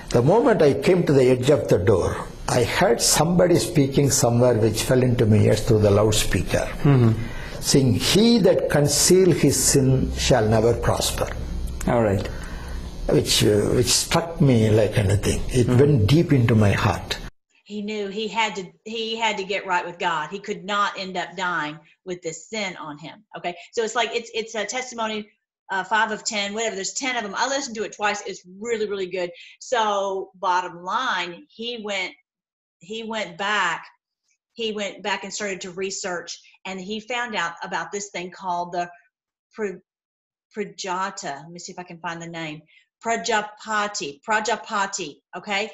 The 0.10 0.21
moment 0.23 0.62
I 0.62 0.79
came 0.79 1.03
to 1.05 1.12
the 1.13 1.25
edge 1.36 1.49
of 1.51 1.67
the 1.67 1.77
door, 1.77 2.15
I 2.49 2.63
heard 2.63 2.99
somebody 3.01 3.55
speaking 3.57 4.09
somewhere 4.09 4.55
which 4.55 4.83
fell 4.83 5.03
into 5.03 5.25
my 5.25 5.38
ears 5.38 5.62
through 5.67 5.79
the 5.79 5.91
loudspeaker, 5.91 6.67
saying, 7.59 7.93
He 7.95 8.39
that 8.39 8.69
conceal 8.69 9.31
his 9.31 9.62
sin 9.63 10.12
shall 10.15 10.47
never 10.47 10.73
prosper. 10.73 11.27
All 11.88 12.01
right. 12.01 12.25
Which, 13.07 13.43
uh, 13.43 13.62
which 13.75 13.88
struck 13.88 14.39
me 14.41 14.69
like 14.69 14.97
anything. 14.97 15.41
It 15.49 15.67
went 15.67 16.07
deep 16.07 16.31
into 16.33 16.55
my 16.55 16.71
heart. 16.71 17.17
he 17.63 17.83
knew 17.83 18.07
he 18.07 18.27
had 18.27 18.55
to 18.55 18.63
he 18.83 19.15
had 19.15 19.38
to 19.38 19.43
get 19.43 19.65
right 19.71 19.85
with 19.85 19.99
god 19.99 20.29
he 20.35 20.39
could 20.47 20.63
not 20.65 20.97
end 20.97 21.15
up 21.23 21.29
dying 21.38 21.75
with 22.03 22.19
this 22.23 22.39
sin 22.49 22.75
on 22.77 22.97
him 22.97 23.17
okay 23.38 23.53
so 23.73 23.83
it's 23.83 23.93
like 23.99 24.09
it's 24.19 24.31
it's 24.33 24.55
a 24.55 24.65
testimony 24.65 25.19
uh, 25.73 25.83
five 25.83 26.09
of 26.15 26.23
ten 26.23 26.55
whatever 26.55 26.75
there's 26.79 26.93
ten 26.93 27.15
of 27.15 27.21
them 27.25 27.35
i 27.38 27.45
listened 27.47 27.75
to 27.79 27.83
it 27.83 27.93
twice 27.99 28.21
it's 28.25 28.41
really 28.67 28.88
really 28.93 29.05
good 29.17 29.29
so 29.59 30.31
bottom 30.47 30.81
line 30.83 31.31
he 31.59 31.69
went 31.91 32.12
he 32.79 33.03
went 33.03 33.37
back 33.37 33.85
he 34.53 34.71
went 34.73 35.01
back 35.03 35.23
and 35.23 35.33
started 35.33 35.61
to 35.61 35.71
research 35.71 36.37
and 36.65 36.81
he 36.81 36.99
found 36.99 37.35
out 37.35 37.53
about 37.63 37.91
this 37.91 38.09
thing 38.09 38.31
called 38.31 38.73
the 38.73 38.89
Pra- 39.53 39.81
prajata 40.55 41.41
let 41.43 41.49
me 41.49 41.59
see 41.59 41.71
if 41.71 41.79
i 41.79 41.83
can 41.83 41.99
find 41.99 42.21
the 42.21 42.27
name 42.27 42.61
prajapati 43.05 44.19
prajapati 44.27 45.15
okay 45.35 45.71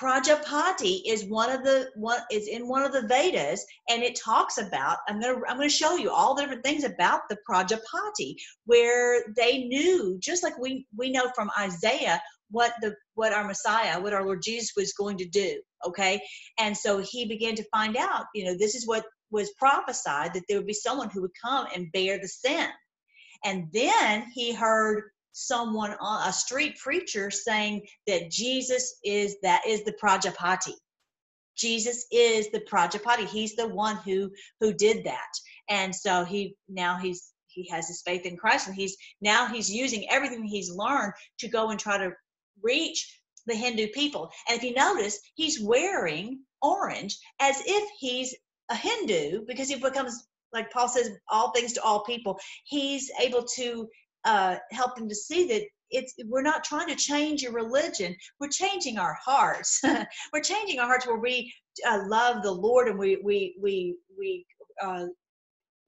Prajapati 0.00 1.00
is 1.06 1.24
one 1.24 1.50
of 1.50 1.64
the 1.64 1.88
one 1.94 2.20
is 2.30 2.48
in 2.48 2.68
one 2.68 2.82
of 2.82 2.92
the 2.92 3.06
Vedas, 3.08 3.64
and 3.88 4.02
it 4.02 4.14
talks 4.22 4.58
about. 4.58 4.98
I'm 5.08 5.18
gonna 5.20 5.40
I'm 5.48 5.56
gonna 5.56 5.70
show 5.70 5.96
you 5.96 6.10
all 6.10 6.34
the 6.34 6.42
different 6.42 6.64
things 6.64 6.84
about 6.84 7.22
the 7.30 7.38
Prajapati, 7.48 8.36
where 8.66 9.24
they 9.36 9.64
knew, 9.64 10.18
just 10.20 10.42
like 10.42 10.58
we 10.58 10.86
we 10.96 11.10
know 11.10 11.30
from 11.34 11.50
Isaiah, 11.58 12.20
what 12.50 12.72
the 12.80 12.94
what 13.14 13.32
our 13.32 13.44
Messiah, 13.46 14.00
what 14.00 14.12
our 14.12 14.24
Lord 14.24 14.42
Jesus 14.42 14.72
was 14.76 14.92
going 14.92 15.16
to 15.18 15.28
do. 15.28 15.60
Okay, 15.86 16.20
and 16.58 16.76
so 16.76 16.98
he 16.98 17.26
began 17.26 17.54
to 17.56 17.64
find 17.70 17.96
out. 17.96 18.26
You 18.34 18.44
know, 18.44 18.56
this 18.58 18.74
is 18.74 18.86
what 18.86 19.04
was 19.30 19.52
prophesied 19.58 20.34
that 20.34 20.42
there 20.48 20.58
would 20.58 20.66
be 20.66 20.72
someone 20.72 21.10
who 21.10 21.22
would 21.22 21.32
come 21.42 21.66
and 21.74 21.92
bear 21.92 22.18
the 22.18 22.28
sin, 22.28 22.68
and 23.44 23.68
then 23.72 24.26
he 24.34 24.52
heard 24.52 25.10
someone 25.32 25.94
on 26.00 26.26
a 26.28 26.32
street 26.32 26.78
preacher 26.78 27.30
saying 27.30 27.82
that 28.06 28.30
Jesus 28.30 28.98
is 29.04 29.36
that 29.42 29.66
is 29.66 29.84
the 29.84 29.92
Prajapati. 29.92 30.74
Jesus 31.56 32.06
is 32.10 32.50
the 32.50 32.60
Prajapati. 32.60 33.26
He's 33.26 33.54
the 33.54 33.68
one 33.68 33.96
who 33.96 34.30
who 34.60 34.72
did 34.72 35.04
that. 35.04 35.30
And 35.68 35.94
so 35.94 36.24
he 36.24 36.56
now 36.68 36.96
he's 36.96 37.32
he 37.48 37.68
has 37.70 37.88
his 37.88 38.02
faith 38.02 38.26
in 38.26 38.36
Christ 38.36 38.66
and 38.66 38.76
he's 38.76 38.96
now 39.20 39.46
he's 39.46 39.70
using 39.70 40.08
everything 40.10 40.44
he's 40.44 40.70
learned 40.70 41.12
to 41.38 41.48
go 41.48 41.70
and 41.70 41.80
try 41.80 41.98
to 41.98 42.12
reach 42.62 43.20
the 43.46 43.54
Hindu 43.54 43.88
people. 43.88 44.30
And 44.48 44.56
if 44.56 44.64
you 44.64 44.74
notice, 44.74 45.18
he's 45.34 45.60
wearing 45.60 46.40
orange 46.62 47.16
as 47.40 47.62
if 47.64 47.88
he's 47.98 48.34
a 48.70 48.74
Hindu 48.74 49.44
because 49.46 49.68
he 49.68 49.76
becomes 49.76 50.26
like 50.52 50.70
Paul 50.70 50.88
says 50.88 51.10
all 51.28 51.50
things 51.52 51.72
to 51.74 51.82
all 51.82 52.04
people. 52.04 52.38
He's 52.64 53.10
able 53.20 53.44
to 53.56 53.88
uh, 54.24 54.56
help 54.72 54.96
them 54.96 55.08
to 55.08 55.14
see 55.14 55.46
that 55.48 55.62
it's 55.90 56.14
we're 56.24 56.42
not 56.42 56.64
trying 56.64 56.88
to 56.88 56.96
change 56.96 57.42
your 57.42 57.52
religion. 57.52 58.16
We're 58.40 58.48
changing 58.48 58.98
our 58.98 59.16
hearts. 59.24 59.80
we're 60.32 60.42
changing 60.42 60.80
our 60.80 60.86
hearts 60.86 61.06
where 61.06 61.18
we 61.18 61.52
uh, 61.86 62.02
love 62.06 62.42
the 62.42 62.52
Lord 62.52 62.88
and 62.88 62.98
we 62.98 63.20
we 63.22 63.56
we 63.60 63.96
we 64.18 64.46
uh, 64.82 65.06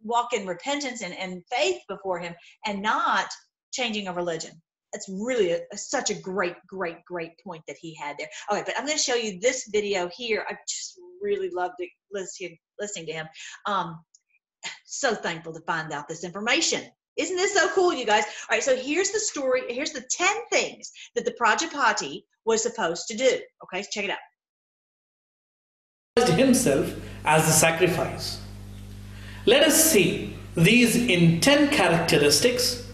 walk 0.02 0.32
in 0.32 0.46
repentance 0.46 1.02
and, 1.02 1.14
and 1.14 1.42
faith 1.50 1.80
before 1.88 2.20
Him, 2.20 2.34
and 2.66 2.80
not 2.80 3.28
changing 3.72 4.06
a 4.06 4.12
religion. 4.12 4.52
That's 4.92 5.08
really 5.08 5.52
a, 5.52 5.60
a, 5.72 5.76
such 5.76 6.10
a 6.10 6.14
great, 6.14 6.56
great, 6.66 7.04
great 7.04 7.32
point 7.44 7.62
that 7.68 7.76
he 7.78 7.94
had 7.94 8.16
there. 8.18 8.28
Okay, 8.50 8.62
but 8.64 8.74
I'm 8.78 8.86
going 8.86 8.96
to 8.96 9.02
show 9.02 9.14
you 9.14 9.38
this 9.40 9.68
video 9.70 10.08
here. 10.16 10.44
I 10.48 10.54
just 10.68 10.98
really 11.20 11.50
loved 11.50 11.74
it, 11.78 11.90
listening, 12.12 12.56
listening 12.80 13.06
to 13.06 13.12
him. 13.12 13.26
Um, 13.66 14.00
so 14.84 15.14
thankful 15.14 15.52
to 15.52 15.60
find 15.60 15.92
out 15.92 16.08
this 16.08 16.24
information. 16.24 16.82
Isn't 17.16 17.36
this 17.36 17.54
so 17.54 17.68
cool, 17.74 17.92
you 17.92 18.06
guys? 18.06 18.24
All 18.24 18.56
right, 18.56 18.62
so 18.62 18.76
here's 18.76 19.10
the 19.10 19.18
story. 19.18 19.62
Here's 19.68 19.92
the 19.92 20.04
10 20.08 20.28
things 20.52 20.90
that 21.16 21.24
the 21.24 21.32
Prajapati 21.32 22.24
was 22.44 22.62
supposed 22.62 23.08
to 23.08 23.16
do. 23.16 23.38
Okay, 23.64 23.84
check 23.90 24.04
it 24.04 24.10
out. 24.10 24.18
Himself 26.30 26.92
as 27.24 27.46
the 27.46 27.52
sacrifice. 27.52 28.40
Let 29.46 29.62
us 29.62 29.90
see 29.90 30.36
these 30.56 30.96
in 30.96 31.40
10 31.40 31.70
characteristics 31.70 32.87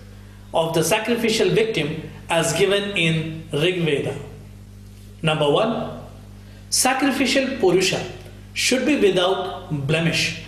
of 0.55 0.75
the 0.75 0.83
sacrificial 0.83 1.51
victim 1.51 2.11
as 2.31 2.53
given 2.55 2.97
in 2.97 3.45
Rig 3.53 3.83
Veda. 3.83 4.17
Number 5.23 5.51
one, 5.51 6.01
sacrificial 6.71 7.59
Purusha 7.59 8.05
should 8.53 8.87
be 8.87 8.97
without 9.01 9.87
blemish, 9.87 10.43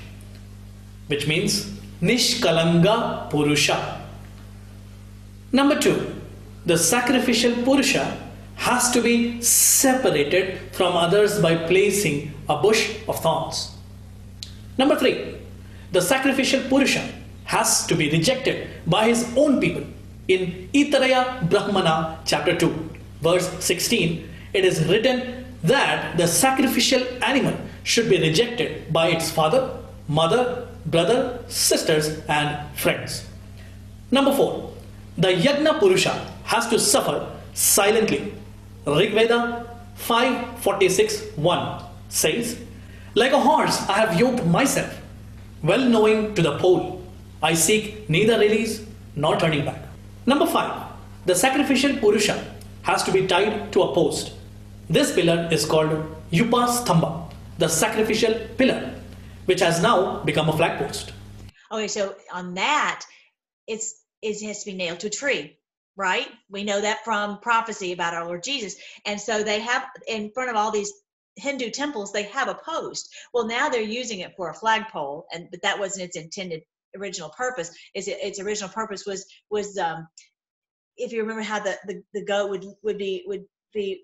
which 1.09 1.27
means 1.27 1.67
Nishkalanga 2.01 3.31
Purusha. 3.31 4.01
Number 5.53 5.79
two, 5.79 6.15
the 6.67 6.77
sacrificial 6.77 7.55
Purusha 7.65 8.17
has 8.57 8.91
to 8.91 9.01
be 9.01 9.41
separated 9.43 10.59
from 10.73 10.97
others 10.97 11.41
by 11.41 11.55
placing 11.57 12.33
a 12.49 12.57
bush 12.61 12.97
of 13.09 13.21
thorns. 13.23 13.75
Number 14.79 14.97
three, 14.97 15.37
the 15.93 16.01
sacrificial 16.01 16.61
Purusha 16.69 17.09
has 17.45 17.87
to 17.87 17.95
be 17.95 18.11
rejected 18.11 18.69
by 18.87 19.09
his 19.09 19.33
own 19.37 19.61
people. 19.61 19.85
In 20.29 20.69
Aitareya 20.75 21.49
Brahmana, 21.49 22.19
chapter 22.25 22.57
2, 22.57 22.91
verse 23.23 23.49
16, 23.65 24.29
it 24.55 24.65
is 24.65 24.85
written 24.87 25.45
that 25.63 26.17
the 26.17 26.27
sacrificial 26.27 27.03
animal 27.23 27.55
should 27.85 28.11
be 28.11 28.21
rejected 28.21 28.93
by 28.93 29.09
its 29.09 29.31
father, 29.31 29.79
mother, 30.09 30.67
brother, 30.85 31.39
sisters, 31.47 32.21
and 32.29 32.77
friends. 32.77 33.25
Number 34.11 34.35
four, 34.35 34.73
the 35.17 35.29
Yagna 35.29 35.79
Purusha 35.79 36.33
has 36.45 36.67
to 36.69 36.79
suffer 36.79 37.31
silently. 37.55 38.33
Rig 38.85 39.13
Veda 39.13 39.67
546 39.95 41.37
1 41.37 41.83
says, 42.09 42.59
Like 43.15 43.33
a 43.33 43.41
horse, 43.41 43.89
I 43.89 43.95
have 43.95 44.19
yoked 44.19 44.45
myself, 44.45 45.01
well 45.63 45.81
knowing 45.81 46.35
to 46.35 46.43
the 46.43 46.59
pole. 46.59 47.03
I 47.43 47.55
seek 47.55 48.09
neither 48.11 48.39
release 48.39 48.85
nor 49.15 49.37
turning 49.37 49.65
back. 49.65 49.86
Number 50.27 50.47
five, 50.47 50.93
the 51.25 51.35
sacrificial 51.35 51.97
Purusha 51.97 52.55
has 52.83 53.03
to 53.05 53.13
be 53.13 53.27
tied 53.27 53.73
to 53.73 53.83
a 53.83 53.95
post. 53.95 54.33
This 54.91 55.15
pillar 55.15 55.49
is 55.51 55.65
called 55.65 55.91
Upastamba, 56.31 57.33
the 57.59 57.69
sacrificial 57.69 58.35
pillar 58.59 58.97
which 59.47 59.61
has 59.61 59.81
now 59.81 60.23
become 60.25 60.49
a 60.49 60.57
flag 60.57 60.79
post. 60.79 61.13
Okay, 61.73 61.89
so 61.89 62.15
on 62.33 62.55
that, 62.55 63.05
it's 63.67 64.03
it 64.23 64.45
has 64.45 64.65
to 64.65 64.71
be 64.71 64.77
nailed 64.77 65.01
to 65.01 65.07
a 65.07 65.11
tree, 65.11 65.57
right? 65.97 66.29
We 66.51 66.65
know 66.65 66.81
that 66.81 67.05
from 67.05 67.39
prophecy 67.41 67.93
about 67.93 68.15
our 68.15 68.27
Lord 68.27 68.43
Jesus. 68.43 68.77
And 69.05 69.21
so 69.21 69.43
they 69.43 69.61
have 69.61 69.87
in 70.07 70.31
front 70.33 70.51
of 70.51 70.57
all 70.57 70.71
these 70.71 70.93
Hindu 71.37 71.71
temples, 71.71 72.13
they 72.13 72.25
have 72.25 72.49
a 72.49 72.55
post. 72.55 73.15
Well, 73.33 73.47
now 73.47 73.69
they're 73.69 73.83
using 73.83 74.21
it 74.21 74.35
for 74.37 74.51
a 74.51 74.55
flagpole, 74.55 75.27
and 75.33 75.49
but 75.51 75.63
that 75.63 75.79
wasn't 75.79 76.07
its 76.07 76.17
intended 76.17 76.63
original 76.97 77.31
purpose. 77.31 77.71
Is 77.95 78.09
it, 78.09 78.19
its 78.23 78.41
original 78.41 78.71
purpose 78.71 79.07
was 79.07 79.27
was 79.51 79.79
um, 79.79 80.07
if 80.97 81.13
you 81.13 81.21
remember 81.21 81.43
how 81.43 81.61
the, 81.61 81.77
the, 81.87 82.03
the 82.15 82.25
goat 82.25 82.51
would 82.51 82.65
would 82.83 82.99
be 82.99 83.25
would 83.27 83.45
be 83.75 84.03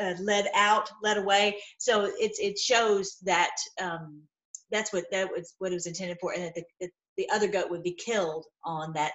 uh, 0.00 0.14
led 0.20 0.48
out, 0.54 0.90
led 1.02 1.16
away. 1.16 1.58
So 1.78 2.10
it's 2.18 2.38
it 2.38 2.58
shows 2.58 3.16
that 3.24 3.54
um, 3.80 4.22
that's 4.70 4.92
what 4.92 5.04
that 5.10 5.28
was 5.30 5.54
what 5.58 5.72
it 5.72 5.74
was 5.74 5.86
intended 5.86 6.18
for, 6.20 6.32
and 6.32 6.44
that 6.44 6.54
the, 6.54 6.64
the, 6.80 6.88
the 7.16 7.28
other 7.32 7.48
goat 7.48 7.70
would 7.70 7.82
be 7.82 7.94
killed 7.94 8.44
on 8.64 8.92
that 8.94 9.12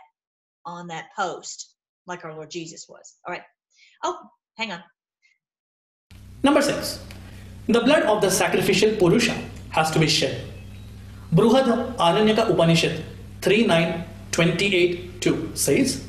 on 0.65 0.87
that 0.87 1.07
post, 1.15 1.75
like 2.05 2.25
our 2.25 2.33
Lord 2.33 2.49
Jesus 2.49 2.87
was. 2.89 3.15
All 3.25 3.33
right. 3.33 3.43
Oh, 4.03 4.17
hang 4.57 4.71
on. 4.71 4.83
Number 6.43 6.61
six, 6.61 7.03
the 7.67 7.81
blood 7.81 8.03
of 8.03 8.21
the 8.21 8.31
sacrificial 8.31 8.95
Purusha 8.95 9.37
has 9.71 9.91
to 9.91 9.99
be 9.99 10.07
shed. 10.07 10.45
Bruhad 11.33 11.95
Aranyaka 11.97 12.49
Upanishad 12.49 13.03
3 13.03 13.05
39282 13.41 15.55
says 15.55 16.03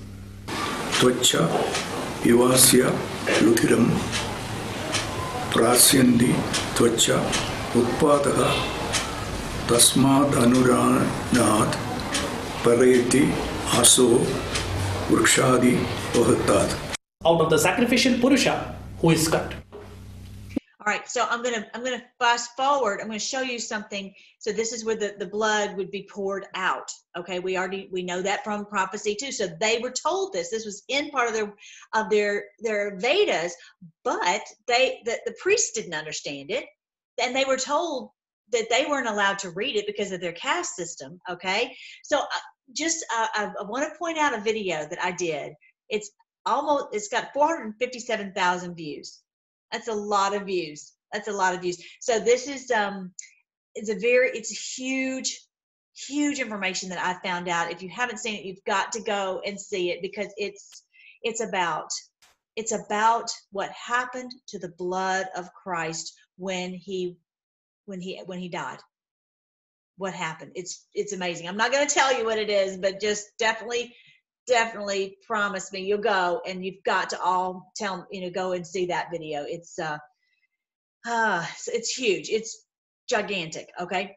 Tvacha 0.99 1.47
Ivasya 2.23 2.91
Ludiram 3.43 3.87
Prasyandi 5.53 6.33
Tvacha 6.75 7.19
Utpadaka 7.73 8.49
Tasmad 9.69 10.31
Anuranad 10.43 11.71
Pareti 12.65 13.25
Aso 13.79 14.09
Vrikshadi 15.09 15.75
Vahatat. 16.13 16.69
Out 17.25 17.41
of 17.43 17.51
the 17.51 17.59
sacrificial 17.59 18.15
Purusha 18.19 18.75
who 19.01 19.11
is 19.11 19.29
cut. 19.29 19.60
All 20.81 20.91
right, 20.91 21.07
so 21.07 21.27
I'm 21.29 21.43
gonna 21.43 21.67
I'm 21.75 21.85
gonna 21.85 22.03
fast 22.19 22.57
forward. 22.57 23.01
I'm 23.01 23.09
gonna 23.09 23.19
show 23.19 23.43
you 23.43 23.59
something. 23.59 24.15
So 24.39 24.51
this 24.51 24.73
is 24.73 24.83
where 24.83 24.97
the, 24.97 25.15
the 25.19 25.27
blood 25.27 25.77
would 25.77 25.91
be 25.91 26.09
poured 26.11 26.47
out. 26.55 26.91
Okay, 27.19 27.39
we 27.39 27.59
already 27.59 27.91
we 27.93 28.03
know 28.03 28.23
that 28.23 28.45
from 28.45 28.65
prophecy 28.65 29.15
too. 29.15 29.31
So 29.31 29.47
they 29.61 29.79
were 29.81 29.91
told 29.91 30.33
this. 30.33 30.49
This 30.49 30.65
was 30.65 30.83
in 30.89 31.11
part 31.11 31.29
of 31.29 31.35
their 31.35 31.55
of 31.95 32.09
their 32.09 32.45
their 32.61 32.97
Vedas, 32.97 33.55
but 34.05 34.41
they 34.67 35.03
the, 35.05 35.19
the 35.27 35.35
priests 35.43 35.73
didn't 35.73 35.93
understand 35.93 36.51
it, 36.51 36.65
and 37.23 37.37
they 37.37 37.45
were 37.45 37.59
told 37.59 38.13
that 38.51 38.71
they 38.71 38.87
weren't 38.87 39.09
allowed 39.09 39.39
to 39.41 39.51
read 39.51 39.77
it 39.77 39.87
because 39.87 40.13
of 40.13 40.23
their 40.23 40.33
caste 40.33 40.77
system. 40.77 41.21
Okay, 41.29 41.77
so 42.03 42.21
uh, 42.21 42.25
just 42.73 43.05
uh, 43.15 43.27
I, 43.35 43.53
I 43.61 43.65
want 43.65 43.85
to 43.85 43.99
point 43.99 44.17
out 44.17 44.33
a 44.33 44.41
video 44.41 44.87
that 44.89 45.05
I 45.05 45.11
did. 45.13 45.53
It's 45.91 46.11
almost 46.47 46.87
it's 46.93 47.09
got 47.09 47.35
457,000 47.35 48.75
views. 48.75 49.21
That's 49.73 49.89
a 49.89 49.95
lot 49.95 50.35
of 50.35 50.47
views. 50.47 50.93
That's 51.13 51.29
a 51.29 51.33
lot 51.33 51.55
of 51.55 51.63
views. 51.63 51.83
So 52.01 52.19
this 52.19 52.49
is 52.49 52.71
um 52.71 53.13
it's 53.75 53.91
a 53.91 53.99
very 53.99 54.31
it's 54.31 54.53
a 54.53 54.83
huge 54.83 55.41
huge 55.97 56.39
information 56.39 56.91
that 56.91 57.05
I 57.05 57.21
found 57.27 57.49
out. 57.49 57.73
If 57.73 57.83
you 57.83 57.89
haven't 57.89 58.19
seen 58.19 58.37
it, 58.37 58.45
you've 58.45 58.65
got 58.67 58.93
to 58.93 59.03
go 59.03 59.41
and 59.45 59.61
see 59.61 59.91
it 59.91 60.03
because 60.03 60.33
it's 60.37 60.85
it's 61.23 61.41
about 61.41 61.91
it's 62.57 62.73
about 62.73 63.31
what 63.53 63.71
happened 63.71 64.33
to 64.49 64.59
the 64.59 64.69
blood 64.69 65.27
of 65.37 65.53
Christ 65.53 66.15
when 66.37 66.73
he 66.75 67.17
when 67.87 68.01
he 68.01 68.21
when 68.27 68.39
he 68.39 68.49
died 68.49 68.79
what 69.97 70.15
happened 70.15 70.53
it's 70.55 70.87
it's 70.95 71.13
amazing 71.13 71.47
i'm 71.47 71.59
not 71.59 71.71
going 71.71 71.87
to 71.87 71.95
tell 71.95 72.17
you 72.17 72.25
what 72.25 72.39
it 72.39 72.49
is 72.49 72.79
but 72.79 73.01
just 73.03 73.27
definitely 73.39 73.95
definitely 74.51 75.17
promise 75.25 75.73
me 75.73 75.81
you'll 75.81 75.99
go 75.99 76.43
and 76.47 76.65
you've 76.65 76.83
got 76.85 77.09
to 77.09 77.21
all 77.21 77.73
tell 77.77 78.07
you 78.11 78.21
know 78.21 78.31
go 78.31 78.53
and 78.53 78.67
see 78.67 78.85
that 78.87 79.09
video. 79.11 79.45
It's 79.47 79.79
uh, 79.79 79.97
uh 81.07 81.47
it's, 81.69 81.95
huge. 81.97 82.29
It's 82.29 82.67
gigantic 83.09 83.69
okay? 83.81 84.17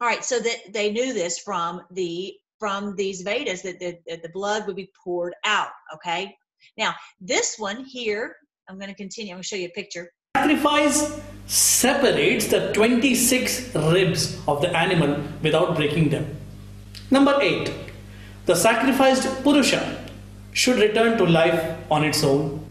All 0.00 0.08
right 0.08 0.24
so 0.24 0.40
that 0.40 0.58
they 0.72 0.90
knew 0.90 1.12
this 1.12 1.38
from 1.38 1.82
the 1.92 2.34
from 2.58 2.96
these 2.96 3.22
vedas 3.22 3.62
that 3.62 3.78
the, 3.78 3.98
that 4.06 4.22
the 4.22 4.30
blood 4.30 4.66
would 4.66 4.76
be 4.76 4.90
poured 5.04 5.34
out 5.44 5.70
okay? 5.94 6.34
Now 6.78 6.94
this 7.20 7.56
one 7.58 7.84
here 7.84 8.36
i'm 8.68 8.78
going 8.78 8.88
to 8.88 8.94
continue 8.94 9.32
i'm 9.32 9.36
going 9.36 9.42
to 9.42 9.48
show 9.48 9.56
you 9.56 9.66
a 9.66 9.76
picture. 9.82 10.08
Sacrifice 10.36 11.20
separates 11.46 12.46
the 12.46 12.72
26 12.72 13.74
ribs 13.74 14.40
of 14.48 14.62
the 14.62 14.74
animal 14.74 15.20
without 15.42 15.76
breaking 15.76 16.08
them. 16.08 16.36
Number 17.10 17.36
8. 17.40 17.81
The 18.52 18.58
sacrificed 18.58 19.42
Purusha 19.42 19.80
should 20.52 20.76
return 20.76 21.16
to 21.16 21.24
life 21.24 21.58
on 21.90 22.04
its 22.04 22.22
own. 22.22 22.62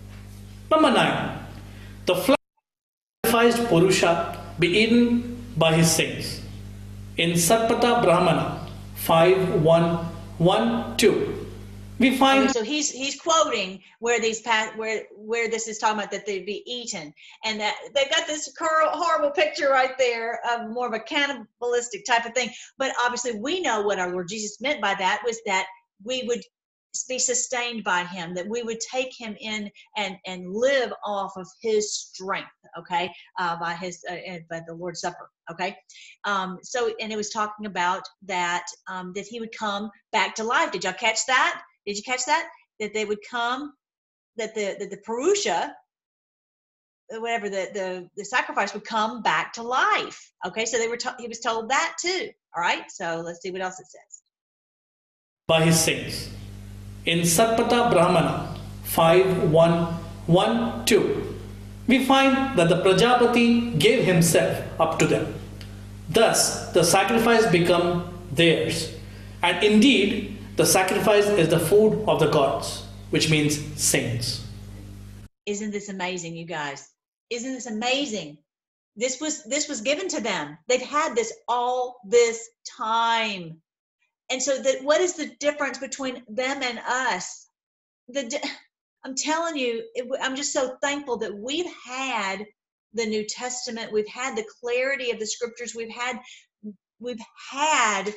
Number 0.69 0.91
9. 0.91 1.39
The 2.05 2.35
sacrificed 3.23 3.67
Purusha 3.67 4.37
be 4.59 4.67
eaten 4.67 5.41
by 5.57 5.73
his 5.73 5.89
saints. 5.89 6.39
In 7.17 7.31
Shatapatha 7.31 8.03
Brahmana 8.03 8.67
5 8.93 9.63
1 9.63 9.95
1 10.37 10.97
2. 10.97 11.40
We 12.01 12.17
find 12.17 12.49
so 12.49 12.63
he's 12.63 12.89
he's 12.89 13.21
quoting 13.21 13.79
where 13.99 14.19
these 14.19 14.41
past 14.41 14.75
where 14.75 15.03
where 15.15 15.49
this 15.49 15.67
is 15.67 15.77
talking 15.77 15.99
about 15.99 16.09
that 16.11 16.25
they'd 16.25 16.47
be 16.47 16.63
eaten. 16.65 17.13
And 17.45 17.59
that 17.59 17.75
they've 17.93 18.09
got 18.09 18.25
this 18.25 18.51
horrible 18.59 19.29
picture 19.29 19.69
right 19.69 19.95
there 19.99 20.39
of 20.49 20.71
more 20.71 20.87
of 20.87 20.93
a 20.93 20.99
cannibalistic 20.99 22.03
type 22.05 22.25
of 22.25 22.33
thing. 22.33 22.49
But 22.79 22.93
obviously 22.99 23.39
we 23.39 23.61
know 23.61 23.81
what 23.81 23.99
our 23.99 24.11
lord 24.11 24.27
jesus 24.29 24.59
meant 24.59 24.81
by 24.81 24.95
that 24.95 25.21
was 25.23 25.39
that 25.45 25.67
we 26.03 26.23
would 26.27 26.41
be 27.07 27.19
sustained 27.19 27.83
by 27.83 28.03
him 28.03 28.33
that 28.33 28.49
we 28.49 28.63
would 28.63 28.79
take 28.79 29.11
him 29.17 29.35
in 29.39 29.69
and 29.95 30.17
and 30.25 30.51
live 30.51 30.91
off 31.05 31.31
of 31.37 31.47
his 31.61 31.93
strength 31.93 32.49
okay 32.77 33.09
uh, 33.39 33.57
by 33.59 33.73
his 33.73 34.03
uh, 34.09 34.17
by 34.49 34.61
the 34.67 34.73
lord's 34.73 35.01
supper 35.01 35.29
okay? 35.51 35.75
Um, 36.23 36.59
so 36.63 36.93
and 36.99 37.11
it 37.11 37.17
was 37.17 37.29
talking 37.29 37.65
about 37.65 38.03
that 38.23 38.63
um, 38.89 39.11
that 39.15 39.25
he 39.27 39.39
would 39.39 39.55
come 39.57 39.89
back 40.11 40.35
to 40.35 40.43
life. 40.43 40.71
Did 40.71 40.83
y'all 40.83 40.93
catch 40.93 41.25
that 41.27 41.61
did 41.85 41.97
you 41.97 42.03
catch 42.03 42.25
that 42.25 42.47
that 42.79 42.93
they 42.93 43.05
would 43.05 43.19
come 43.29 43.73
that 44.37 44.55
the 44.55 44.75
that 44.79 44.89
the 44.89 44.97
Purusha 44.97 45.75
whatever 47.13 47.49
the, 47.49 47.69
the 47.73 48.09
the 48.15 48.23
sacrifice 48.23 48.73
would 48.73 48.85
come 48.85 49.21
back 49.21 49.51
to 49.53 49.61
life 49.61 50.31
okay 50.45 50.65
so 50.65 50.77
they 50.77 50.87
were 50.87 50.97
to- 50.97 51.15
he 51.19 51.27
was 51.27 51.39
told 51.39 51.69
that 51.69 51.95
too 52.01 52.29
all 52.55 52.61
right 52.61 52.89
so 52.89 53.21
let's 53.25 53.41
see 53.41 53.51
what 53.51 53.61
else 53.61 53.79
it 53.79 53.87
says 53.87 54.21
by 55.51 55.59
his 55.65 55.77
saints. 55.77 56.29
In 57.05 57.19
Shatapatha 57.21 57.91
Brahmana 57.91 58.55
5112, 58.83 61.35
we 61.87 62.05
find 62.05 62.57
that 62.57 62.69
the 62.69 62.81
Prajapati 62.81 63.77
gave 63.77 64.05
himself 64.05 64.63
up 64.79 64.97
to 64.99 65.05
them. 65.05 65.33
Thus, 66.07 66.71
the 66.71 66.85
sacrifice 66.85 67.45
become 67.47 68.17
theirs. 68.31 68.93
And 69.43 69.61
indeed, 69.61 70.37
the 70.55 70.65
sacrifice 70.65 71.27
is 71.27 71.49
the 71.49 71.59
food 71.59 72.03
of 72.07 72.19
the 72.19 72.29
gods, 72.29 72.85
which 73.09 73.29
means 73.29 73.57
saints. 73.81 74.45
isn't 75.45 75.71
this 75.71 75.89
amazing 75.89 76.35
you 76.35 76.45
guys? 76.45 76.89
Isn't 77.29 77.53
this 77.53 77.67
amazing? 77.67 78.37
This 78.95 79.21
was 79.21 79.43
this 79.45 79.69
was 79.69 79.81
given 79.81 80.07
to 80.09 80.21
them. 80.21 80.57
They've 80.67 80.81
had 80.81 81.15
this 81.15 81.33
all 81.47 81.99
this 82.05 82.49
time. 82.77 83.61
And 84.29 84.41
so 84.41 84.61
that 84.61 84.83
what 84.83 85.01
is 85.01 85.13
the 85.13 85.31
difference 85.39 85.77
between 85.77 86.23
them 86.27 86.61
and 86.61 86.79
us? 86.79 87.47
The 88.09 88.41
i'm 89.03 89.15
telling 89.15 89.57
you 89.57 89.83
it, 89.95 90.07
i'm 90.21 90.35
just 90.35 90.53
so 90.53 90.75
thankful 90.81 91.17
that 91.17 91.33
we've 91.33 91.71
had 91.85 92.45
the 92.93 93.05
new 93.05 93.25
testament 93.25 93.91
we've 93.91 94.07
had 94.07 94.35
the 94.35 94.45
clarity 94.59 95.11
of 95.11 95.19
the 95.19 95.25
scriptures 95.25 95.73
we've 95.75 95.89
had 95.89 96.19
we've 96.99 97.21
had 97.49 98.13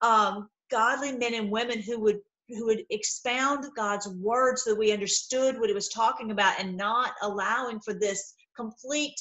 um, 0.00 0.48
godly 0.70 1.12
men 1.12 1.34
and 1.34 1.50
women 1.50 1.80
who 1.80 1.98
would 2.00 2.20
who 2.48 2.64
would 2.66 2.84
expound 2.88 3.66
God's 3.76 4.08
word 4.08 4.58
so 4.58 4.70
that 4.70 4.78
we 4.78 4.92
understood 4.92 5.60
what 5.60 5.68
it 5.68 5.74
was 5.74 5.88
talking 5.88 6.30
about 6.30 6.58
and 6.58 6.76
not 6.76 7.12
allowing 7.20 7.78
for 7.80 7.92
this 7.92 8.32
complete 8.56 9.20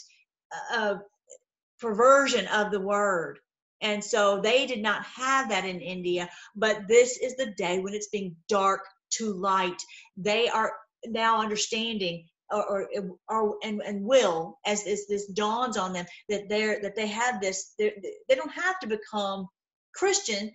uh, 0.73 0.95
perversion 1.79 2.47
of 2.47 2.71
the 2.71 2.79
word. 2.79 3.39
And 3.81 4.03
so 4.03 4.39
they 4.39 4.65
did 4.65 4.81
not 4.81 5.03
have 5.03 5.49
that 5.49 5.65
in 5.65 5.81
India, 5.81 6.29
but 6.55 6.87
this 6.87 7.17
is 7.17 7.35
the 7.35 7.51
day 7.57 7.79
when 7.79 7.93
it's 7.93 8.07
being 8.07 8.35
dark 8.47 8.81
to 9.11 9.33
light. 9.33 9.81
They 10.15 10.47
are 10.47 10.71
now 11.05 11.41
understanding 11.41 12.25
or, 12.49 12.63
or, 12.63 12.89
or 13.29 13.57
and, 13.63 13.81
and 13.85 14.03
will 14.03 14.57
as 14.65 14.83
this, 14.83 15.05
this 15.07 15.27
dawns 15.27 15.77
on 15.77 15.93
them 15.93 16.05
that 16.29 16.49
they're 16.49 16.81
that 16.81 16.95
they 16.95 17.07
have 17.07 17.41
this 17.41 17.73
they 17.77 17.91
don't 18.35 18.51
have 18.51 18.79
to 18.79 18.87
become 18.87 19.47
christian 19.93 20.49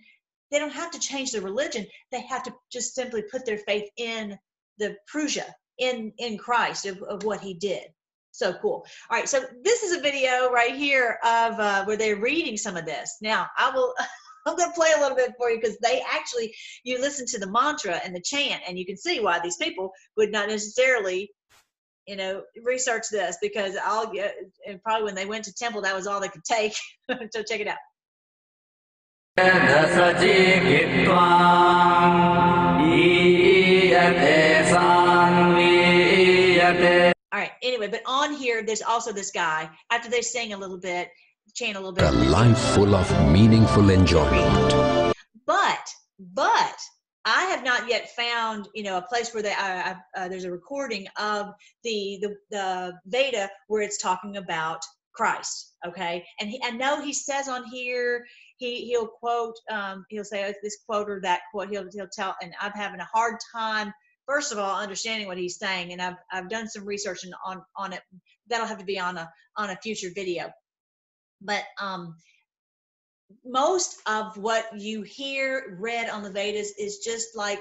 they 0.53 0.59
don't 0.59 0.71
have 0.71 0.91
to 0.91 0.99
change 0.99 1.31
their 1.31 1.41
religion. 1.41 1.87
They 2.11 2.21
have 2.21 2.43
to 2.43 2.53
just 2.71 2.93
simply 2.93 3.23
put 3.23 3.45
their 3.45 3.57
faith 3.57 3.89
in 3.97 4.37
the 4.77 4.95
prusia 5.13 5.45
in 5.79 6.13
in 6.19 6.37
christ 6.37 6.85
of, 6.85 7.01
of 7.01 7.23
what 7.23 7.41
he 7.41 7.55
did. 7.55 7.87
So 8.31 8.53
cool. 8.61 8.85
All 9.09 9.17
right 9.17 9.27
so 9.27 9.43
this 9.63 9.81
is 9.83 9.97
a 9.97 10.01
video 10.01 10.51
right 10.51 10.75
here 10.75 11.17
of 11.23 11.59
uh, 11.59 11.85
where 11.85 11.97
they're 11.97 12.21
reading 12.21 12.57
some 12.57 12.77
of 12.77 12.85
this. 12.85 13.17
Now 13.21 13.47
i 13.57 13.71
will 13.71 13.93
i'm 14.45 14.55
going 14.55 14.69
to 14.69 14.75
play 14.75 14.91
a 14.95 14.99
little 14.99 15.17
bit 15.17 15.33
for 15.37 15.49
you 15.49 15.59
because 15.59 15.77
they 15.79 16.03
actually 16.11 16.53
you 16.83 16.99
listen 16.99 17.25
to 17.25 17.39
the 17.39 17.49
mantra 17.51 17.99
and 18.03 18.15
the 18.15 18.21
chant 18.21 18.61
and 18.67 18.77
you 18.77 18.85
can 18.85 18.97
see 18.97 19.19
why 19.19 19.39
these 19.39 19.57
people 19.57 19.91
would 20.17 20.31
not 20.31 20.49
necessarily 20.49 21.31
you 22.07 22.17
know 22.17 22.43
research 22.65 23.05
this 23.09 23.37
because 23.41 23.77
i'll 23.85 24.11
get 24.11 24.35
and 24.67 24.83
probably 24.83 25.05
when 25.05 25.15
they 25.15 25.25
went 25.25 25.45
to 25.45 25.53
temple 25.53 25.81
that 25.81 25.95
was 25.95 26.07
all 26.07 26.19
they 26.19 26.27
could 26.27 26.43
take. 26.43 26.75
So 27.31 27.41
check 27.43 27.61
it 27.61 27.67
out 27.67 27.77
all 37.31 37.39
right 37.39 37.51
anyway 37.63 37.87
but 37.87 38.01
on 38.05 38.33
here 38.33 38.63
there's 38.63 38.83
also 38.83 39.11
this 39.11 39.31
guy. 39.31 39.67
After 39.89 40.07
they 40.09 40.21
sing 40.21 40.53
a 40.53 40.57
little 40.57 40.77
bit 40.77 41.09
chant 41.55 41.77
a 41.77 41.79
little 41.79 41.93
bit. 41.93 42.03
A 42.03 42.11
life 42.11 42.59
full 42.75 42.93
of 42.93 43.31
meaningful 43.31 43.89
enjoyment. 43.89 45.13
but 45.47 45.89
but 46.19 46.77
i 47.25 47.43
have 47.45 47.63
not 47.63 47.89
yet 47.89 48.11
found 48.15 48.69
you 48.75 48.83
know 48.83 48.97
a 48.97 49.01
place 49.01 49.33
where 49.33 49.41
they 49.41 49.53
uh, 49.53 49.95
uh, 50.15 50.27
there's 50.27 50.43
a 50.43 50.51
recording 50.51 51.07
of 51.19 51.47
the, 51.83 52.19
the 52.21 52.35
the 52.51 52.93
veda 53.07 53.49
where 53.67 53.81
it's 53.81 53.97
talking 53.97 54.37
about 54.37 54.81
christ 55.11 55.73
okay? 55.85 56.25
And 56.39 56.49
he, 56.49 56.61
i 56.63 56.71
know 56.71 57.01
he 57.01 57.13
says 57.13 57.47
on 57.47 57.63
here 57.65 58.25
he 58.57 58.85
he'll 58.85 59.07
quote 59.07 59.55
um 59.71 60.05
he'll 60.09 60.23
say 60.23 60.45
oh, 60.45 60.53
this 60.61 60.77
quote 60.87 61.09
or 61.09 61.19
that 61.21 61.41
quote 61.51 61.69
he'll 61.69 61.87
he'll 61.93 62.07
tell 62.11 62.35
and 62.41 62.53
i'm 62.61 62.71
having 62.71 62.99
a 62.99 63.09
hard 63.13 63.35
time 63.53 63.93
first 64.25 64.51
of 64.51 64.59
all 64.59 64.79
understanding 64.79 65.27
what 65.27 65.37
he's 65.37 65.57
saying 65.57 65.91
and 65.91 66.01
i've 66.01 66.17
i've 66.31 66.49
done 66.49 66.67
some 66.67 66.85
research 66.85 67.25
on 67.45 67.61
on 67.75 67.93
it 67.93 68.01
that'll 68.47 68.67
have 68.67 68.79
to 68.79 68.85
be 68.85 68.99
on 68.99 69.17
a 69.17 69.29
on 69.57 69.69
a 69.69 69.77
future 69.77 70.09
video 70.15 70.49
but 71.41 71.63
um 71.81 72.15
most 73.45 74.01
of 74.05 74.37
what 74.37 74.65
you 74.79 75.01
hear 75.01 75.77
read 75.79 76.09
on 76.09 76.23
the 76.23 76.31
Vedas 76.31 76.73
is 76.77 76.99
just 76.99 77.35
like 77.35 77.59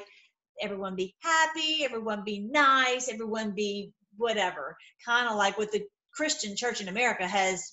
everyone 0.61 0.95
be 0.97 1.15
happy, 1.21 1.85
everyone 1.85 2.25
be 2.25 2.41
nice, 2.41 3.09
everyone 3.09 3.53
be 3.53 3.93
whatever. 4.17 4.77
Kind 5.05 5.29
of 5.29 5.37
like 5.37 5.59
what 5.59 5.73
the 5.73 5.85
Christian 6.15 6.57
church 6.57 6.81
in 6.81 6.89
America 6.89 7.27
has 7.27 7.73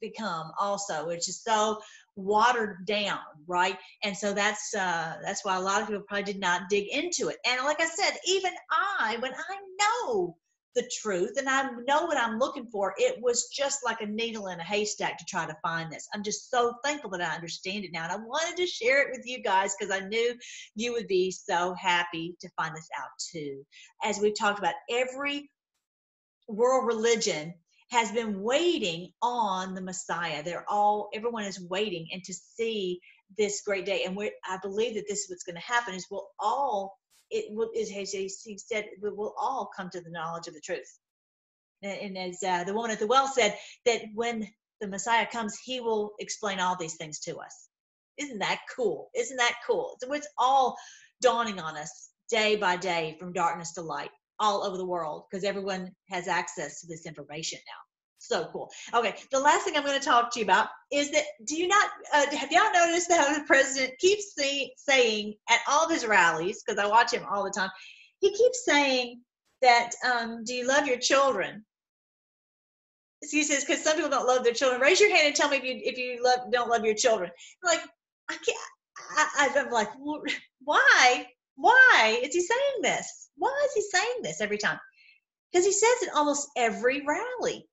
become 0.00 0.52
also, 0.58 1.06
which 1.06 1.28
is 1.28 1.42
so 1.42 1.80
watered 2.16 2.86
down, 2.86 3.18
right? 3.46 3.76
And 4.02 4.16
so 4.16 4.32
that's 4.32 4.74
uh 4.74 5.16
that's 5.22 5.44
why 5.44 5.56
a 5.56 5.60
lot 5.60 5.82
of 5.82 5.88
people 5.88 6.04
probably 6.06 6.24
did 6.24 6.40
not 6.40 6.68
dig 6.68 6.88
into 6.88 7.28
it. 7.28 7.36
And 7.46 7.64
like 7.64 7.80
I 7.80 7.86
said, 7.86 8.18
even 8.26 8.52
I, 8.70 9.16
when 9.20 9.32
I 9.32 9.56
know 9.80 10.36
the 10.76 10.88
truth 11.00 11.32
and 11.38 11.48
I 11.48 11.70
know 11.88 12.04
what 12.04 12.18
I'm 12.18 12.38
looking 12.38 12.66
for, 12.66 12.94
it 12.98 13.20
was 13.20 13.48
just 13.48 13.84
like 13.84 14.02
a 14.02 14.06
needle 14.06 14.48
in 14.48 14.60
a 14.60 14.64
haystack 14.64 15.18
to 15.18 15.24
try 15.24 15.46
to 15.46 15.56
find 15.62 15.90
this. 15.90 16.06
I'm 16.14 16.22
just 16.22 16.50
so 16.50 16.74
thankful 16.84 17.10
that 17.10 17.22
I 17.22 17.34
understand 17.34 17.84
it 17.84 17.92
now. 17.92 18.04
And 18.04 18.12
I 18.12 18.16
wanted 18.16 18.56
to 18.58 18.66
share 18.66 19.00
it 19.02 19.08
with 19.10 19.26
you 19.26 19.42
guys 19.42 19.74
because 19.78 19.94
I 19.94 20.06
knew 20.06 20.36
you 20.74 20.92
would 20.92 21.08
be 21.08 21.30
so 21.30 21.74
happy 21.80 22.36
to 22.40 22.48
find 22.56 22.76
this 22.76 22.88
out 23.00 23.08
too. 23.32 23.64
As 24.04 24.20
we've 24.20 24.38
talked 24.38 24.58
about, 24.58 24.74
every 24.90 25.50
world 26.46 26.86
religion 26.86 27.54
has 27.90 28.10
been 28.10 28.42
waiting 28.42 29.12
on 29.22 29.74
the 29.74 29.80
Messiah. 29.80 30.42
They're 30.42 30.68
all, 30.68 31.08
everyone 31.14 31.44
is 31.44 31.60
waiting 31.60 32.08
and 32.12 32.22
to 32.24 32.34
see 32.34 33.00
this 33.38 33.62
great 33.64 33.86
day. 33.86 34.04
And 34.04 34.18
I 34.48 34.58
believe 34.62 34.94
that 34.94 35.06
this 35.08 35.20
is 35.20 35.30
what's 35.30 35.44
going 35.44 35.56
to 35.56 35.62
happen 35.62 35.94
is 35.94 36.06
we'll 36.10 36.28
all 36.38 36.96
it 37.30 37.46
will 37.50 37.70
is 37.74 37.90
as 37.90 38.12
he 38.12 38.58
said 38.58 38.86
we 39.02 39.10
will 39.10 39.34
all 39.40 39.68
come 39.76 39.90
to 39.90 40.00
the 40.00 40.10
knowledge 40.10 40.46
of 40.46 40.54
the 40.54 40.60
truth. 40.60 40.98
And, 41.82 42.16
and 42.16 42.18
as 42.18 42.42
uh, 42.42 42.64
the 42.64 42.74
woman 42.74 42.92
at 42.92 43.00
the 43.00 43.06
well 43.06 43.26
said 43.26 43.56
that 43.84 44.02
when 44.14 44.48
the 44.80 44.86
messiah 44.86 45.26
comes 45.26 45.58
he 45.58 45.80
will 45.80 46.12
explain 46.20 46.60
all 46.60 46.76
these 46.76 46.96
things 46.96 47.18
to 47.20 47.36
us. 47.38 47.68
Isn't 48.16 48.38
that 48.38 48.60
cool? 48.74 49.10
Isn't 49.14 49.36
that 49.38 49.56
cool? 49.66 49.96
So 50.00 50.12
it's 50.12 50.28
all 50.38 50.76
dawning 51.20 51.58
on 51.58 51.76
us 51.76 52.10
day 52.30 52.56
by 52.56 52.76
day 52.76 53.16
from 53.18 53.32
darkness 53.32 53.72
to 53.74 53.82
light 53.82 54.10
all 54.40 54.62
over 54.62 54.76
the 54.76 54.84
world 54.84 55.24
because 55.30 55.44
everyone 55.44 55.90
has 56.10 56.28
access 56.28 56.80
to 56.80 56.86
this 56.86 57.06
information 57.06 57.58
now 57.66 57.86
so 58.18 58.48
cool. 58.52 58.70
Okay, 58.94 59.14
the 59.30 59.40
last 59.40 59.64
thing 59.64 59.76
I'm 59.76 59.84
going 59.84 59.98
to 59.98 60.04
talk 60.04 60.32
to 60.32 60.40
you 60.40 60.44
about 60.44 60.68
is 60.92 61.10
that 61.12 61.24
do 61.46 61.56
you 61.56 61.68
not 61.68 61.90
uh, 62.12 62.26
have 62.36 62.50
y'all 62.50 62.72
noticed 62.72 63.08
that 63.08 63.26
how 63.26 63.38
the 63.38 63.44
president 63.44 63.98
keeps 63.98 64.34
say, 64.34 64.72
saying 64.76 65.34
at 65.48 65.60
all 65.68 65.84
of 65.84 65.90
his 65.90 66.06
rallies 66.06 66.62
because 66.62 66.78
I 66.78 66.86
watch 66.86 67.12
him 67.12 67.24
all 67.30 67.44
the 67.44 67.50
time, 67.50 67.70
he 68.20 68.32
keeps 68.32 68.64
saying 68.64 69.20
that 69.62 69.90
um, 70.04 70.44
do 70.44 70.54
you 70.54 70.66
love 70.66 70.86
your 70.86 70.98
children? 70.98 71.64
He 73.28 73.42
says 73.42 73.64
because 73.64 73.82
some 73.82 73.96
people 73.96 74.10
don't 74.10 74.26
love 74.26 74.44
their 74.44 74.52
children. 74.52 74.80
Raise 74.80 75.00
your 75.00 75.10
hand 75.10 75.26
and 75.26 75.34
tell 75.36 75.48
me 75.48 75.56
if 75.56 75.64
you 75.64 75.80
if 75.82 75.98
you 75.98 76.22
love 76.22 76.50
don't 76.52 76.70
love 76.70 76.84
your 76.84 76.94
children. 76.94 77.30
I'm 77.64 77.76
like 77.76 77.86
I 78.28 78.34
can't. 78.34 78.58
I, 79.16 79.50
I'm 79.56 79.70
like 79.70 79.88
why 80.64 81.26
why 81.56 82.20
is 82.22 82.34
he 82.34 82.40
saying 82.40 82.82
this? 82.82 83.28
Why 83.36 83.66
is 83.66 83.72
he 83.74 83.82
saying 83.82 84.22
this 84.22 84.40
every 84.40 84.58
time? 84.58 84.78
Because 85.50 85.66
he 85.66 85.72
says 85.72 86.02
it 86.02 86.10
almost 86.14 86.48
every 86.56 87.02
rally. 87.06 87.66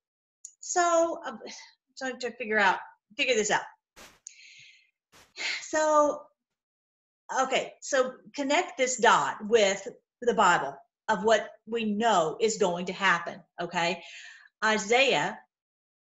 So 0.60 1.20
um, 1.26 1.40
I'm 1.46 1.52
trying 1.98 2.20
to 2.20 2.32
figure 2.32 2.60
out 2.60 2.80
figure 3.18 3.36
this 3.36 3.52
out. 3.52 3.62
So 5.62 6.22
okay, 7.42 7.74
so 7.82 8.14
connect 8.36 8.78
this 8.78 8.98
dot 8.98 9.38
with 9.48 9.88
the 10.22 10.36
Bible 10.36 10.76
of 11.10 11.24
what 11.24 11.50
we 11.66 11.86
know 11.86 12.38
is 12.40 12.58
going 12.58 12.86
to 12.86 12.94
happen. 12.94 13.42
Okay, 13.60 14.04
Isaiah 14.64 15.40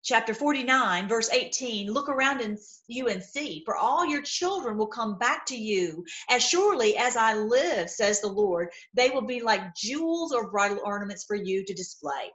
chapter 0.06 0.32
49, 0.32 1.08
verse 1.08 1.28
18 1.30 1.92
Look 1.92 2.08
around 2.08 2.40
and 2.40 2.56
you 2.86 3.08
and 3.08 3.22
see, 3.22 3.62
for 3.64 3.76
all 3.76 4.06
your 4.06 4.22
children 4.22 4.78
will 4.78 4.86
come 4.86 5.18
back 5.18 5.44
to 5.46 5.56
you. 5.56 6.04
As 6.30 6.44
surely 6.44 6.96
as 6.96 7.16
I 7.16 7.34
live, 7.34 7.90
says 7.90 8.20
the 8.20 8.28
Lord, 8.28 8.68
they 8.94 9.10
will 9.10 9.26
be 9.26 9.40
like 9.40 9.74
jewels 9.74 10.32
or 10.32 10.50
bridal 10.50 10.80
ornaments 10.84 11.24
for 11.24 11.34
you 11.34 11.64
to 11.64 11.74
display. 11.74 12.30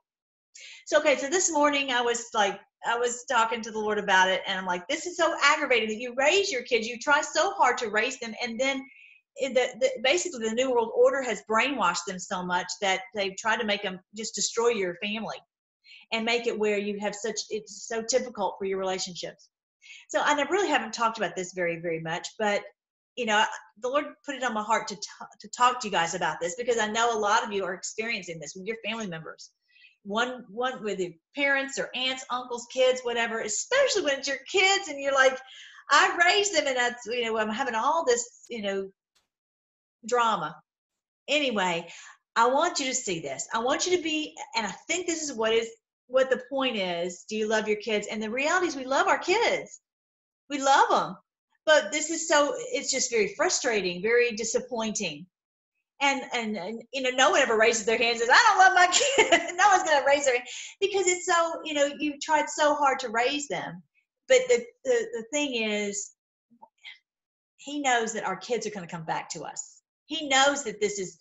So, 0.86 1.00
okay, 1.00 1.18
so 1.18 1.30
this 1.30 1.52
morning 1.52 1.92
I 1.92 2.02
was 2.02 2.28
like, 2.34 2.60
I 2.86 2.98
was 2.98 3.24
talking 3.32 3.62
to 3.62 3.72
the 3.72 3.80
Lord 3.80 4.00
about 4.00 4.28
it, 4.30 4.42
and 4.46 4.60
I'm 4.60 4.66
like, 4.66 4.88
this 4.88 5.06
is 5.06 5.16
so 5.16 5.34
aggravating 5.42 5.88
that 5.90 6.00
you 6.00 6.14
raise 6.18 6.52
your 6.52 6.64
kids, 6.64 6.88
you 6.88 6.98
try 7.00 7.22
so 7.22 7.52
hard 7.52 7.78
to 7.78 7.90
raise 7.90 8.20
them, 8.20 8.34
and 8.44 8.60
then 8.60 8.84
eh, 9.42 9.50
the, 9.50 9.68
the, 9.80 9.90
basically 10.04 10.50
the 10.50 10.56
New 10.56 10.72
World 10.72 10.92
Order 10.94 11.22
has 11.22 11.44
brainwashed 11.50 12.06
them 12.06 12.20
so 12.20 12.44
much 12.44 12.68
that 12.82 13.02
they've 13.16 13.38
tried 13.38 13.58
to 13.58 13.66
make 13.66 13.84
them 13.84 14.00
just 14.16 14.36
destroy 14.36 14.70
your 14.70 14.96
family 14.96 15.38
and 16.12 16.26
make 16.26 16.48
it 16.48 16.58
where 16.58 16.78
you 16.78 17.00
have 17.00 17.16
such 17.16 17.40
it's 17.50 17.88
so 17.88 18.02
difficult 18.02 18.56
for 18.60 18.66
your 18.66 18.80
relationships. 18.80 19.50
So 20.10 20.22
and 20.26 20.40
i 20.40 20.44
really 20.44 20.70
haven't 20.70 20.94
talked 20.94 21.18
about 21.18 21.36
this 21.36 21.54
very 21.54 21.80
very 21.80 22.00
much 22.02 22.28
but 22.38 22.64
you 23.16 23.26
know 23.26 23.44
the 23.82 23.90
lord 23.90 24.06
put 24.26 24.36
it 24.36 24.44
on 24.44 24.54
my 24.54 24.64
heart 24.64 24.88
to, 24.88 24.96
t- 24.96 25.02
to 25.40 25.48
talk 25.50 25.80
to 25.80 25.88
you 25.88 25.92
guys 25.92 26.16
about 26.16 26.38
this 26.40 26.56
because 26.56 26.78
i 26.78 26.88
know 26.88 27.16
a 27.16 27.20
lot 27.20 27.44
of 27.44 27.52
you 27.52 27.64
are 27.66 27.74
experiencing 27.74 28.40
this 28.40 28.54
with 28.56 28.66
your 28.66 28.78
family 28.86 29.08
members. 29.08 29.52
One 30.04 30.46
one 30.50 30.84
with 30.84 31.00
your 31.00 31.12
parents 31.36 31.78
or 31.78 31.90
aunts 31.96 32.26
uncles 32.30 32.68
kids 32.74 33.02
whatever 33.02 33.42
especially 33.42 34.04
when 34.04 34.20
it's 34.20 34.28
your 34.28 34.40
kids 34.52 34.88
and 34.88 35.00
you're 35.00 35.14
like 35.14 35.38
i 35.92 36.18
raised 36.26 36.56
them 36.56 36.68
and 36.68 36.76
that's 36.76 37.06
you 37.06 37.24
know 37.26 37.38
i'm 37.38 37.50
having 37.50 37.76
all 37.76 38.06
this 38.06 38.46
you 38.50 38.62
know 38.62 38.90
drama. 40.06 40.56
Anyway 41.28 41.88
i 42.36 42.48
want 42.48 42.80
you 42.80 42.86
to 42.86 42.96
see 42.96 43.20
this. 43.20 43.48
I 43.54 43.60
want 43.60 43.86
you 43.86 43.98
to 43.98 44.04
be 44.04 44.36
and 44.56 44.66
i 44.66 44.72
think 44.88 45.06
this 45.06 45.22
is 45.22 45.34
what 45.34 45.54
is 45.54 45.70
what 46.12 46.30
the 46.30 46.44
point 46.50 46.76
is 46.76 47.26
do 47.28 47.36
you 47.36 47.48
love 47.48 47.68
your 47.68 47.78
kids? 47.78 48.08
And 48.08 48.22
the 48.22 48.30
reality 48.30 48.68
is 48.68 48.76
we 48.76 48.86
love 48.86 49.08
our 49.08 49.20
kids. 49.20 49.80
We 50.50 50.62
love 50.62 50.90
them 50.90 51.16
but 51.66 51.92
this 51.92 52.10
is 52.10 52.28
so 52.28 52.54
it's 52.58 52.92
just 52.92 53.12
very 53.12 53.34
frustrating 53.36 54.02
very 54.02 54.32
disappointing. 54.32 55.26
And, 56.04 56.24
and 56.34 56.58
and 56.58 56.82
you 56.92 57.04
know 57.04 57.12
no 57.12 57.30
one 57.30 57.42
ever 57.42 57.58
raises 57.58 57.86
their 57.86 57.98
hands 57.98 58.22
and 58.22 58.30
says 58.30 58.36
i 58.36 58.46
don't 58.48 58.58
love 58.58 58.74
my 58.74 58.88
kids. 58.92 59.54
No 59.56 59.68
one's 59.68 59.84
going 59.84 60.02
to 60.02 60.08
raise 60.08 60.26
their 60.26 60.36
hand 60.36 60.48
because 60.80 61.08
it's 61.08 61.28
so 61.28 61.62
you 61.64 61.76
know 61.76 61.86
you 62.00 62.16
tried 62.20 62.50
so 62.50 62.74
hard 62.74 63.00
to 63.00 63.10
raise 63.10 63.48
them. 63.48 63.84
But 64.28 64.40
the, 64.48 64.66
the 64.84 65.08
the 65.14 65.24
thing 65.32 65.54
is 65.56 66.12
he 67.58 67.82
knows 67.82 68.14
that 68.14 68.26
our 68.26 68.36
kids 68.36 68.66
are 68.66 68.72
going 68.72 68.88
to 68.88 68.92
come 68.92 69.06
back 69.06 69.30
to 69.30 69.44
us. 69.44 69.82
He 70.08 70.28
knows 70.28 70.64
that 70.64 70.82
this 70.82 70.98
is 70.98 71.20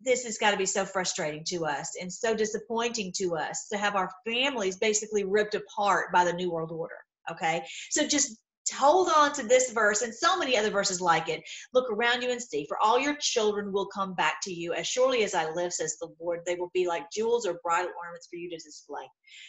this 0.00 0.24
has 0.24 0.38
got 0.38 0.52
to 0.52 0.56
be 0.56 0.66
so 0.66 0.84
frustrating 0.84 1.44
to 1.44 1.66
us 1.66 1.92
and 2.00 2.12
so 2.12 2.34
disappointing 2.34 3.12
to 3.16 3.36
us 3.36 3.66
to 3.70 3.78
have 3.78 3.96
our 3.96 4.10
families 4.26 4.76
basically 4.76 5.24
ripped 5.24 5.54
apart 5.54 6.12
by 6.12 6.24
the 6.24 6.32
New 6.32 6.50
World 6.50 6.72
Order. 6.72 6.94
Okay. 7.30 7.62
So 7.90 8.06
just 8.06 8.38
hold 8.74 9.08
on 9.14 9.32
to 9.32 9.42
this 9.42 9.72
verse 9.72 10.02
and 10.02 10.14
so 10.14 10.38
many 10.38 10.56
other 10.56 10.70
verses 10.70 11.00
like 11.00 11.28
it. 11.28 11.42
Look 11.72 11.90
around 11.90 12.22
you 12.22 12.30
and 12.30 12.40
see, 12.40 12.66
for 12.66 12.78
all 12.82 12.98
your 12.98 13.16
children 13.16 13.72
will 13.72 13.86
come 13.86 14.14
back 14.14 14.40
to 14.42 14.52
you. 14.52 14.74
As 14.74 14.86
surely 14.86 15.24
as 15.24 15.34
I 15.34 15.50
live, 15.50 15.72
says 15.72 15.96
the 15.98 16.08
Lord, 16.20 16.40
they 16.46 16.54
will 16.54 16.70
be 16.74 16.86
like 16.86 17.10
jewels 17.10 17.46
or 17.46 17.60
bridal 17.62 17.90
ornaments 17.98 18.28
for 18.30 18.36
you 18.36 18.50
to 18.50 18.56
display. 18.56 19.04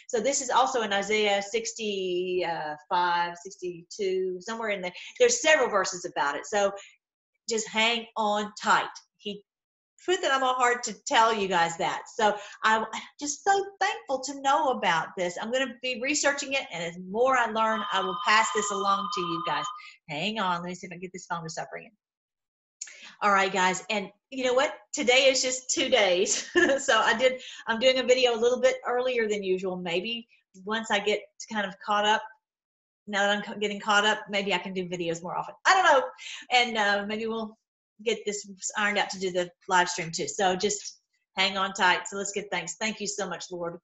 So 0.08 0.20
this 0.20 0.40
is 0.40 0.50
also 0.50 0.82
in 0.82 0.92
Isaiah 0.92 1.42
65, 1.42 3.36
62, 3.42 4.38
somewhere 4.40 4.70
in 4.70 4.80
there. 4.80 4.92
There's 5.18 5.42
several 5.42 5.68
verses 5.68 6.04
about 6.04 6.36
it. 6.36 6.46
So 6.46 6.72
just 7.48 7.68
hang 7.68 8.06
on 8.16 8.52
tight. 8.60 8.88
That 10.06 10.32
on 10.32 10.40
my 10.40 10.48
heart 10.48 10.82
to 10.84 10.94
tell 11.06 11.32
you 11.32 11.46
guys 11.46 11.76
that. 11.76 12.02
So 12.14 12.34
I'm 12.64 12.84
just 13.20 13.44
so 13.44 13.64
thankful 13.80 14.20
to 14.20 14.40
know 14.40 14.70
about 14.70 15.08
this. 15.16 15.38
I'm 15.40 15.52
going 15.52 15.66
to 15.68 15.74
be 15.82 16.00
researching 16.02 16.54
it, 16.54 16.62
and 16.72 16.82
as 16.82 16.98
more 17.10 17.36
I 17.36 17.46
learn, 17.46 17.80
I 17.92 18.00
will 18.00 18.16
pass 18.26 18.48
this 18.54 18.70
along 18.70 19.08
to 19.14 19.20
you 19.20 19.42
guys. 19.46 19.64
Hang 20.08 20.40
on, 20.40 20.62
let 20.62 20.68
me 20.68 20.74
see 20.74 20.86
if 20.86 20.92
I 20.92 20.96
get 20.96 21.12
this 21.12 21.26
phone 21.26 21.44
to 21.44 21.50
stop 21.50 21.68
ringing. 21.72 21.92
All 23.22 23.30
right, 23.30 23.52
guys, 23.52 23.84
and 23.90 24.08
you 24.30 24.44
know 24.44 24.54
what? 24.54 24.72
Today 24.92 25.28
is 25.28 25.42
just 25.42 25.70
two 25.70 25.88
days, 25.88 26.50
so 26.78 26.98
I 26.98 27.16
did. 27.16 27.40
I'm 27.68 27.78
doing 27.78 27.98
a 27.98 28.02
video 28.02 28.34
a 28.34 28.40
little 28.40 28.60
bit 28.60 28.76
earlier 28.86 29.28
than 29.28 29.44
usual. 29.44 29.76
Maybe 29.76 30.26
once 30.64 30.90
I 30.90 30.98
get 30.98 31.20
kind 31.52 31.66
of 31.66 31.74
caught 31.84 32.06
up 32.06 32.22
now 33.06 33.22
that 33.22 33.48
I'm 33.48 33.58
getting 33.58 33.80
caught 33.80 34.04
up, 34.04 34.20
maybe 34.30 34.54
I 34.54 34.58
can 34.58 34.72
do 34.72 34.88
videos 34.88 35.22
more 35.22 35.36
often. 35.36 35.54
I 35.66 35.74
don't 35.74 35.84
know. 35.84 36.02
And 36.52 36.78
uh, 36.78 37.06
maybe 37.06 37.26
we'll 37.26 37.58
get 38.04 38.18
this 38.26 38.48
ironed 38.76 38.98
out 38.98 39.10
to 39.10 39.18
do 39.18 39.30
the 39.30 39.50
live 39.68 39.88
stream 39.88 40.10
too. 40.10 40.28
So 40.28 40.56
just 40.56 41.00
hang 41.36 41.56
on 41.56 41.72
tight. 41.72 42.08
So 42.08 42.16
let's 42.16 42.32
get 42.32 42.50
thanks. 42.50 42.76
Thank 42.80 43.00
you 43.00 43.06
so 43.06 43.28
much, 43.28 43.46
Lord, 43.50 43.78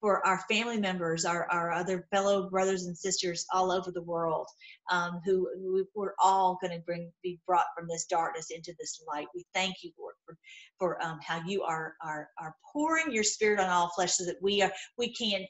for 0.00 0.24
our 0.26 0.40
family 0.50 0.78
members, 0.78 1.24
our, 1.24 1.50
our 1.50 1.72
other 1.72 2.06
fellow 2.10 2.50
brothers 2.50 2.84
and 2.84 2.96
sisters 2.96 3.46
all 3.52 3.72
over 3.72 3.90
the 3.90 4.02
world 4.02 4.46
um, 4.90 5.20
who, 5.24 5.48
who 5.56 5.86
we're 5.94 6.14
all 6.22 6.58
going 6.60 6.72
to 6.72 6.84
bring 6.84 7.10
be 7.22 7.40
brought 7.46 7.66
from 7.76 7.88
this 7.88 8.04
darkness 8.04 8.48
into 8.50 8.74
this 8.78 9.02
light. 9.08 9.26
We 9.34 9.46
thank 9.54 9.76
you, 9.82 9.92
Lord, 9.98 10.14
for, 10.26 10.36
for 10.78 11.02
um, 11.02 11.18
how 11.26 11.40
you 11.46 11.62
are, 11.62 11.94
are 12.04 12.28
are 12.38 12.54
pouring 12.72 13.12
your 13.12 13.24
spirit 13.24 13.60
on 13.60 13.70
all 13.70 13.90
flesh 13.96 14.12
so 14.12 14.24
that 14.26 14.36
we 14.42 14.60
are 14.60 14.72
we 14.98 15.12
can 15.12 15.46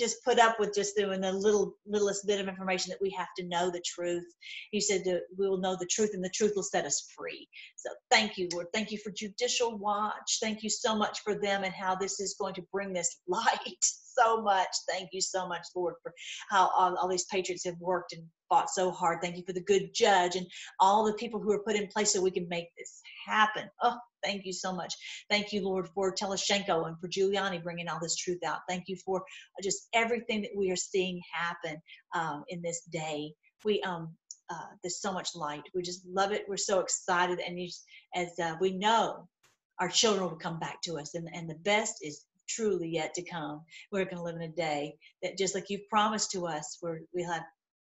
just 0.00 0.24
put 0.24 0.38
up 0.38 0.58
with 0.58 0.74
just 0.74 0.96
doing 0.96 1.20
the 1.20 1.32
little 1.32 1.74
littlest 1.86 2.26
bit 2.26 2.40
of 2.40 2.48
information 2.48 2.90
that 2.90 3.00
we 3.00 3.10
have 3.10 3.28
to 3.36 3.46
know 3.46 3.70
the 3.70 3.82
truth. 3.84 4.24
He 4.70 4.80
said 4.80 5.02
that 5.04 5.22
we 5.38 5.48
will 5.48 5.60
know 5.60 5.76
the 5.78 5.86
truth 5.86 6.10
and 6.14 6.24
the 6.24 6.30
truth 6.30 6.52
will 6.56 6.62
set 6.62 6.86
us 6.86 7.08
free. 7.16 7.46
So 7.76 7.90
thank 8.10 8.38
you, 8.38 8.48
Lord. 8.52 8.66
Thank 8.72 8.90
you 8.90 8.98
for 8.98 9.10
Judicial 9.10 9.78
Watch. 9.78 10.38
Thank 10.40 10.62
you 10.62 10.70
so 10.70 10.96
much 10.96 11.20
for 11.20 11.34
them 11.34 11.64
and 11.64 11.74
how 11.74 11.94
this 11.94 12.18
is 12.18 12.36
going 12.40 12.54
to 12.54 12.62
bring 12.72 12.92
this 12.92 13.20
light 13.28 13.76
so 13.80 14.42
much. 14.42 14.68
Thank 14.88 15.10
you 15.12 15.20
so 15.20 15.46
much, 15.46 15.66
Lord, 15.76 15.94
for 16.02 16.12
how 16.48 16.70
all, 16.76 16.96
all 16.96 17.08
these 17.08 17.26
patriots 17.26 17.64
have 17.64 17.78
worked 17.78 18.12
and 18.12 18.24
fought 18.48 18.70
so 18.70 18.90
hard. 18.90 19.18
Thank 19.22 19.36
you 19.36 19.44
for 19.46 19.52
the 19.52 19.62
good 19.62 19.90
judge 19.94 20.36
and 20.36 20.46
all 20.80 21.04
the 21.04 21.14
people 21.14 21.40
who 21.40 21.52
are 21.52 21.62
put 21.62 21.76
in 21.76 21.86
place 21.86 22.12
so 22.12 22.20
we 22.20 22.30
can 22.30 22.48
make 22.48 22.68
this 22.76 23.00
happen. 23.26 23.68
Oh, 23.82 23.96
Thank 24.22 24.44
you 24.44 24.52
so 24.52 24.72
much. 24.72 24.94
Thank 25.30 25.52
you, 25.52 25.64
Lord, 25.64 25.88
for 25.88 26.14
Telizhenko 26.14 26.86
and 26.86 26.98
for 27.00 27.08
Giuliani 27.08 27.62
bringing 27.62 27.88
all 27.88 28.00
this 28.00 28.16
truth 28.16 28.40
out. 28.44 28.60
Thank 28.68 28.84
you 28.88 28.96
for 28.96 29.22
just 29.62 29.88
everything 29.92 30.42
that 30.42 30.50
we 30.56 30.70
are 30.70 30.76
seeing 30.76 31.20
happen 31.32 31.80
um, 32.14 32.44
in 32.48 32.62
this 32.62 32.82
day. 32.92 33.32
We 33.64 33.80
um, 33.82 34.14
uh, 34.50 34.66
there's 34.82 35.00
so 35.00 35.12
much 35.12 35.34
light. 35.34 35.62
We 35.74 35.82
just 35.82 36.04
love 36.06 36.32
it. 36.32 36.44
We're 36.48 36.56
so 36.56 36.80
excited, 36.80 37.40
and 37.40 37.60
you, 37.60 37.68
as 38.14 38.28
uh, 38.42 38.56
we 38.60 38.72
know, 38.72 39.28
our 39.78 39.88
children 39.88 40.24
will 40.24 40.36
come 40.36 40.58
back 40.58 40.82
to 40.82 40.98
us, 40.98 41.14
and 41.14 41.28
and 41.32 41.48
the 41.48 41.56
best 41.56 41.96
is 42.02 42.24
truly 42.48 42.88
yet 42.88 43.14
to 43.14 43.22
come. 43.22 43.62
We're 43.92 44.04
going 44.04 44.16
to 44.16 44.22
live 44.22 44.36
in 44.36 44.42
a 44.42 44.48
day 44.48 44.96
that 45.22 45.38
just 45.38 45.54
like 45.54 45.70
you've 45.70 45.88
promised 45.88 46.32
to 46.32 46.46
us, 46.46 46.78
where 46.80 47.00
we 47.14 47.22
have 47.22 47.42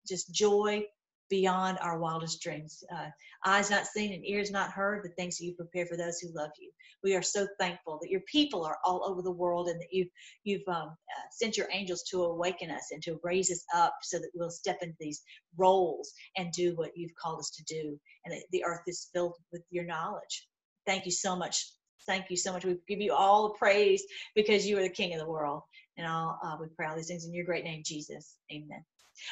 just 0.08 0.32
joy, 0.32 0.82
beyond 1.28 1.78
our 1.80 1.98
wildest 1.98 2.42
dreams. 2.42 2.84
Uh, 2.94 3.08
eyes 3.44 3.70
not 3.70 3.86
seen 3.86 4.12
and 4.12 4.24
ears 4.24 4.50
not 4.50 4.70
heard, 4.70 5.02
the 5.02 5.10
things 5.10 5.36
that 5.38 5.44
you 5.44 5.54
prepare 5.54 5.86
for 5.86 5.96
those 5.96 6.18
who 6.18 6.32
love 6.34 6.50
you. 6.58 6.70
We 7.02 7.14
are 7.14 7.22
so 7.22 7.46
thankful 7.58 7.98
that 8.02 8.10
your 8.10 8.22
people 8.22 8.64
are 8.64 8.78
all 8.84 9.04
over 9.04 9.22
the 9.22 9.30
world 9.30 9.68
and 9.68 9.80
that 9.80 9.92
you've, 9.92 10.08
you've 10.44 10.66
um, 10.68 10.88
uh, 10.88 11.26
sent 11.30 11.56
your 11.56 11.68
angels 11.72 12.02
to 12.10 12.24
awaken 12.24 12.70
us 12.70 12.88
and 12.92 13.02
to 13.02 13.20
raise 13.22 13.50
us 13.50 13.64
up 13.74 13.94
so 14.02 14.18
that 14.18 14.30
we'll 14.34 14.50
step 14.50 14.78
into 14.82 14.96
these 15.00 15.22
roles 15.56 16.12
and 16.36 16.52
do 16.52 16.74
what 16.76 16.92
you've 16.96 17.14
called 17.14 17.40
us 17.40 17.50
to 17.50 17.64
do. 17.64 17.98
And 18.24 18.34
the 18.52 18.64
earth 18.64 18.82
is 18.86 19.08
filled 19.12 19.34
with 19.52 19.62
your 19.70 19.84
knowledge. 19.84 20.46
Thank 20.86 21.04
you 21.04 21.12
so 21.12 21.36
much. 21.36 21.66
Thank 22.06 22.30
you 22.30 22.36
so 22.36 22.52
much. 22.52 22.64
We 22.64 22.76
give 22.88 23.00
you 23.00 23.12
all 23.12 23.48
the 23.48 23.58
praise 23.58 24.04
because 24.34 24.66
you 24.66 24.78
are 24.78 24.82
the 24.82 24.88
King 24.88 25.12
of 25.12 25.20
the 25.20 25.28
world. 25.28 25.62
And 25.96 26.06
I'll, 26.06 26.38
uh, 26.44 26.56
we 26.60 26.66
pray 26.76 26.86
all 26.86 26.96
these 26.96 27.08
things 27.08 27.24
in 27.24 27.34
your 27.34 27.44
great 27.44 27.64
name, 27.64 27.82
Jesus. 27.84 28.36
Amen. 28.52 28.84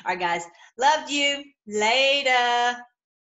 All 0.05 0.13
right, 0.13 0.21
guys. 0.21 0.45
Loved 0.79 1.11
you. 1.11 1.45
Later. 1.67 2.77